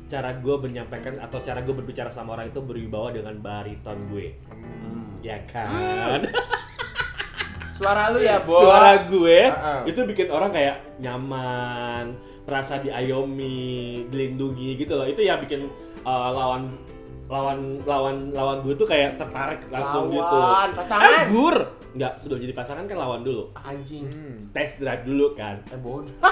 Cara 0.09 0.33
gue 0.33 0.57
menyampaikan 0.59 1.21
atau 1.21 1.39
cara 1.39 1.61
gue 1.61 1.71
berbicara 1.71 2.09
sama 2.09 2.35
orang 2.35 2.49
itu 2.49 2.59
berwibawa 2.59 3.13
dengan 3.13 3.37
bariton 3.37 4.09
gue. 4.09 4.33
Hmm. 4.49 5.21
Ya 5.21 5.45
kan? 5.45 6.25
Suara 7.77 8.09
lu 8.09 8.23
ya, 8.23 8.39
Bo. 8.41 8.63
Suara 8.63 9.05
gue 9.05 9.51
Heeh. 9.51 9.81
itu 9.91 10.01
bikin 10.07 10.31
orang 10.31 10.55
kayak 10.55 11.01
nyaman, 11.03 12.15
merasa 12.47 12.79
diayomi, 12.79 14.07
dilindungi 14.09 14.79
gitu 14.79 14.95
loh. 14.95 15.05
Itu 15.05 15.21
yang 15.21 15.43
bikin 15.43 15.67
uh, 16.07 16.31
lawan 16.31 16.79
lawan 17.25 17.81
lawan 17.89 18.17
lawan 18.37 18.61
gue 18.61 18.77
tuh 18.77 18.85
kayak 18.85 19.17
tertarik 19.17 19.65
langsung 19.73 20.13
gitu. 20.13 20.37
Lawan, 20.37 20.69
Eh, 20.71 20.77
pasangan. 20.77 21.25
Gur! 21.33 21.57
Nggak, 21.95 22.13
sebelum 22.21 22.41
jadi 22.43 22.55
pasangan 22.55 22.85
kan 22.85 22.97
lawan 23.01 23.21
dulu. 23.25 23.49
Anjing. 23.57 24.05
Hmm. 24.13 24.37
Test 24.53 24.77
drive 24.83 25.07
dulu 25.09 25.33
kan. 25.33 25.63
Eh, 25.73 25.79
bodoh. 25.81 26.13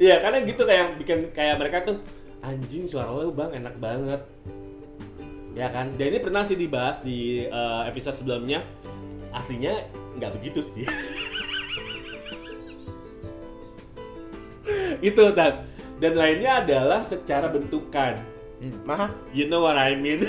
Iya, 0.00 0.24
karena 0.24 0.40
gitu 0.48 0.64
kayak 0.64 0.96
bikin 0.96 1.28
kayak 1.36 1.60
mereka 1.60 1.84
tuh 1.84 2.00
anjing 2.40 2.88
suara 2.88 3.12
lu 3.12 3.34
bang 3.36 3.52
enak 3.60 3.76
banget. 3.76 4.22
Ya 5.52 5.68
kan? 5.68 5.92
Dan 5.96 6.16
ini 6.16 6.18
pernah 6.24 6.40
sih 6.40 6.56
dibahas 6.56 7.04
di 7.04 7.44
uh, 7.44 7.84
episode 7.84 8.16
sebelumnya. 8.16 8.64
Aslinya 9.36 9.84
nggak 10.16 10.40
begitu 10.40 10.64
sih. 10.64 10.88
itu 15.04 15.24
dan 15.36 15.68
dan 16.00 16.12
lainnya 16.16 16.64
adalah 16.64 17.00
secara 17.04 17.52
bentukan. 17.52 18.35
Hmm. 18.60 18.76
Mah? 18.88 19.12
You 19.36 19.52
know 19.52 19.64
what 19.64 19.76
I 19.76 19.92
mean? 19.96 20.24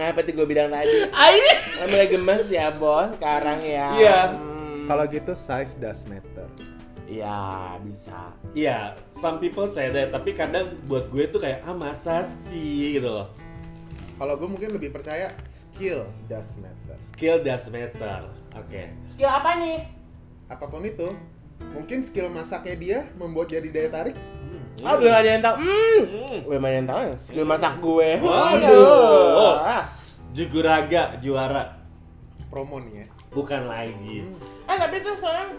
Apa 0.00 0.24
tuh 0.24 0.32
gue 0.32 0.46
bilang 0.48 0.72
tadi? 0.72 1.08
Ayo. 1.12 1.50
Kan 1.76 1.86
mulai 1.92 2.08
gemes 2.08 2.48
ya 2.48 2.72
bos 2.72 3.12
sekarang 3.20 3.60
ya. 3.64 3.88
Iya. 3.96 4.18
Hmm. 4.32 4.84
Kalau 4.88 5.04
gitu 5.08 5.32
size 5.36 5.76
does 5.76 6.04
matter. 6.08 6.48
Iya 7.10 7.74
bisa. 7.82 8.32
Iya, 8.54 8.94
some 9.10 9.42
people 9.42 9.66
say 9.66 9.90
that, 9.90 10.14
tapi 10.14 10.30
kadang 10.30 10.78
buat 10.86 11.10
gue 11.10 11.26
tuh 11.26 11.42
kayak 11.42 11.66
ah 11.66 11.74
masa 11.74 12.22
sih 12.22 12.96
gitu 12.96 13.10
loh. 13.10 13.34
Kalau 14.14 14.38
gue 14.38 14.46
mungkin 14.46 14.70
lebih 14.76 14.94
percaya 14.94 15.32
skill 15.48 16.06
does 16.30 16.54
matter. 16.62 16.96
Skill 17.10 17.42
does 17.42 17.66
matter. 17.72 18.30
Oke. 18.54 18.94
Skill 19.10 19.26
apa 19.26 19.58
nih? 19.58 19.90
Apa 20.46 20.70
pun 20.70 20.86
itu, 20.86 21.10
mungkin 21.74 22.04
skill 22.06 22.30
masaknya 22.30 22.76
dia 22.78 22.98
membuat 23.18 23.50
jadi 23.50 23.68
daya 23.68 23.90
tarik. 23.90 24.16
Oh 24.82 24.94
belum 24.96 25.12
ada 25.12 25.28
yang 25.28 25.40
tahu. 25.40 25.54
Hmm. 25.56 26.00
Hmm. 26.00 26.38
Belum 26.42 26.62
ada 26.62 26.74
yang 26.74 26.88
tahu 26.88 27.00
ya 27.02 27.14
skill 27.16 27.44
masak 27.44 27.74
gue. 27.78 28.10
Waduh. 28.18 29.54
Ah. 29.56 29.84
Juguraga 30.30 31.18
juara 31.18 31.74
Promo 32.46 32.78
nih 32.78 33.02
ya. 33.02 33.06
bukan 33.30 33.62
lagi. 33.64 34.26
Eh 34.64 34.76
tapi 34.76 34.96
tuh 35.00 35.14
soalnya 35.16 35.54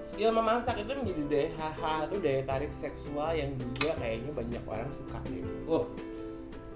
skill 0.00 0.30
memasak 0.30 0.76
itu 0.78 0.92
menjadi 0.92 1.22
daya 1.26 1.48
haha 1.54 2.04
itu 2.04 2.16
daya 2.18 2.40
tarik 2.42 2.72
seksual 2.74 3.32
yang 3.32 3.50
juga 3.54 3.96
kayaknya 3.96 4.30
banyak 4.30 4.62
orang 4.64 4.88
suka 4.90 5.16
deh. 5.26 5.44
Oh, 5.64 5.88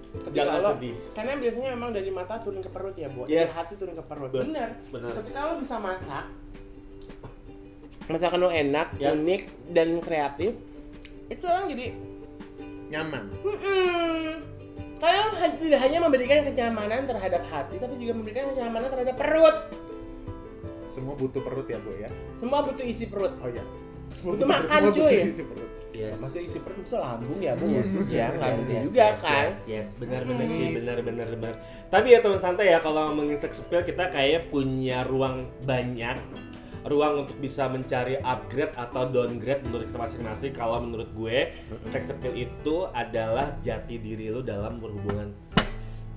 Ketika 0.09 0.33
jangan 0.35 0.59
lo- 0.59 0.71
sedih. 0.75 0.95
Karena 1.13 1.33
biasanya 1.37 1.69
memang 1.71 1.89
dari 1.91 2.09
mata 2.09 2.35
turun 2.37 2.59
ke 2.59 2.67
perut 2.67 2.95
ya, 2.95 3.05
Bu. 3.07 3.25
Yes. 3.25 3.49
Dari 3.49 3.57
hati 3.61 3.73
turun 3.77 3.93
ke 3.93 4.03
perut. 4.03 4.29
Bes- 4.29 4.43
Bener. 4.43 4.69
bener. 4.89 5.11
Ketika 5.15 5.39
lo 5.43 5.53
bisa 5.57 5.75
masak, 5.77 6.25
masakan 8.07 8.39
lo 8.39 8.49
enak, 8.49 8.87
Yes. 8.95 9.13
unik 9.13 9.41
dan 9.69 9.89
kreatif, 9.99 10.53
itu 11.29 11.43
orang 11.43 11.65
jadi 11.67 11.87
Nyaman. 12.89 13.23
Karena 14.99 15.17
lo 15.23 15.31
ha- 15.31 15.55
tidak 15.55 15.79
hanya 15.79 15.97
memberikan 16.01 16.43
kenyamanan 16.43 17.05
terhadap 17.05 17.45
hati, 17.47 17.77
tapi 17.77 17.95
juga 17.95 18.13
memberikan 18.13 18.49
kenyamanan 18.49 18.89
terhadap 18.89 19.15
perut. 19.15 19.57
Semua 20.89 21.13
butuh 21.13 21.39
perut 21.39 21.69
ya, 21.69 21.77
Bu 21.77 21.93
ya. 21.95 22.09
Semua 22.35 22.65
butuh 22.65 22.81
isi 22.81 23.05
perut. 23.05 23.31
Oh 23.39 23.47
iya. 23.47 23.61
Semua 24.09 24.35
Butuh 24.35 24.43
perut, 24.43 24.59
makan, 24.65 24.79
semua 24.81 24.91
cuy. 24.91 25.05
butuh 25.05 25.29
isi 25.29 25.43
perut. 25.45 25.69
Yes. 25.89 26.15
Maksudnya 26.17 26.43
isi 26.45 26.59
perut 26.59 26.79
itu 26.79 26.95
lambung 26.95 27.39
ya, 27.39 27.53
Bu, 27.53 27.63
Hmm. 27.63 27.75
khusus 27.79 28.07
ya, 28.07 28.17
Yes, 28.19 28.33
nggak 28.35 28.49
yes, 28.49 28.59
yes, 28.67 28.83
juga 28.83 29.05
yes, 29.05 29.19
kan. 29.19 29.37
Yes, 29.39 29.57
yes, 29.65 29.87
benar 29.95 30.21
benar 30.23 30.45
sih, 30.47 30.65
Hmm. 30.65 30.75
benar 30.75 30.97
benar 30.99 31.27
benar. 31.29 31.53
Tapi 31.87 32.07
ya 32.09 32.19
teman 32.19 32.39
santai 32.39 32.67
ya 32.67 32.79
kalau 32.79 33.01
ngomongin 33.07 33.37
sex 33.37 33.51
appeal 33.57 33.81
kita 33.81 34.09
kayak 34.09 34.49
punya 34.49 35.01
ruang 35.03 35.35
banyak 35.61 36.17
ruang 36.87 37.25
untuk 37.27 37.37
bisa 37.41 37.67
mencari 37.67 38.19
upgrade 38.21 38.75
atau 38.77 39.09
downgrade 39.09 39.65
menurut 39.67 39.89
kita 39.91 39.99
masing-masing. 39.99 40.51
Kalau 40.55 40.79
menurut 40.79 41.09
gue, 41.11 41.51
sex 41.91 42.13
appeal 42.13 42.35
itu 42.35 42.75
adalah 42.91 43.55
jati 43.65 43.99
diri 43.99 44.31
lu 44.31 44.39
dalam 44.45 44.79
berhubungan 44.79 45.31
seks. 45.33 46.13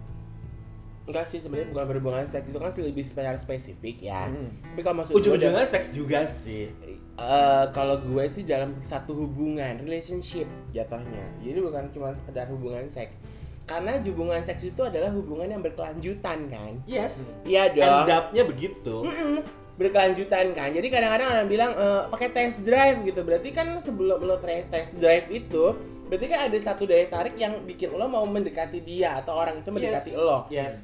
Enggak 1.08 1.26
sih 1.26 1.42
sebenarnya 1.42 1.74
bukan 1.74 1.84
berhubungan 1.90 2.24
seks 2.28 2.46
itu 2.46 2.58
kan 2.62 2.70
sih 2.70 2.82
lebih 2.86 3.02
spesifik 3.02 3.96
ya. 4.06 4.30
Hmm. 4.30 4.54
Tapi 4.62 4.80
kalau 4.86 4.96
maksud 5.02 5.12
gue 5.12 5.18
Ujung-ujungnya 5.18 5.66
seks 5.66 5.90
juga 5.90 6.22
sih. 6.30 6.70
Eh, 7.12 7.64
kalau 7.76 8.00
gue 8.00 8.24
sih 8.24 8.40
dalam 8.40 8.80
satu 8.80 9.12
hubungan 9.12 9.76
relationship 9.84 10.48
jatuhnya 10.72 11.28
jadi 11.44 11.60
bukan 11.60 11.92
cuma 11.92 12.16
sekedar 12.16 12.48
hubungan 12.48 12.88
seks 12.88 13.20
karena 13.68 14.00
hubungan 14.00 14.40
seks 14.40 14.72
itu 14.72 14.80
adalah 14.80 15.12
hubungan 15.12 15.52
yang 15.52 15.60
berkelanjutan 15.60 16.48
kan 16.48 16.72
Yes. 16.88 17.36
iya 17.44 17.68
dong 17.68 18.08
up-nya 18.08 18.42
begitu. 18.48 19.04
Mm-mm, 19.04 19.44
berkelanjutan 19.74 20.52
kan. 20.52 20.68
Jadi 20.70 20.86
kadang-kadang 20.86 21.26
orang 21.30 21.46
bilang 21.46 21.70
eh, 21.72 22.00
pakai 22.08 22.28
test 22.30 22.60
drive 22.60 23.02
gitu. 23.02 23.20
Berarti 23.20 23.48
kan 23.50 23.66
sebelum 23.76 24.20
lo 24.20 24.36
test 24.38 24.94
drive 24.94 25.26
itu 25.28 25.74
berarti 26.06 26.24
kan 26.26 26.38
ada 26.44 26.56
satu 26.60 26.84
daya 26.84 27.06
tarik 27.06 27.34
yang 27.34 27.62
bikin 27.62 27.88
lo 27.88 28.04
mau 28.04 28.22
mendekati 28.22 28.78
dia 28.78 29.16
atau 29.16 29.32
orang 29.32 29.58
itu 29.58 29.68
mendekati 29.68 30.10
Yes. 30.10 30.14
lo. 30.14 30.36
Yes. 30.46 30.74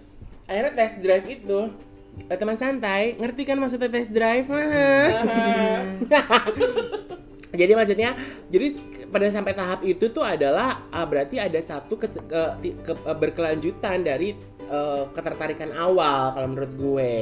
akhirnya 0.48 0.72
test 0.74 0.94
drive 0.98 1.26
itu 1.28 1.58
eh, 2.24 2.34
teman 2.34 2.56
santai 2.56 3.12
ngerti 3.14 3.42
kan 3.44 3.54
maksudnya 3.56 3.86
test 3.86 4.08
drive? 4.08 4.48
Mah 4.48 4.64
jadi 7.52 7.72
maksudnya 7.74 8.14
jadi 8.46 8.66
pada 9.08 9.24
sampai 9.28 9.52
tahap 9.52 9.80
itu 9.82 10.08
tuh 10.08 10.20
adalah 10.20 10.84
ah, 10.88 11.04
berarti 11.04 11.36
ada 11.36 11.56
satu 11.58 11.96
ke, 11.96 12.06
ke- 12.08 12.52
ke- 12.80 13.14
berkelanjutan 13.14 14.00
dari 14.00 14.32
eh, 14.62 15.02
ketertarikan 15.10 15.68
awal 15.74 16.32
kalau 16.32 16.46
menurut 16.48 16.72
gue 16.74 17.12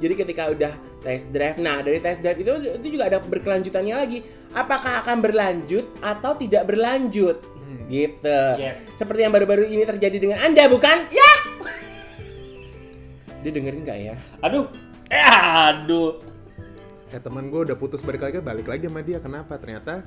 jadi 0.00 0.14
ketika 0.16 0.42
udah 0.48 0.72
test 0.98 1.28
drive 1.28 1.56
nah 1.56 1.78
dari 1.78 2.00
test 2.00 2.18
drive 2.18 2.38
itu 2.38 2.50
itu 2.74 2.86
juga 2.90 3.06
ada 3.06 3.20
berkelanjutannya 3.20 3.94
lagi 3.94 4.18
apakah 4.50 5.00
akan 5.00 5.20
berlanjut 5.20 5.84
atau 6.00 6.34
tidak 6.34 6.66
berlanjut 6.66 7.38
Hmm. 7.60 7.86
gitu 7.86 8.40
Yes. 8.58 8.82
seperti 8.96 9.22
yang 9.22 9.30
baru-baru 9.30 9.62
ini 9.64 9.86
terjadi 9.86 10.18
dengan 10.18 10.42
anda 10.42 10.66
bukan 10.66 11.06
ya 11.06 11.30
dia 13.40 13.50
dengerin 13.50 13.82
nggak 13.82 13.98
ya 14.02 14.14
Aduh. 14.42 14.66
Eh, 15.06 15.22
aduh. 15.22 16.18
Ya 17.08 17.18
teman 17.18 17.46
gue 17.46 17.60
udah 17.60 17.74
putus 17.74 17.98
balik 18.00 18.22
lagi 18.22 18.38
balik 18.38 18.66
lagi 18.66 18.86
sama 18.86 19.02
dia 19.02 19.18
kenapa? 19.18 19.54
Ternyata 19.54 20.06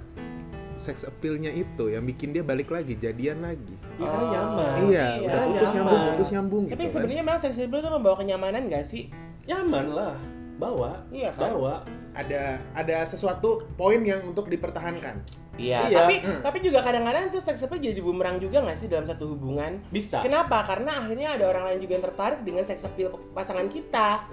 sex 0.73 1.03
appeal-nya 1.03 1.51
itu 1.51 1.87
yang 1.87 2.01
bikin 2.01 2.31
dia 2.31 2.39
balik 2.41 2.67
lagi, 2.67 2.95
jadian 2.95 3.43
lagi. 3.43 3.75
Iya, 3.93 4.07
karena 4.07 4.25
nyaman. 4.25 4.71
iya, 4.83 5.05
iya, 5.13 5.27
udah 5.27 5.39
putus 5.45 5.69
nyaman. 5.69 5.75
nyambung, 5.75 6.01
putus 6.09 6.29
nyambung 6.31 6.63
tapi 6.63 6.71
gitu 6.73 6.83
kan. 6.83 6.93
sebenarnya 6.97 7.21
memang 7.21 7.37
sex 7.37 7.53
appeal 7.53 7.79
itu 7.79 7.89
membawa 7.91 8.15
kenyamanan 8.15 8.61
nggak 8.67 8.83
sih 8.83 9.03
Nyaman 9.43 9.85
lah. 9.91 10.15
Bawa. 10.53 11.01
iya 11.09 11.33
kan 11.33 11.57
Bawa. 11.57 11.81
Ada 12.13 12.61
ada 12.77 12.97
sesuatu 13.03 13.65
poin 13.73 13.99
yang 13.99 14.21
untuk 14.23 14.47
dipertahankan. 14.47 15.17
Iya, 15.53 15.85
Iya. 15.85 15.97
tapi 16.01 16.15
Hmm. 16.21 16.41
tapi 16.41 16.57
juga 16.61 16.81
kadang-kadang 16.81 17.29
tuh 17.29 17.41
seks 17.41 17.61
appeal 17.61 17.77
jadi 17.77 18.01
bumerang 18.01 18.37
juga 18.37 18.61
nggak 18.61 18.77
sih 18.77 18.87
dalam 18.89 19.05
satu 19.05 19.33
hubungan? 19.33 19.81
Bisa. 19.89 20.21
Kenapa? 20.21 20.65
Karena 20.65 20.97
akhirnya 20.97 21.37
ada 21.37 21.45
orang 21.49 21.73
lain 21.73 21.79
juga 21.81 21.93
yang 21.97 22.05
tertarik 22.05 22.39
dengan 22.41 22.63
seks 22.63 22.85
appeal 22.85 23.13
pasangan 23.33 23.69
kita. 23.69 24.25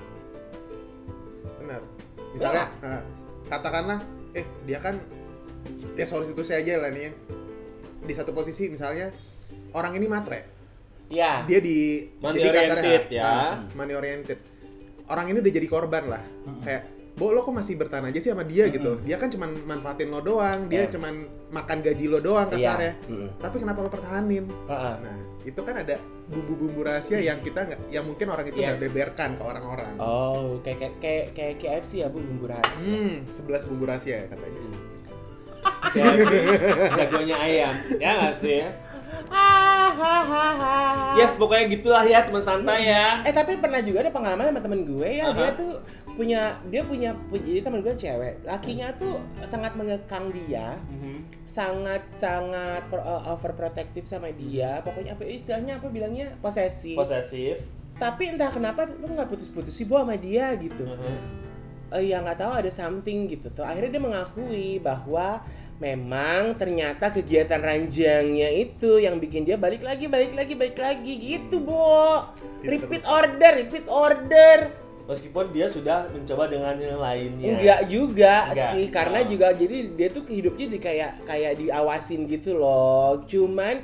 Benar. 1.60 1.80
Misalnya 2.32 2.64
eh, 2.80 3.02
katakanlah 3.48 3.98
eh 4.32 4.46
dia 4.64 4.78
kan 4.78 4.96
ya 5.92 6.04
substitusi 6.04 6.52
aja 6.54 6.80
lah 6.80 6.92
nih 6.92 7.10
ya. 7.10 7.12
Di 8.00 8.12
satu 8.16 8.32
posisi 8.32 8.68
misalnya 8.68 9.12
orang 9.72 9.92
ini 9.96 10.06
matre. 10.06 10.40
Ya. 11.10 11.42
Dia 11.44 11.58
di 11.58 12.06
Money 12.22 12.38
jadi 12.38 12.48
kasarnya, 12.54 12.70
oriented, 12.70 13.04
ya. 13.10 13.22
ah, 13.26 13.54
money 13.74 13.94
oriented. 13.98 14.38
Orang 15.10 15.26
ini 15.26 15.42
udah 15.42 15.52
jadi 15.52 15.66
korban 15.66 16.04
lah. 16.06 16.22
Kayak 16.62 16.82
Bo 17.10 17.34
lo 17.34 17.42
kok 17.42 17.52
masih 17.52 17.74
bertahan 17.76 18.06
aja 18.08 18.16
sih 18.16 18.30
sama 18.32 18.46
dia 18.46 18.70
gitu. 18.70 18.96
Dia 19.04 19.18
kan 19.18 19.28
cuman 19.28 19.52
manfaatin 19.66 20.08
lo 20.08 20.22
doang, 20.22 20.70
dia 20.70 20.86
Iya. 20.86 20.94
cuman 20.96 21.14
makan 21.52 21.78
gaji 21.82 22.06
lo 22.06 22.16
doang 22.16 22.48
kasarnya. 22.48 22.96
Mm-mm. 23.10 23.28
Tapi 23.36 23.56
kenapa 23.60 23.78
lo 23.82 23.90
pertahanin? 23.92 24.46
Heeh. 24.48 24.94
Nah, 25.04 25.18
itu 25.44 25.60
kan 25.60 25.74
ada 25.74 26.00
bumbu-bumbu 26.30 26.80
rahasia 26.80 27.18
yang 27.20 27.42
kita 27.42 27.66
nggak, 27.66 27.80
yang 27.92 28.06
mungkin 28.06 28.24
orang 28.30 28.46
itu 28.48 28.56
nggak 28.56 28.78
Yes. 28.78 28.84
beberkan 28.88 29.30
ke 29.36 29.42
orang-orang. 29.42 29.92
Oh, 30.00 30.62
kayak 30.64 30.78
kayak 30.80 30.94
kayak 31.02 31.26
kayak 31.34 31.54
KFC 31.60 31.92
ya 32.00 32.08
bu 32.08 32.24
bumbu 32.24 32.46
rahasia. 32.46 32.88
Hmm, 32.88 33.14
11 33.28 33.68
bumbu 33.68 33.84
rahasia 33.84 34.14
ya 34.16 34.26
katanya. 34.30 34.60
KFC, 35.90 36.32
jagonya 36.96 37.36
ayam. 37.36 37.74
Ya 38.00 38.10
nggak 38.16 38.34
sih? 38.40 38.60
Yes, 41.18 41.34
pokoknya 41.36 41.64
gitulah 41.68 42.04
ya 42.06 42.22
teman 42.22 42.40
santai 42.40 42.86
ya. 42.86 43.20
Eh 43.26 43.34
tapi 43.34 43.58
pernah 43.58 43.82
juga 43.82 44.06
ada 44.06 44.12
pengalaman 44.14 44.54
sama 44.54 44.60
temen 44.62 44.80
gue 44.86 45.08
ya. 45.10 45.34
Dia 45.34 45.50
Aha. 45.50 45.58
tuh 45.58 45.72
punya 46.14 46.54
dia 46.70 46.82
punya 46.86 47.10
jadi 47.34 47.60
temen 47.60 47.82
gue 47.82 47.94
cewek. 47.94 48.34
Lakinya 48.46 48.94
tuh 48.96 49.18
sangat 49.42 49.74
mengekang 49.74 50.30
dia 50.30 50.78
sangat 51.44 52.02
sangat 52.14 52.86
pro- 52.86 53.02
uh, 53.02 53.34
overprotective 53.34 54.06
sama 54.06 54.30
dia. 54.30 54.78
Pokoknya 54.86 55.18
apa 55.18 55.26
istilahnya 55.26 55.82
apa 55.82 55.90
bilangnya 55.90 56.30
posesif. 56.38 56.94
Posesif. 56.94 57.58
tapi 58.00 58.32
entah 58.32 58.48
kenapa 58.48 58.88
lu 58.88 59.12
nggak 59.12 59.28
putus-putus 59.28 59.76
sih 59.76 59.84
bu 59.84 60.00
sama 60.00 60.16
dia 60.16 60.56
gitu. 60.56 60.88
Eh, 61.92 62.08
ya 62.08 62.24
nggak 62.24 62.38
tahu 62.40 62.52
ada 62.64 62.70
something 62.72 63.28
gitu 63.28 63.52
tuh. 63.52 63.60
Akhirnya 63.60 63.98
dia 63.98 64.00
mengakui 64.00 64.80
bahwa 64.80 65.44
memang 65.80 66.60
ternyata 66.60 67.08
kegiatan 67.08 67.56
ranjangnya 67.56 68.52
itu 68.52 69.00
yang 69.00 69.16
bikin 69.16 69.48
dia 69.48 69.56
balik 69.56 69.80
lagi 69.80 70.06
balik 70.06 70.36
lagi 70.36 70.52
balik 70.52 70.76
lagi. 70.76 71.12
Gitu 71.16 71.56
bo. 71.58 72.28
Gitu. 72.60 72.68
repeat 72.68 73.04
order 73.08 73.52
repeat 73.64 73.86
order. 73.88 74.58
Meskipun 75.08 75.50
dia 75.50 75.66
sudah 75.66 76.06
mencoba 76.12 76.46
dengan 76.46 76.76
yang 76.78 77.00
lainnya. 77.02 77.48
enggak 77.58 77.80
juga 77.90 78.52
Enggak. 78.52 78.70
sih 78.76 78.84
karena 78.94 79.18
Oh. 79.24 79.26
juga 79.26 79.46
jadi 79.50 79.76
dia 79.96 80.08
tuh 80.12 80.22
hidupnya 80.28 80.66
di 80.70 80.78
kayak 80.78 81.26
kayak 81.26 81.52
diawasin 81.58 82.28
gitu 82.30 82.54
loh. 82.54 83.24
Cuman 83.26 83.80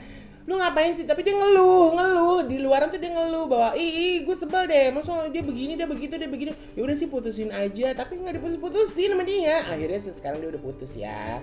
lu 0.46 0.54
ngapain 0.54 0.94
sih? 0.94 1.02
Tapi 1.02 1.26
dia 1.26 1.34
ngeluh 1.34 1.96
ngeluh. 1.98 2.38
Di 2.46 2.62
luaran 2.62 2.92
tuh 2.92 3.00
dia 3.02 3.10
ngeluh 3.10 3.50
bahwa 3.50 3.74
ih, 3.74 3.90
ih 3.90 4.16
gue 4.22 4.36
sebel 4.38 4.68
deh. 4.70 4.92
Masa 4.94 5.26
dia 5.32 5.42
begini 5.42 5.74
dia 5.74 5.88
begitu 5.88 6.14
dia 6.14 6.30
begini. 6.30 6.52
Ya 6.78 6.80
udah 6.86 6.94
sih 6.94 7.08
putusin 7.10 7.50
aja. 7.50 7.96
Tapi 7.96 8.20
nggak 8.22 8.36
diputus 8.38 8.60
putusin 8.60 9.16
sama 9.16 9.24
dia. 9.26 9.64
Akhirnya 9.66 9.98
sekarang 9.98 10.38
dia 10.44 10.52
udah 10.52 10.62
putus 10.62 10.94
ya 10.94 11.40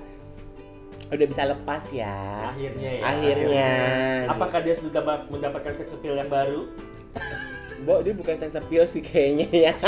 udah 1.10 1.28
bisa 1.30 1.46
lepas 1.46 1.84
ya. 1.94 2.50
Akhirnya 2.50 2.90
ya. 2.90 3.02
akhirnya. 3.06 3.70
Apakah 4.28 4.60
dia 4.62 4.74
sudah 4.74 4.92
dapat- 4.98 5.30
mendapatkan 5.30 5.74
sex 5.74 5.94
appeal 5.94 6.18
yang 6.18 6.28
baru? 6.28 6.68
Bo, 7.84 8.00
dia 8.00 8.16
bukan 8.16 8.34
sex 8.34 8.56
appeal 8.56 8.88
sih 8.88 9.04
kayaknya 9.04 9.48
ya 9.52 9.74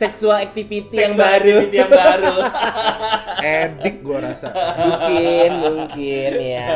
sexual 0.00 0.32
activity 0.32 0.96
yang 0.96 1.12
baru. 1.12 1.60
activity 1.60 1.76
yang 1.76 1.92
baru. 1.92 2.34
Edik 3.60 3.96
gua 4.00 4.18
rasa. 4.24 4.48
mungkin, 4.80 5.50
mungkin 5.60 6.32
ya. 6.40 6.68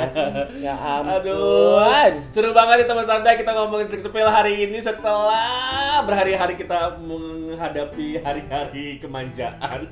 Ya 0.61 0.75
Aduh, 0.77 1.81
ampun. 1.81 2.13
seru 2.29 2.53
banget 2.53 2.85
nih 2.85 2.89
teman 2.93 3.07
santai 3.09 3.41
kita 3.41 3.57
ngomongin 3.57 3.89
sex 3.89 4.05
appeal 4.05 4.29
hari 4.29 4.69
ini 4.69 4.77
setelah 4.77 6.05
berhari-hari 6.05 6.61
kita 6.61 7.01
menghadapi 7.01 8.21
hari-hari 8.21 9.01
kemanjaan. 9.01 9.89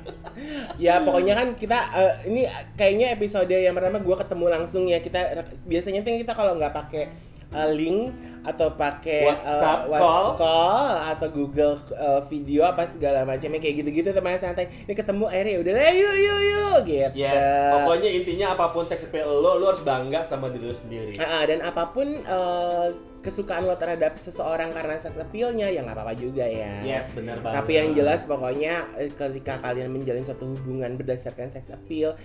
Ya 0.77 1.01
pokoknya 1.01 1.33
kan 1.33 1.47
kita 1.57 1.79
eh, 1.97 2.13
ini 2.29 2.41
kayaknya 2.77 3.17
episode 3.17 3.49
yang 3.49 3.73
pertama 3.73 3.97
gua 3.97 4.21
ketemu 4.21 4.45
langsung 4.53 4.85
ya 4.85 5.01
kita 5.01 5.41
biasanya 5.65 6.05
tuh 6.05 6.21
kita 6.21 6.33
kalau 6.37 6.53
nggak 6.53 6.73
pakai 6.73 7.33
eh, 7.53 7.69
link 7.73 8.11
atau 8.43 8.75
pakai 8.75 9.23
eh, 9.23 9.27
WhatsApp 9.31 9.87
what- 9.87 10.01
call. 10.03 10.27
call 10.35 10.87
atau 11.15 11.27
Google 11.31 11.79
eh, 11.95 12.21
video 12.27 12.67
apa 12.67 12.83
segala 12.83 13.23
macamnya 13.23 13.63
kayak 13.63 13.85
gitu-gitu 13.85 14.09
teman 14.11 14.35
santai. 14.35 14.67
Ini 14.83 14.93
ketemu 14.93 15.25
akhirnya 15.31 15.55
udah 15.63 15.73
lah 15.79 15.93
yuk 15.95 16.15
yuk 16.19 16.41
yuk 16.43 16.77
gitu. 16.83 17.15
Yes, 17.23 17.71
pokoknya 17.79 18.09
intinya 18.11 18.47
apa 18.51 18.65
pun 18.75 18.83
sex 18.83 19.07
appeal 19.07 19.29
lo, 19.29 19.55
lo 19.61 19.71
harus 19.71 19.83
bangga 19.85 20.27
sama 20.27 20.51
diri 20.51 20.65
lo 20.67 20.75
sendiri. 20.75 21.15
Ah, 21.15 21.39
ah, 21.39 21.43
dan 21.47 21.63
apa 21.63 21.95
pun 21.95 22.19
eh, 22.19 22.87
kesukaan 23.23 23.63
lo 23.63 23.79
terhadap 23.79 24.19
seseorang 24.19 24.75
karena 24.75 24.99
sex 24.99 25.15
appeal-nya 25.15 25.71
ya 25.71 25.79
nggak 25.79 25.95
apa-apa 25.95 26.11
juga 26.19 26.43
ya. 26.43 26.83
Yes, 26.83 27.07
benar 27.15 27.39
banget. 27.39 27.63
Tapi 27.63 27.71
yang 27.79 27.89
jelas 27.95 28.27
pokoknya 28.27 28.83
ketika 29.15 29.63
kalian 29.63 29.95
menjalin 29.95 30.27
suatu 30.27 30.51
hubungan 30.51 30.99
berdasarkan 30.99 31.47
sex 31.47 31.71
appeal, 31.71 32.19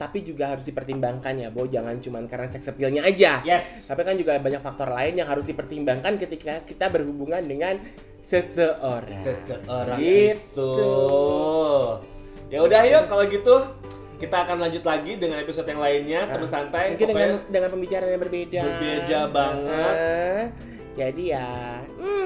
tapi 0.00 0.24
juga 0.24 0.48
harus 0.56 0.64
dipertimbangkan 0.64 1.36
ya, 1.36 1.52
Bo. 1.52 1.68
Jangan 1.68 2.00
cuma 2.00 2.24
karena 2.24 2.48
sex 2.48 2.64
appeal-nya 2.72 3.04
aja. 3.04 3.44
Yes. 3.44 3.84
Tapi 3.84 4.00
kan 4.00 4.16
juga 4.16 4.40
banyak 4.40 4.64
faktor 4.64 4.88
lain 4.88 5.20
yang 5.20 5.28
harus 5.28 5.44
dipertimbangkan 5.44 6.16
ketika 6.16 6.64
kita 6.64 6.88
berhubungan 6.88 7.44
dengan 7.44 7.76
seseorang. 8.24 9.20
Seseorang 9.20 10.00
Gitu. 10.00 10.32
itu. 10.40 10.72
Ya 12.48 12.64
udah 12.64 12.80
yuk 12.88 13.04
kalau 13.12 13.28
gitu 13.28 13.54
kita 14.16 14.36
akan 14.48 14.56
lanjut 14.64 14.84
lagi 14.84 15.20
dengan 15.20 15.40
episode 15.40 15.68
yang 15.68 15.80
lainnya, 15.84 16.24
teman 16.28 16.48
santai. 16.48 16.96
Mungkin 16.96 17.08
dengan 17.12 17.30
dengan 17.52 17.68
pembicaraan 17.68 18.08
yang 18.08 18.22
berbeda. 18.24 18.60
Berbeda 18.64 19.20
banget. 19.28 19.94
Ah, 19.96 20.44
jadi 20.92 21.24
ya. 21.32 21.48
Hmm. 21.96 22.18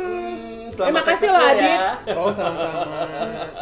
Hmm, 0.75 0.83
Terima 0.83 1.03
kasih 1.07 1.29
loh, 1.31 1.39
appeal 1.39 1.55
Adit. 1.55 1.79
ya. 1.79 2.15
Oh 2.19 2.31
sama-sama. 2.31 2.99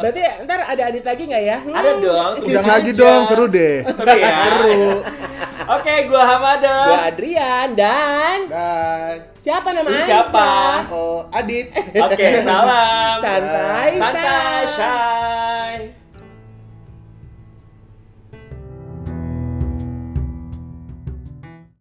Berarti 0.01 0.21
ntar 0.43 0.59
ada 0.65 0.83
adit 0.83 1.03
lagi 1.03 1.23
nggak 1.23 1.43
ya? 1.43 1.57
Hmm. 1.59 1.75
Ada 1.75 1.89
dong. 1.93 2.01
Undang 2.01 2.33
tungguin 2.41 2.65
lagi 2.65 2.89
aja. 2.89 2.99
dong, 2.99 3.21
seru 3.29 3.45
deh. 3.47 3.75
Seru 3.87 4.13
ya. 4.15 4.33
Seru. 4.49 4.81
Oke, 5.63 5.93
gua 6.09 6.23
Hamada. 6.25 6.77
Gua 6.83 6.99
Adrian 7.07 7.67
dan 7.71 8.39
Dan 8.49 9.15
siapa 9.37 9.69
nama 9.71 9.85
Ini 9.85 9.95
Anda? 9.95 10.07
siapa? 10.09 10.49
oh 10.89 11.19
Adit. 11.29 11.65
Oke, 11.93 12.27
salam. 12.41 13.15
Santai, 13.21 13.89
Santai. 13.95 14.61
Shay. 14.73 16.02